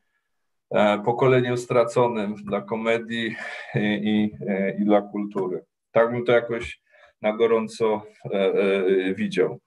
e, 0.72 1.04
pokoleniem 1.06 1.58
straconym 1.58 2.36
dla 2.36 2.62
komedii 2.62 3.36
i, 3.76 3.80
i, 3.80 4.32
i 4.82 4.86
dla 4.86 5.02
kultury. 5.02 5.64
Tak 5.92 6.12
bym 6.12 6.26
to 6.26 6.32
jakoś 6.32 6.82
na 7.22 7.38
gorąco 7.38 8.06
e, 8.26 8.38
e, 8.38 9.14
widział. 9.14 9.60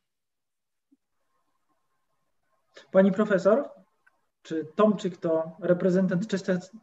Pani 2.92 3.12
profesor, 3.12 3.70
czy 4.42 4.66
Tomczyk 4.76 5.16
to 5.16 5.56
reprezentant 5.60 6.26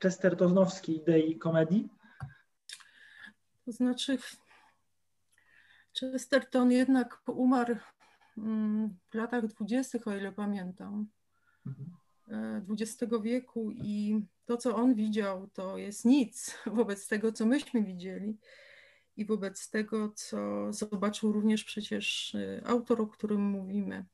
chestertonowskiej 0.01 0.95
idei 0.95 1.37
komedii? 1.37 1.89
To 3.65 3.71
znaczy, 3.71 4.17
Chesterton 5.99 6.71
jednak 6.71 7.21
umarł 7.27 7.75
mm, 8.37 8.97
w 9.09 9.13
latach 9.13 9.47
dwudziestych, 9.47 10.07
o 10.07 10.15
ile 10.15 10.31
pamiętam, 10.31 11.07
XX 12.69 13.13
e, 13.13 13.21
wieku 13.21 13.71
i 13.71 14.21
to, 14.45 14.57
co 14.57 14.75
on 14.75 14.95
widział, 14.95 15.47
to 15.47 15.77
jest 15.77 16.05
nic 16.05 16.57
wobec 16.65 17.07
tego, 17.07 17.31
co 17.31 17.45
myśmy 17.45 17.83
widzieli 17.83 18.37
i 19.17 19.25
wobec 19.25 19.69
tego, 19.69 20.13
co 20.15 20.67
zobaczył 20.73 21.31
również 21.31 21.63
przecież 21.63 22.35
y, 22.35 22.61
autor, 22.65 23.01
o 23.01 23.07
którym 23.07 23.41
mówimy. 23.41 24.05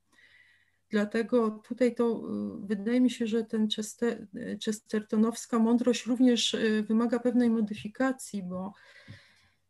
Dlatego 0.90 1.52
tutaj 1.52 1.96
to 1.96 2.22
y, 2.64 2.68
wydaje 2.68 3.02
mi 3.02 3.10
się, 3.10 3.28
że 3.28 3.44
ten 3.44 3.68
Chester, 3.76 4.28
Chestertonowska 4.66 5.60
mądrość 5.60 6.06
również 6.06 6.54
y, 6.54 6.84
wymaga 6.88 7.20
pewnej 7.20 7.50
modyfikacji, 7.50 8.44
bo 8.44 8.74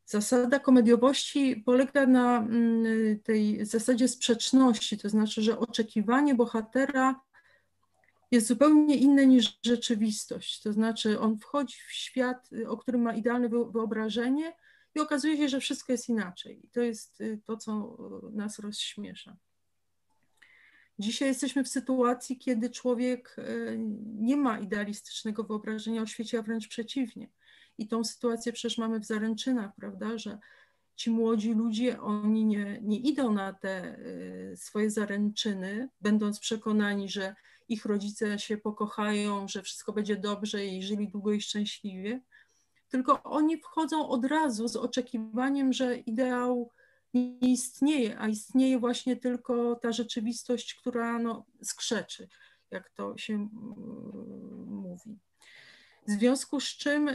zasada 0.06 0.60
komediowości 0.60 1.64
polega 1.66 2.06
na 2.06 2.38
mm, 2.38 3.20
tej 3.20 3.66
zasadzie 3.66 4.08
sprzeczności, 4.08 4.98
to 4.98 5.10
znaczy, 5.10 5.42
że 5.42 5.60
oczekiwanie 5.60 6.36
bohatera 6.36 7.22
jest 8.32 8.48
zupełnie 8.48 8.96
inne 8.96 9.26
niż 9.28 9.60
rzeczywistość. 9.66 10.62
To 10.62 10.74
znaczy, 10.74 11.20
on 11.20 11.38
wchodzi 11.38 11.78
w 11.88 11.92
świat, 11.92 12.50
o 12.68 12.78
którym 12.78 13.02
ma 13.02 13.14
idealne 13.14 13.50
wyobrażenie, 13.50 14.54
i 14.96 15.00
okazuje 15.00 15.38
się, 15.38 15.50
że 15.50 15.60
wszystko 15.60 15.92
jest 15.92 16.10
inaczej. 16.10 16.66
I 16.66 16.70
to 16.70 16.82
jest 16.82 17.22
y, 17.22 17.40
to, 17.46 17.58
co 17.58 17.98
y, 18.32 18.36
nas 18.36 18.60
rozśmiesza. 18.60 19.38
Dzisiaj 21.00 21.28
jesteśmy 21.28 21.64
w 21.64 21.68
sytuacji, 21.70 22.38
kiedy 22.38 22.70
człowiek 22.70 23.36
e, 23.38 23.44
nie 24.04 24.38
ma 24.38 24.60
idealistycznego 24.60 25.44
wyobrażenia 25.44 26.02
o 26.02 26.06
świecie, 26.06 26.40
a 26.40 26.42
wręcz 26.42 26.68
przeciwnie. 26.68 27.30
I 27.78 27.88
tą 27.88 28.04
sytuację 28.04 28.54
przecież 28.54 28.78
mamy 28.78 29.00
w 29.00 29.06
zaręczynach, 29.06 29.76
prawda, 29.76 30.18
że 30.18 30.40
ci 30.96 31.12
młodzi 31.12 31.54
ludzie, 31.54 32.02
oni 32.02 32.46
nie, 32.46 32.80
nie 32.82 33.00
idą 33.00 33.34
na 33.34 33.54
te 33.54 33.98
swoje 34.56 34.92
zaręczyny, 34.92 35.90
będąc 36.02 36.40
przekonani, 36.40 37.10
że 37.10 37.36
ich 37.70 37.86
rodzice 37.86 38.40
się 38.40 38.58
pokochają, 38.58 39.48
że 39.48 39.62
wszystko 39.62 39.94
będzie 39.94 40.16
dobrze 40.16 40.66
i 40.66 40.84
żyli 40.84 41.08
długo 41.08 41.34
i 41.34 41.42
szczęśliwie, 41.42 42.22
tylko 42.94 43.24
oni 43.24 43.58
wchodzą 43.58 44.08
od 44.10 44.26
razu 44.26 44.68
z 44.68 44.76
oczekiwaniem, 44.76 45.74
że 45.74 45.98
ideał 45.98 46.72
nie 47.14 47.38
istnieje, 47.40 48.20
a 48.20 48.28
istnieje 48.28 48.80
właśnie 48.80 49.16
tylko 49.16 49.76
ta 49.76 49.92
rzeczywistość, 49.92 50.76
która 50.76 51.20
no, 51.20 51.46
skrzeczy, 51.64 52.28
jak 52.72 52.90
to 52.90 53.18
się 53.18 53.34
mm, 53.34 53.50
mówi. 54.68 55.20
W 56.08 56.12
związku 56.12 56.60
z 56.60 56.66
czym 56.66 57.10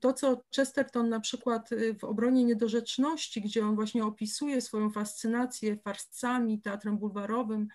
to, 0.00 0.12
co 0.12 0.44
Chesterton 0.56 1.08
na 1.08 1.20
przykład 1.20 1.72
y, 1.72 1.94
w 1.94 2.04
obronie 2.04 2.44
niedorzeczności, 2.44 3.40
gdzie 3.40 3.66
on 3.66 3.74
właśnie 3.74 4.04
opisuje 4.04 4.60
swoją 4.60 4.90
fascynację 4.90 5.76
farsami, 5.76 6.60
teatrem 6.60 6.98
bulwarowym 6.98 7.68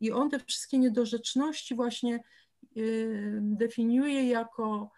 i 0.00 0.12
on 0.12 0.30
te 0.30 0.38
wszystkie 0.38 0.78
niedorzeczności 0.78 1.74
właśnie 1.74 2.20
definiuje 3.40 4.28
jako 4.28 4.90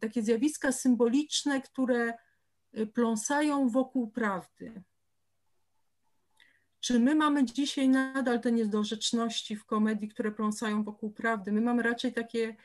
takie 0.00 0.22
zjawiska 0.22 0.72
symboliczne, 0.72 1.60
które 1.60 2.14
y, 2.78 2.86
pląsają 2.86 3.68
wokół 3.68 4.10
prawdy. 4.10 4.82
Czy 6.80 7.00
my 7.00 7.14
mamy 7.14 7.44
dzisiaj 7.44 7.88
nadal 7.88 8.40
te 8.40 8.52
niedorzeczności 8.52 9.56
w 9.56 9.64
komedii, 9.64 10.08
które 10.08 10.32
pląsają 10.32 10.84
wokół 10.84 11.10
prawdy? 11.10 11.52
My 11.52 11.60
mamy 11.60 11.82
raczej 11.82 12.12
takie 12.12 12.56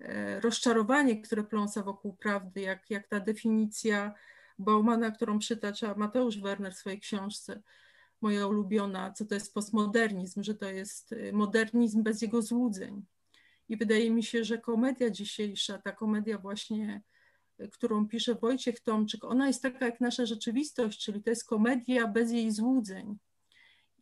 e, 0.00 0.40
rozczarowanie, 0.40 1.22
które 1.22 1.44
pląsa 1.44 1.82
wokół 1.82 2.16
prawdy, 2.16 2.60
jak, 2.60 2.90
jak 2.90 3.08
ta 3.08 3.20
definicja 3.20 4.14
Baumana, 4.58 5.10
którą 5.10 5.38
przytacza 5.38 5.94
Mateusz 5.94 6.40
Werner 6.40 6.72
w 6.72 6.78
swojej 6.78 7.00
książce, 7.00 7.62
moja 8.20 8.46
ulubiona, 8.46 9.12
co 9.12 9.24
to 9.24 9.34
jest 9.34 9.54
postmodernizm, 9.54 10.42
że 10.42 10.54
to 10.54 10.70
jest 10.70 11.12
y, 11.12 11.32
modernizm 11.32 12.02
bez 12.02 12.22
jego 12.22 12.42
złudzeń. 12.42 13.04
I 13.68 13.76
wydaje 13.76 14.10
mi 14.10 14.22
się, 14.22 14.44
że 14.44 14.58
komedia 14.58 15.10
dzisiejsza, 15.10 15.78
ta 15.78 15.92
komedia 15.92 16.38
właśnie, 16.38 17.02
którą 17.72 18.08
pisze 18.08 18.34
Wojciech 18.34 18.80
Tomczyk, 18.80 19.24
ona 19.24 19.46
jest 19.46 19.62
taka 19.62 19.86
jak 19.86 20.00
nasza 20.00 20.26
rzeczywistość, 20.26 21.04
czyli 21.04 21.22
to 21.22 21.30
jest 21.30 21.48
komedia 21.48 22.06
bez 22.06 22.32
jej 22.32 22.50
złudzeń. 22.52 23.18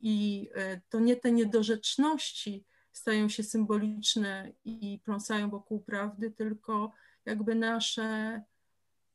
I 0.01 0.49
e, 0.55 0.81
to 0.89 1.01
nie 1.01 1.17
te 1.17 1.33
niedorzeczności 1.33 2.65
stają 2.93 3.29
się 3.29 3.43
symboliczne 3.43 4.53
i 4.65 5.01
pląsają 5.05 5.51
wokół 5.51 5.81
prawdy, 5.81 6.31
tylko 6.31 6.93
jakby 7.25 7.55
nasze, 7.55 8.43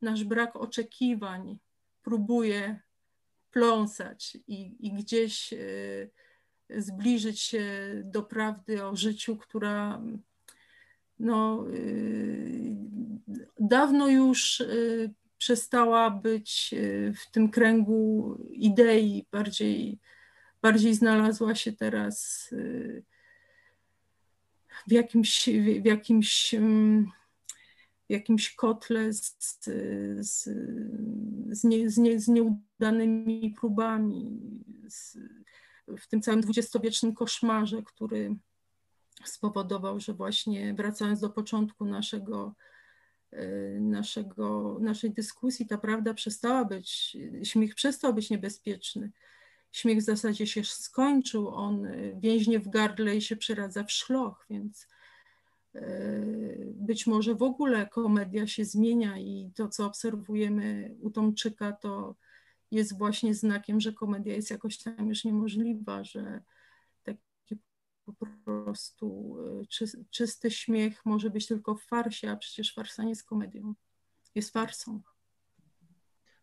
nasz 0.02 0.24
brak 0.24 0.56
oczekiwań 0.56 1.60
próbuje 2.04 2.80
pląsać 3.52 4.38
i, 4.48 4.88
i 4.88 4.94
gdzieś 4.94 5.54
e, 5.54 5.58
zbliżyć 6.70 7.42
się 7.42 7.66
do 8.06 8.24
prawdy 8.24 8.86
o 8.86 8.96
życiu, 8.96 9.38
która 9.38 10.02
no, 11.22 11.66
y, 11.70 12.76
dawno 13.60 14.08
już 14.08 14.60
y, 14.60 15.14
przestała 15.38 16.10
być 16.10 16.70
y, 16.74 17.14
w 17.16 17.32
tym 17.32 17.50
kręgu 17.50 18.38
idei, 18.52 19.26
bardziej, 19.32 20.00
bardziej 20.62 20.96
znalazła 20.96 21.56
się 21.56 21.74
teraz 21.74 22.50
w 24.88 24.92
jakimś, 24.92 25.50
w 25.82 25.86
jakimś, 25.86 26.56
w 28.10 28.10
jakimś 28.10 28.56
kotle 28.56 29.14
z, 29.14 29.38
z, 30.20 30.44
z, 31.50 31.64
nie, 31.64 31.90
z, 31.90 31.98
nie, 31.98 32.20
z 32.20 32.28
nieudanymi 32.28 33.56
próbami, 33.60 34.40
z, 34.88 35.18
w 35.88 36.08
tym 36.08 36.22
całym 36.22 36.42
dwudziestowiecznym 36.42 37.14
koszmarze, 37.14 37.84
który 37.84 38.36
spowodował, 39.26 40.00
że 40.00 40.14
właśnie 40.14 40.74
wracając 40.74 41.20
do 41.20 41.30
początku 41.30 41.86
naszego, 41.86 42.56
e, 43.32 43.46
naszego, 43.80 44.78
naszej 44.82 45.12
dyskusji, 45.12 45.68
ta 45.68 45.78
prawda 45.78 46.14
przestała 46.14 46.66
być, 46.66 47.18
śmiech 47.44 47.76
przestał 47.76 48.14
być 48.14 48.30
niebezpieczny. 48.30 49.12
Śmiech 49.72 49.98
w 49.98 50.02
zasadzie 50.02 50.48
się 50.48 50.64
skończył, 50.64 51.50
on 51.50 51.88
więźnie 52.16 52.60
w 52.60 52.70
gardle 52.70 53.16
i 53.16 53.22
się 53.22 53.36
przeradza 53.36 53.84
w 53.84 53.92
szloch, 53.92 54.46
więc 54.50 54.88
e, 55.76 55.82
być 56.66 57.08
może 57.08 57.36
w 57.36 57.44
ogóle 57.44 57.88
komedia 57.88 58.48
się 58.48 58.66
zmienia 58.66 59.18
i 59.18 59.52
to, 59.56 59.68
co 59.68 59.86
obserwujemy 59.86 60.96
u 61.02 61.10
Tomczyka, 61.10 61.72
to 61.72 62.16
jest 62.72 62.98
właśnie 62.98 63.36
znakiem, 63.36 63.82
że 63.82 63.94
komedia 63.94 64.36
jest 64.36 64.52
jakoś 64.52 64.78
tam 64.78 65.10
już 65.10 65.24
niemożliwa, 65.24 66.04
że 66.04 66.42
po 68.06 68.14
prostu 68.46 69.38
y, 69.62 69.68
czy, 69.68 69.86
czysty 70.10 70.52
śmiech 70.52 71.06
może 71.06 71.30
być 71.30 71.48
tylko 71.48 71.76
w 71.76 71.84
farsie, 71.84 72.32
a 72.32 72.36
przecież 72.36 72.74
farsa 72.74 73.04
nie 73.04 73.10
jest 73.10 73.28
komedią. 73.28 73.74
Jest 74.36 74.54
farsą. 74.54 75.02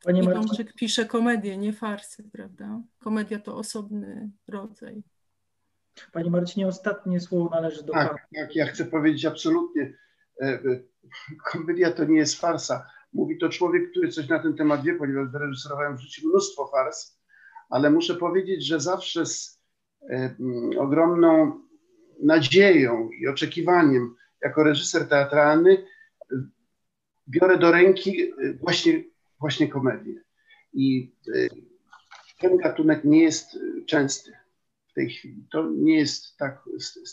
Panie 0.04 0.22
Tomczyk 0.22 0.74
pisze 0.74 1.06
komedię, 1.06 1.56
nie 1.56 1.72
farsy, 1.72 2.30
prawda? 2.32 2.82
Komedia 2.98 3.38
to 3.38 3.56
osobny 3.56 4.30
rodzaj. 4.48 5.02
Panie 6.12 6.30
Marcinie, 6.30 6.66
ostatnie 6.66 7.20
słowo 7.20 7.50
należy 7.50 7.82
do 7.82 7.92
tak, 7.92 8.08
Pana. 8.08 8.20
Tak, 8.34 8.56
ja 8.56 8.66
chcę 8.66 8.84
powiedzieć 8.84 9.24
absolutnie. 9.24 9.98
E, 10.42 10.46
e, 10.46 10.60
komedia 11.52 11.92
to 11.92 12.04
nie 12.04 12.16
jest 12.16 12.40
farsa. 12.40 12.86
Mówi 13.12 13.38
to 13.38 13.48
człowiek, 13.48 13.90
który 13.90 14.08
coś 14.08 14.28
na 14.28 14.38
ten 14.38 14.56
temat 14.56 14.82
wie, 14.82 14.94
ponieważ 14.94 15.28
wyreżyserowałem 15.28 15.96
w 15.96 16.00
życiu 16.00 16.28
mnóstwo 16.28 16.66
fars, 16.66 17.18
ale 17.70 17.90
muszę 17.90 18.14
powiedzieć, 18.14 18.66
że 18.66 18.80
zawsze 18.80 19.26
z 19.26 19.57
ogromną 20.78 21.60
nadzieją 22.22 23.10
i 23.10 23.28
oczekiwaniem 23.28 24.14
jako 24.42 24.62
reżyser 24.62 25.08
teatralny 25.08 25.84
biorę 27.28 27.58
do 27.58 27.72
ręki 27.72 28.22
e, 28.22 28.54
właśnie, 28.60 29.04
właśnie 29.40 29.68
komedię. 29.68 30.14
I 30.72 31.14
e, 31.34 31.48
ten 32.40 32.56
gatunek 32.56 33.04
nie 33.04 33.22
jest 33.22 33.58
częsty 33.86 34.32
w 34.90 34.92
tej 34.94 35.10
chwili. 35.10 35.46
To 35.52 35.70
nie 35.76 35.96
jest 35.96 36.36
tak, 36.36 36.62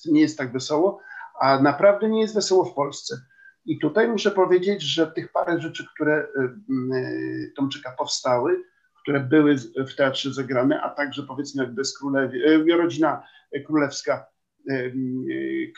nie 0.05 0.21
jest 0.21 0.37
tak 0.37 0.51
wesoło, 0.51 0.99
a 1.39 1.61
naprawdę 1.61 2.09
nie 2.09 2.21
jest 2.21 2.35
wesoło 2.35 2.65
w 2.65 2.73
Polsce. 2.73 3.15
I 3.65 3.79
tutaj 3.79 4.07
muszę 4.07 4.31
powiedzieć, 4.31 4.81
że 4.81 5.07
tych 5.07 5.31
parę 5.31 5.61
rzeczy, 5.61 5.85
które 5.95 6.27
Tomczyka 7.55 7.91
powstały, 7.91 8.63
które 9.05 9.19
były 9.19 9.55
w 9.87 9.95
teatrze 9.95 10.33
zagrane, 10.33 10.81
a 10.81 10.89
także 10.89 11.23
powiedzmy 11.23 11.63
jak 11.63 11.73
bez 11.73 11.97
królewi, 11.97 12.43
e, 12.43 12.77
rodzina 12.77 13.23
królewska, 13.65 14.25
e, 14.69 14.73
e, 14.73 14.91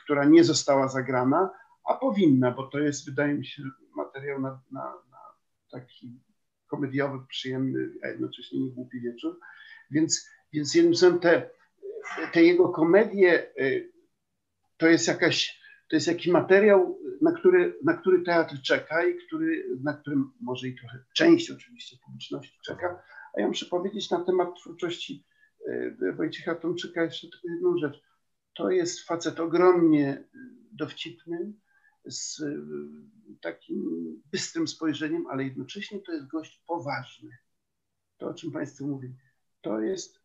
która 0.04 0.26
nie 0.26 0.44
została 0.44 0.88
zagrana, 0.88 1.50
a 1.84 1.94
powinna, 1.94 2.52
bo 2.52 2.64
to 2.64 2.80
jest, 2.80 3.06
wydaje 3.06 3.34
mi 3.34 3.46
się, 3.46 3.64
materiał 3.96 4.42
na, 4.42 4.62
na, 4.72 4.84
na 5.12 5.18
taki 5.72 6.20
komediowy, 6.68 7.20
przyjemny, 7.30 7.90
a 8.04 8.08
jednocześnie 8.08 8.60
nie 8.60 8.72
głupi 8.72 9.02
wieczór. 9.02 9.40
Więc, 9.92 10.30
więc 10.54 10.76
jednym 10.76 10.96
słowem 10.96 11.20
te, 11.20 11.50
te 12.34 12.44
jego 12.44 12.70
komedie 12.70 13.54
to 14.78 14.88
jest 14.88 15.08
jakaś, 15.08 15.57
to 15.90 15.96
jest 15.96 16.08
jakiś 16.08 16.28
materiał, 16.28 17.00
na 17.22 17.32
który, 17.32 17.80
na 17.84 17.94
który 17.94 18.24
teatr 18.24 18.62
czeka 18.62 19.06
i 19.06 19.16
który, 19.16 19.78
na 19.84 19.94
którym 19.94 20.32
może 20.42 20.68
i 20.68 20.76
trochę 20.76 21.04
część 21.16 21.52
oczywiście 21.52 21.98
publiczności 22.06 22.60
czeka, 22.66 23.04
a 23.38 23.42
ja 23.42 23.48
muszę 23.48 23.66
powiedzieć 23.66 24.10
na 24.10 24.26
temat 24.26 24.56
twórczości 24.60 25.26
e, 25.68 26.12
Wojciecha 26.12 26.56
Tomczyka 26.56 27.04
jeszcze 27.04 27.28
tylko 27.28 27.50
jedną 27.50 27.78
rzecz. 27.78 28.02
To 28.56 28.70
jest 28.70 29.02
facet 29.02 29.40
ogromnie 29.40 30.24
dowcipny, 30.72 31.54
z 32.08 32.42
e, 32.42 32.46
takim 33.42 33.84
bystrym 34.32 34.68
spojrzeniem, 34.68 35.28
ale 35.28 35.44
jednocześnie 35.44 36.00
to 36.00 36.12
jest 36.12 36.28
gość 36.28 36.64
poważny. 36.68 37.38
To, 38.18 38.28
o 38.28 38.34
czym 38.34 38.52
Państwu 38.52 38.88
mówię, 38.88 39.14
to 39.62 39.80
jest 39.80 40.20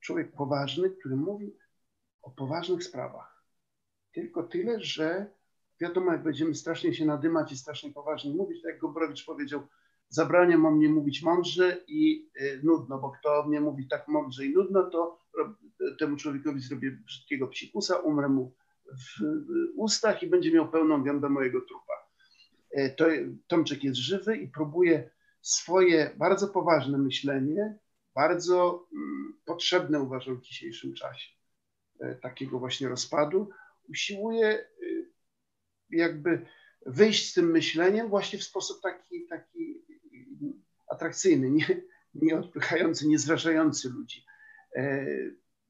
człowiek 0.00 0.32
poważny, 0.32 0.90
który 0.90 1.16
mówi 1.16 1.56
o 2.22 2.30
poważnych 2.30 2.84
sprawach. 2.84 3.35
Tylko 4.16 4.42
tyle, 4.42 4.80
że 4.80 5.26
wiadomo, 5.80 6.12
jak 6.12 6.22
będziemy 6.22 6.54
strasznie 6.54 6.94
się 6.94 7.06
nadymać 7.06 7.52
i 7.52 7.56
strasznie 7.56 7.92
poważnie 7.92 8.34
mówić, 8.34 8.62
tak 8.62 8.72
jak 8.72 8.80
Gobrowicz 8.80 9.26
powiedział, 9.26 9.66
zabraniam 10.08 10.66
o 10.66 10.70
mnie 10.70 10.88
mówić 10.88 11.22
mądrze 11.22 11.76
i 11.88 12.30
y, 12.40 12.60
nudno, 12.62 12.98
bo 12.98 13.10
kto 13.10 13.44
mnie 13.48 13.60
mówi 13.60 13.88
tak 13.88 14.08
mądrze 14.08 14.46
i 14.46 14.54
nudno, 14.54 14.90
to 14.90 15.20
temu 15.98 16.16
człowiekowi 16.16 16.60
zrobię 16.60 16.90
brzydkiego 16.90 17.48
psikusa, 17.48 17.96
umrę 17.96 18.28
mu 18.28 18.54
w 18.86 19.22
ustach 19.76 20.22
i 20.22 20.26
będzie 20.26 20.52
miał 20.52 20.70
pełną 20.70 21.02
gębę 21.02 21.28
mojego 21.28 21.60
trupa. 21.60 21.92
E, 22.70 22.90
to, 22.90 23.04
Tomczyk 23.46 23.84
jest 23.84 23.98
żywy 23.98 24.36
i 24.36 24.48
próbuje 24.48 25.10
swoje 25.40 26.10
bardzo 26.18 26.48
poważne 26.48 26.98
myślenie, 26.98 27.78
bardzo 28.14 28.86
mm, 28.92 29.34
potrzebne 29.44 30.00
uważam 30.00 30.36
w 30.36 30.42
dzisiejszym 30.42 30.94
czasie, 30.94 31.30
takiego 32.22 32.58
właśnie 32.58 32.88
rozpadu, 32.88 33.50
usiłuje 33.88 34.68
jakby 35.90 36.46
wyjść 36.86 37.30
z 37.30 37.34
tym 37.34 37.50
myśleniem 37.50 38.08
właśnie 38.08 38.38
w 38.38 38.44
sposób 38.44 38.82
taki, 38.82 39.26
taki 39.26 39.84
atrakcyjny, 40.88 41.50
nie, 41.50 41.82
nie 42.14 42.38
odpychający, 42.38 43.08
nie 43.08 43.18
zrażający 43.18 43.88
ludzi. 43.88 44.24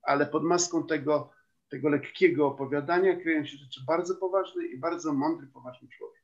Ale 0.03 0.27
pod 0.27 0.45
maską 0.45 0.87
tego, 0.87 1.33
tego 1.69 1.89
lekkiego 1.89 2.47
opowiadania 2.47 3.17
kryją 3.17 3.45
się 3.45 3.57
rzeczy 3.57 3.81
bardzo 3.87 4.17
poważne 4.17 4.67
i 4.67 4.79
bardzo 4.79 5.13
mądry, 5.13 5.47
poważny 5.47 5.89
człowiek. 5.89 6.17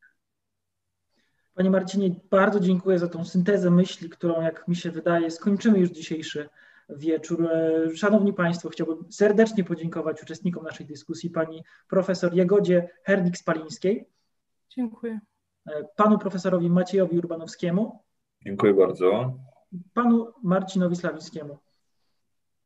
Panie 1.54 1.70
Marcinie, 1.70 2.14
bardzo 2.30 2.60
dziękuję 2.60 2.98
za 2.98 3.08
tą 3.08 3.24
syntezę 3.24 3.70
myśli, 3.70 4.10
którą, 4.10 4.42
jak 4.42 4.68
mi 4.68 4.76
się 4.76 4.90
wydaje, 4.90 5.30
skończymy 5.30 5.78
już 5.78 5.90
dzisiejszy 5.90 6.48
wieczór. 6.88 7.48
Szanowni 7.94 8.32
Państwo, 8.32 8.68
chciałbym 8.68 9.12
serdecznie 9.12 9.64
podziękować 9.64 10.22
uczestnikom 10.22 10.64
naszej 10.64 10.86
dyskusji, 10.86 11.30
pani 11.30 11.64
profesor 11.88 12.34
Jagodzie 12.34 12.88
Hernik-Spalińskiej. 13.08 14.04
Dziękuję. 14.70 15.20
Panu 15.96 16.18
profesorowi 16.18 16.70
Maciejowi 16.70 17.18
Urbanowskiemu. 17.18 18.04
Dziękuję 18.44 18.74
bardzo. 18.74 19.38
Panu 19.94 20.32
Marcinowi 20.42 20.96
Slawińskiemu. 20.96 21.58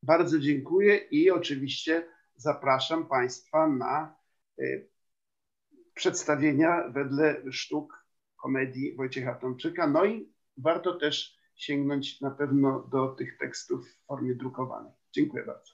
Bardzo 0.03 0.39
dziękuję 0.39 0.97
i 0.97 1.31
oczywiście 1.31 2.07
zapraszam 2.37 3.07
Państwa 3.07 3.69
na 3.69 4.17
y, 4.61 4.89
przedstawienia 5.95 6.89
wedle 6.89 7.53
sztuk 7.53 8.05
komedii 8.37 8.97
Wojciecha 8.97 9.35
Tomczyka. 9.35 9.87
No 9.87 10.05
i 10.05 10.33
warto 10.57 10.95
też 10.95 11.36
sięgnąć 11.57 12.21
na 12.21 12.31
pewno 12.31 12.89
do 12.93 13.09
tych 13.09 13.39
tekstów 13.39 13.89
w 13.89 14.07
formie 14.07 14.35
drukowanej. 14.35 14.93
Dziękuję 15.13 15.45
bardzo. 15.47 15.73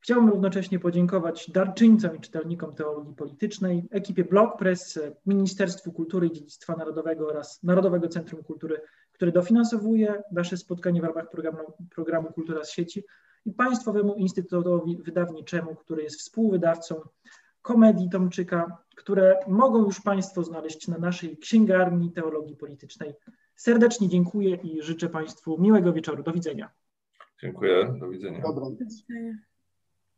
Chciałbym 0.00 0.30
równocześnie 0.30 0.78
podziękować 0.78 1.50
darczyńcom 1.50 2.16
i 2.16 2.20
czytelnikom 2.20 2.74
teologii 2.74 3.14
politycznej, 3.14 3.88
ekipie 3.90 4.24
Blog 4.24 4.58
Press, 4.58 4.98
Ministerstwu 5.26 5.92
Kultury 5.92 6.26
i 6.26 6.32
Dziedzictwa 6.32 6.76
Narodowego 6.76 7.28
oraz 7.28 7.62
Narodowego 7.62 8.08
Centrum 8.08 8.42
Kultury, 8.42 8.80
które 9.12 9.32
dofinansowuje 9.32 10.22
nasze 10.32 10.56
spotkanie 10.56 11.00
w 11.00 11.04
ramach 11.04 11.30
programu, 11.30 11.58
programu 11.94 12.32
Kultura 12.32 12.64
z 12.64 12.70
sieci 12.70 13.04
i 13.46 13.52
Państwowemu 13.52 14.14
Instytutowi 14.14 14.98
Wydawniczemu, 15.02 15.74
który 15.74 16.02
jest 16.02 16.20
współwydawcą 16.20 17.00
komedii 17.62 18.10
Tomczyka, 18.10 18.78
które 18.96 19.38
mogą 19.48 19.84
już 19.84 20.00
Państwo 20.00 20.44
znaleźć 20.44 20.88
na 20.88 20.98
naszej 20.98 21.36
księgarni 21.36 22.12
teologii 22.12 22.56
politycznej. 22.56 23.14
Serdecznie 23.62 24.08
dziękuję 24.08 24.56
i 24.56 24.82
życzę 24.82 25.08
Państwu 25.08 25.60
miłego 25.60 25.92
wieczoru. 25.92 26.22
Do 26.22 26.32
widzenia. 26.32 26.70
Dziękuję. 27.42 27.94
Do 28.00 28.08
widzenia. 28.08 28.40
Dobra. 28.40 28.64
Do 28.64 28.70
widzenia. 28.70 29.32